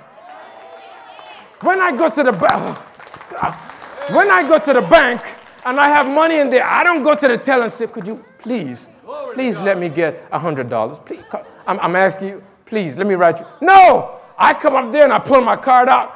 When 1.61 1.81
I 1.81 1.91
go 1.91 2.09
to 2.09 2.23
the 2.23 2.31
bank, 2.31 2.77
when 4.15 4.29
I 4.29 4.47
go 4.47 4.59
to 4.59 4.73
the 4.73 4.81
bank 4.87 5.21
and 5.65 5.79
I 5.79 5.87
have 5.87 6.07
money 6.07 6.37
in 6.37 6.49
there, 6.49 6.65
I 6.65 6.83
don't 6.83 7.03
go 7.03 7.15
to 7.15 7.27
the 7.27 7.37
teller 7.37 7.63
and 7.63 7.71
say, 7.71 7.87
could 7.87 8.05
you 8.05 8.23
please, 8.37 8.89
please 9.33 9.57
let 9.57 9.77
me 9.77 9.89
get 9.89 10.27
a 10.31 10.39
$100. 10.39 11.05
Please, 11.05 11.23
I'm, 11.65 11.79
I'm 11.79 11.95
asking 11.95 12.27
you, 12.29 12.43
please, 12.65 12.95
let 12.95 13.07
me 13.07 13.15
write 13.15 13.39
you. 13.39 13.45
No! 13.61 14.19
I 14.37 14.53
come 14.53 14.75
up 14.75 14.91
there 14.91 15.03
and 15.03 15.11
I 15.11 15.19
pull 15.19 15.41
my 15.41 15.55
card 15.55 15.89
out. 15.89 16.15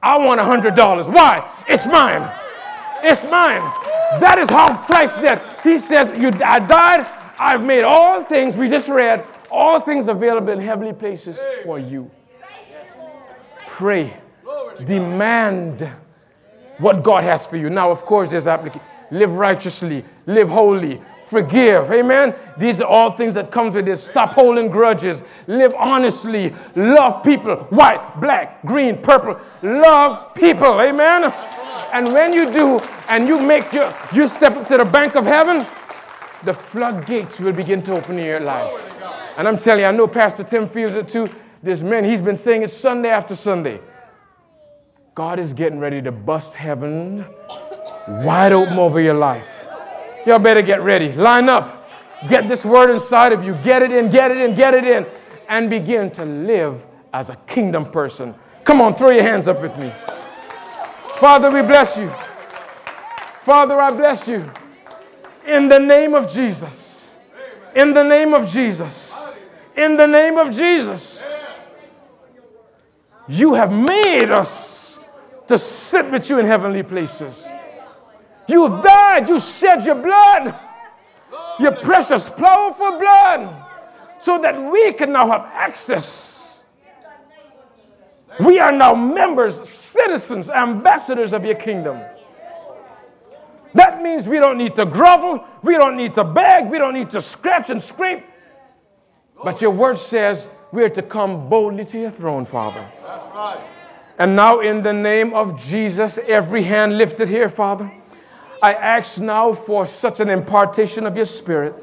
I 0.00 0.16
want 0.16 0.40
a 0.40 0.44
$100. 0.44 1.12
Why? 1.12 1.50
It's 1.68 1.86
mine. 1.86 2.30
It's 3.02 3.22
mine. 3.24 3.62
That 4.20 4.38
is 4.38 4.48
how 4.48 4.76
Christ 4.76 5.18
did. 5.18 5.40
He 5.64 5.78
says, 5.78 6.12
you, 6.16 6.30
I 6.44 6.60
died. 6.60 7.06
I've 7.38 7.64
made 7.64 7.82
all 7.82 8.22
things, 8.22 8.56
we 8.56 8.68
just 8.68 8.88
read, 8.88 9.26
all 9.50 9.80
things 9.80 10.06
available 10.06 10.52
in 10.52 10.60
heavenly 10.60 10.92
places 10.92 11.40
for 11.64 11.78
you. 11.78 12.08
pray. 13.66 14.16
Demand 14.84 15.88
what 16.78 17.02
God 17.02 17.24
has 17.24 17.46
for 17.46 17.56
you. 17.56 17.70
Now, 17.70 17.90
of 17.90 18.04
course, 18.04 18.30
there's 18.30 18.46
application. 18.46 18.86
Live 19.10 19.32
righteously, 19.34 20.04
live 20.26 20.48
holy, 20.48 21.00
forgive. 21.26 21.90
Amen. 21.90 22.34
These 22.56 22.80
are 22.80 22.88
all 22.88 23.10
things 23.10 23.34
that 23.34 23.50
comes 23.50 23.74
with 23.74 23.84
this. 23.84 24.04
Stop 24.04 24.30
holding 24.30 24.68
grudges. 24.70 25.22
Live 25.46 25.74
honestly. 25.74 26.54
Love 26.74 27.22
people. 27.22 27.56
White, 27.70 28.20
black, 28.20 28.64
green, 28.64 29.02
purple. 29.02 29.38
Love 29.62 30.34
people. 30.34 30.80
Amen. 30.80 31.32
And 31.92 32.12
when 32.14 32.32
you 32.32 32.50
do, 32.50 32.80
and 33.08 33.28
you 33.28 33.38
make 33.38 33.70
your, 33.72 33.94
you 34.14 34.26
step 34.28 34.56
up 34.56 34.66
to 34.68 34.78
the 34.78 34.84
bank 34.86 35.14
of 35.14 35.26
heaven, 35.26 35.58
the 36.44 36.54
floodgates 36.54 37.38
will 37.38 37.52
begin 37.52 37.82
to 37.82 37.92
open 37.92 38.18
in 38.18 38.24
your 38.24 38.40
life. 38.40 38.88
And 39.36 39.46
I'm 39.46 39.58
telling 39.58 39.82
you, 39.82 39.88
I 39.88 39.92
know 39.92 40.06
Pastor 40.06 40.42
Tim 40.42 40.68
feels 40.68 40.94
it 40.94 41.08
too. 41.08 41.28
This 41.62 41.82
man, 41.82 42.04
he's 42.04 42.22
been 42.22 42.36
saying 42.36 42.62
it 42.62 42.70
Sunday 42.70 43.10
after 43.10 43.36
Sunday. 43.36 43.78
God 45.14 45.38
is 45.38 45.52
getting 45.52 45.78
ready 45.78 46.00
to 46.00 46.10
bust 46.10 46.54
heaven 46.54 47.26
wide 48.08 48.52
open 48.52 48.78
over 48.78 48.98
your 48.98 49.14
life. 49.14 49.66
Y'all 50.24 50.38
better 50.38 50.62
get 50.62 50.80
ready. 50.82 51.12
Line 51.12 51.50
up. 51.50 51.86
Get 52.28 52.48
this 52.48 52.64
word 52.64 52.90
inside 52.90 53.32
of 53.32 53.44
you. 53.44 53.54
Get 53.62 53.82
it 53.82 53.92
in, 53.92 54.10
get 54.10 54.30
it 54.30 54.38
in, 54.38 54.54
get 54.54 54.72
it 54.72 54.84
in, 54.84 55.04
and 55.48 55.68
begin 55.68 56.10
to 56.12 56.24
live 56.24 56.82
as 57.12 57.28
a 57.28 57.36
kingdom 57.46 57.90
person. 57.90 58.34
Come 58.64 58.80
on, 58.80 58.94
throw 58.94 59.10
your 59.10 59.22
hands 59.22 59.48
up 59.48 59.60
with 59.60 59.76
me. 59.76 59.92
Father, 61.16 61.50
we 61.50 61.60
bless 61.60 61.98
you. 61.98 62.08
Father, 63.42 63.78
I 63.78 63.90
bless 63.90 64.26
you. 64.28 64.50
In 65.46 65.68
the 65.68 65.78
name 65.78 66.14
of 66.14 66.30
Jesus. 66.30 67.16
In 67.74 67.92
the 67.92 68.02
name 68.02 68.32
of 68.32 68.48
Jesus. 68.48 69.30
In 69.76 69.96
the 69.96 70.06
name 70.06 70.38
of 70.38 70.56
Jesus. 70.56 71.22
You 73.28 73.54
have 73.54 73.72
made 73.72 74.30
us 74.30 74.71
to 75.52 75.58
sit 75.58 76.10
with 76.10 76.30
you 76.30 76.38
in 76.38 76.46
heavenly 76.46 76.82
places. 76.82 77.46
You 78.48 78.66
have 78.68 78.82
died. 78.82 79.28
You 79.28 79.38
shed 79.38 79.84
your 79.84 79.96
blood, 79.96 80.58
your 81.60 81.72
precious, 81.76 82.30
powerful 82.30 82.98
blood, 82.98 83.54
so 84.18 84.40
that 84.40 84.58
we 84.72 84.94
can 84.94 85.12
now 85.12 85.26
have 85.28 85.42
access. 85.52 86.62
We 88.40 88.58
are 88.60 88.72
now 88.72 88.94
members, 88.94 89.68
citizens, 89.68 90.48
ambassadors 90.48 91.34
of 91.34 91.44
your 91.44 91.56
kingdom. 91.56 92.00
That 93.74 94.02
means 94.02 94.26
we 94.26 94.38
don't 94.38 94.56
need 94.56 94.74
to 94.76 94.86
grovel, 94.86 95.44
we 95.62 95.74
don't 95.74 95.98
need 95.98 96.14
to 96.14 96.24
beg, 96.24 96.70
we 96.70 96.78
don't 96.78 96.94
need 96.94 97.10
to 97.10 97.20
scratch 97.20 97.68
and 97.68 97.82
scrape. 97.82 98.24
But 99.44 99.60
your 99.60 99.70
word 99.70 99.98
says 99.98 100.46
we 100.72 100.82
are 100.82 100.88
to 100.90 101.02
come 101.02 101.50
boldly 101.50 101.84
to 101.86 102.00
your 102.00 102.10
throne, 102.10 102.46
Father. 102.46 102.86
That's 103.04 103.34
right. 103.34 103.81
And 104.22 104.36
now, 104.36 104.60
in 104.60 104.84
the 104.84 104.92
name 104.92 105.34
of 105.34 105.60
Jesus, 105.60 106.16
every 106.16 106.62
hand 106.62 106.96
lifted 106.96 107.28
here, 107.28 107.48
Father, 107.48 107.92
I 108.62 108.72
ask 108.72 109.18
now 109.18 109.52
for 109.52 109.84
such 109.84 110.20
an 110.20 110.30
impartation 110.30 111.06
of 111.06 111.16
your 111.16 111.24
spirit 111.24 111.74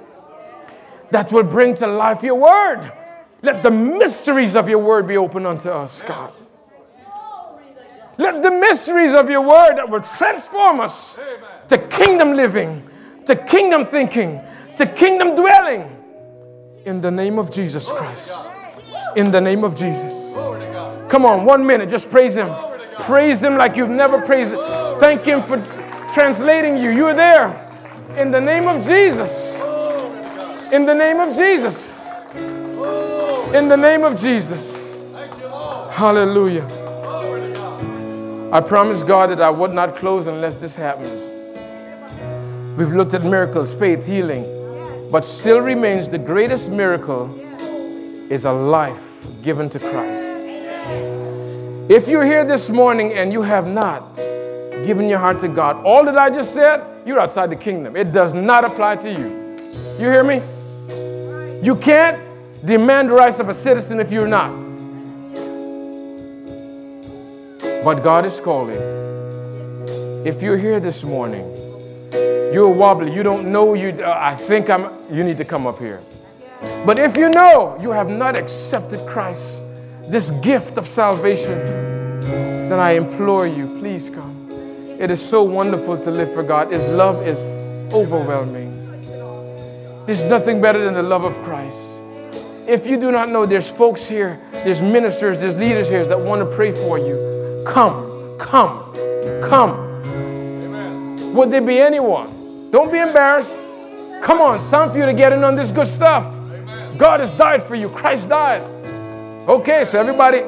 that 1.11 1.33
will 1.33 1.43
bring 1.43 1.75
to 1.75 1.87
life 1.87 2.23
your 2.23 2.35
word. 2.35 2.93
Let 3.41 3.61
the 3.61 3.71
mysteries 3.71 4.55
of 4.55 4.69
your 4.69 4.79
word 4.79 5.05
be 5.05 5.17
open 5.17 5.45
unto 5.45 5.69
us, 5.69 6.01
God. 6.01 6.31
Let 8.17 8.41
the 8.41 8.51
mysteries 8.51 9.11
of 9.11 9.29
your 9.29 9.41
word 9.41 9.75
that 9.75 9.89
will 9.89 10.03
transform 10.03 10.79
us 10.79 11.19
to 11.67 11.77
kingdom 11.77 12.35
living, 12.35 12.89
to 13.25 13.35
kingdom 13.35 13.85
thinking, 13.85 14.39
to 14.77 14.85
kingdom 14.85 15.35
dwelling. 15.35 15.93
In 16.85 17.01
the 17.01 17.11
name 17.11 17.37
of 17.37 17.51
Jesus 17.51 17.91
Christ. 17.91 18.47
In 19.17 19.29
the 19.29 19.41
name 19.41 19.65
of 19.65 19.75
Jesus. 19.75 20.18
Come 21.09 21.25
on, 21.25 21.43
one 21.43 21.65
minute, 21.65 21.89
just 21.89 22.11
praise 22.11 22.35
Him. 22.35 22.53
Praise 22.99 23.41
Him 23.43 23.57
like 23.57 23.75
you've 23.75 23.89
never 23.89 24.21
praised 24.21 24.53
Him. 24.53 24.59
Thank 24.99 25.23
Him 25.23 25.41
for 25.41 25.57
translating 26.13 26.77
you. 26.77 26.91
You 26.91 27.07
are 27.07 27.15
there. 27.15 27.65
In 28.15 28.31
the 28.31 28.39
name 28.39 28.67
of 28.67 28.85
Jesus. 28.85 29.55
In 30.71 30.85
the 30.85 30.93
name 30.93 31.19
of 31.19 31.35
Jesus. 31.35 31.97
In 33.55 33.67
the 33.67 33.77
name 33.77 34.03
of 34.03 34.19
Jesus. 34.19 34.95
Hallelujah. 35.91 36.65
I 38.51 38.61
promise 38.61 39.03
God 39.03 39.31
that 39.31 39.41
I 39.41 39.49
would 39.49 39.73
not 39.73 39.95
close 39.95 40.27
unless 40.27 40.55
this 40.55 40.75
happens. 40.75 41.09
We've 42.77 42.93
looked 42.93 43.13
at 43.13 43.23
miracles, 43.23 43.73
faith, 43.73 44.05
healing, 44.05 44.45
but 45.11 45.25
still 45.25 45.59
remains 45.59 46.07
the 46.07 46.17
greatest 46.17 46.69
miracle 46.69 47.29
is 48.31 48.45
a 48.45 48.53
life 48.53 49.03
given 49.41 49.69
to 49.71 49.79
Christ. 49.79 50.18
If 51.89 52.07
you're 52.07 52.23
here 52.23 52.45
this 52.45 52.69
morning 52.69 53.13
and 53.13 53.33
you 53.33 53.41
have 53.41 53.67
not 53.67 54.15
given 54.85 55.09
your 55.09 55.17
heart 55.17 55.39
to 55.39 55.47
God, 55.47 55.83
all 55.83 56.05
that 56.05 56.15
I 56.17 56.29
just 56.29 56.53
said, 56.53 56.85
you're 57.03 57.19
outside 57.19 57.49
the 57.49 57.55
kingdom. 57.55 57.95
It 57.95 58.11
does 58.11 58.31
not 58.31 58.63
apply 58.63 58.97
to 58.97 59.09
you. 59.09 59.25
You 59.93 60.11
hear 60.11 60.23
me? 60.23 60.35
You 61.65 61.75
can't 61.75 62.21
demand 62.63 63.09
the 63.09 63.15
rights 63.15 63.39
of 63.39 63.49
a 63.49 63.55
citizen 63.55 63.99
if 63.99 64.11
you're 64.11 64.27
not. 64.27 64.51
But 67.83 68.03
God 68.03 68.23
is 68.23 68.39
calling. 68.39 68.77
If 70.27 70.43
you're 70.43 70.59
here 70.59 70.79
this 70.79 71.01
morning, 71.01 71.43
you're 72.53 72.69
wobbly, 72.69 73.11
you 73.11 73.23
don't 73.23 73.51
know, 73.51 73.73
you, 73.73 73.89
uh, 73.99 74.15
I 74.15 74.35
think 74.35 74.69
I'm, 74.69 74.91
you 75.11 75.23
need 75.23 75.39
to 75.39 75.45
come 75.45 75.65
up 75.65 75.79
here. 75.79 76.01
But 76.85 76.99
if 76.99 77.17
you 77.17 77.29
know 77.29 77.79
you 77.81 77.89
have 77.89 78.09
not 78.09 78.35
accepted 78.35 78.99
Christ, 79.09 79.63
this 80.09 80.31
gift 80.31 80.77
of 80.77 80.87
salvation, 80.87 81.57
then 82.69 82.79
I 82.79 82.91
implore 82.91 83.45
you, 83.45 83.67
please 83.79 84.09
come. 84.09 84.49
It 84.99 85.11
is 85.11 85.21
so 85.21 85.43
wonderful 85.43 85.97
to 86.03 86.11
live 86.11 86.33
for 86.33 86.43
God. 86.43 86.71
His 86.71 86.87
love 86.89 87.25
is 87.27 87.45
overwhelming. 87.93 88.69
There's 90.07 90.23
nothing 90.23 90.61
better 90.61 90.83
than 90.83 90.95
the 90.95 91.03
love 91.03 91.25
of 91.25 91.35
Christ. 91.43 91.77
If 92.67 92.87
you 92.87 92.99
do 92.99 93.11
not 93.11 93.29
know, 93.29 93.45
there's 93.45 93.69
folks 93.69 94.07
here, 94.07 94.39
there's 94.51 94.81
ministers, 94.81 95.39
there's 95.39 95.57
leaders 95.57 95.87
here 95.87 96.05
that 96.05 96.19
want 96.19 96.41
to 96.41 96.55
pray 96.55 96.71
for 96.71 96.97
you. 96.97 97.63
Come, 97.67 98.37
come, 98.39 98.79
come. 99.43 100.03
Amen. 100.05 101.33
Would 101.35 101.51
there 101.51 101.61
be 101.61 101.79
anyone? 101.79 102.71
Don't 102.71 102.91
be 102.91 102.99
embarrassed. 102.99 103.55
Come 104.23 104.41
on, 104.41 104.55
it's 104.55 104.69
time 104.69 104.91
for 104.91 104.97
you 104.97 105.05
to 105.05 105.13
get 105.13 105.33
in 105.33 105.43
on 105.43 105.55
this 105.55 105.69
good 105.69 105.87
stuff. 105.87 106.25
Amen. 106.25 106.97
God 106.97 107.19
has 107.19 107.31
died 107.31 107.63
for 107.63 107.75
you. 107.75 107.89
Christ 107.89 108.27
died. 108.27 108.78
Okay, 109.47 109.83
so 109.83 109.99
everybody 109.99 110.43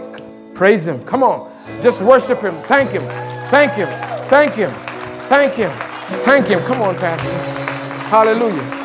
praise 0.54 0.88
Him. 0.88 1.04
Come 1.06 1.24
on. 1.24 1.52
Just 1.82 2.02
worship 2.02 2.42
Him. 2.42 2.56
Thank 2.64 2.92
Him. 2.92 3.02
Thank 3.50 3.74
Him. 3.74 3.88
Thank 4.28 4.54
Him. 4.54 4.70
Thank 5.30 5.54
Him. 5.54 5.72
Thank 6.24 6.48
Him. 6.48 6.60
Come 6.62 6.82
on, 6.82 6.96
Pastor. 6.96 7.30
Hallelujah. 8.10 8.81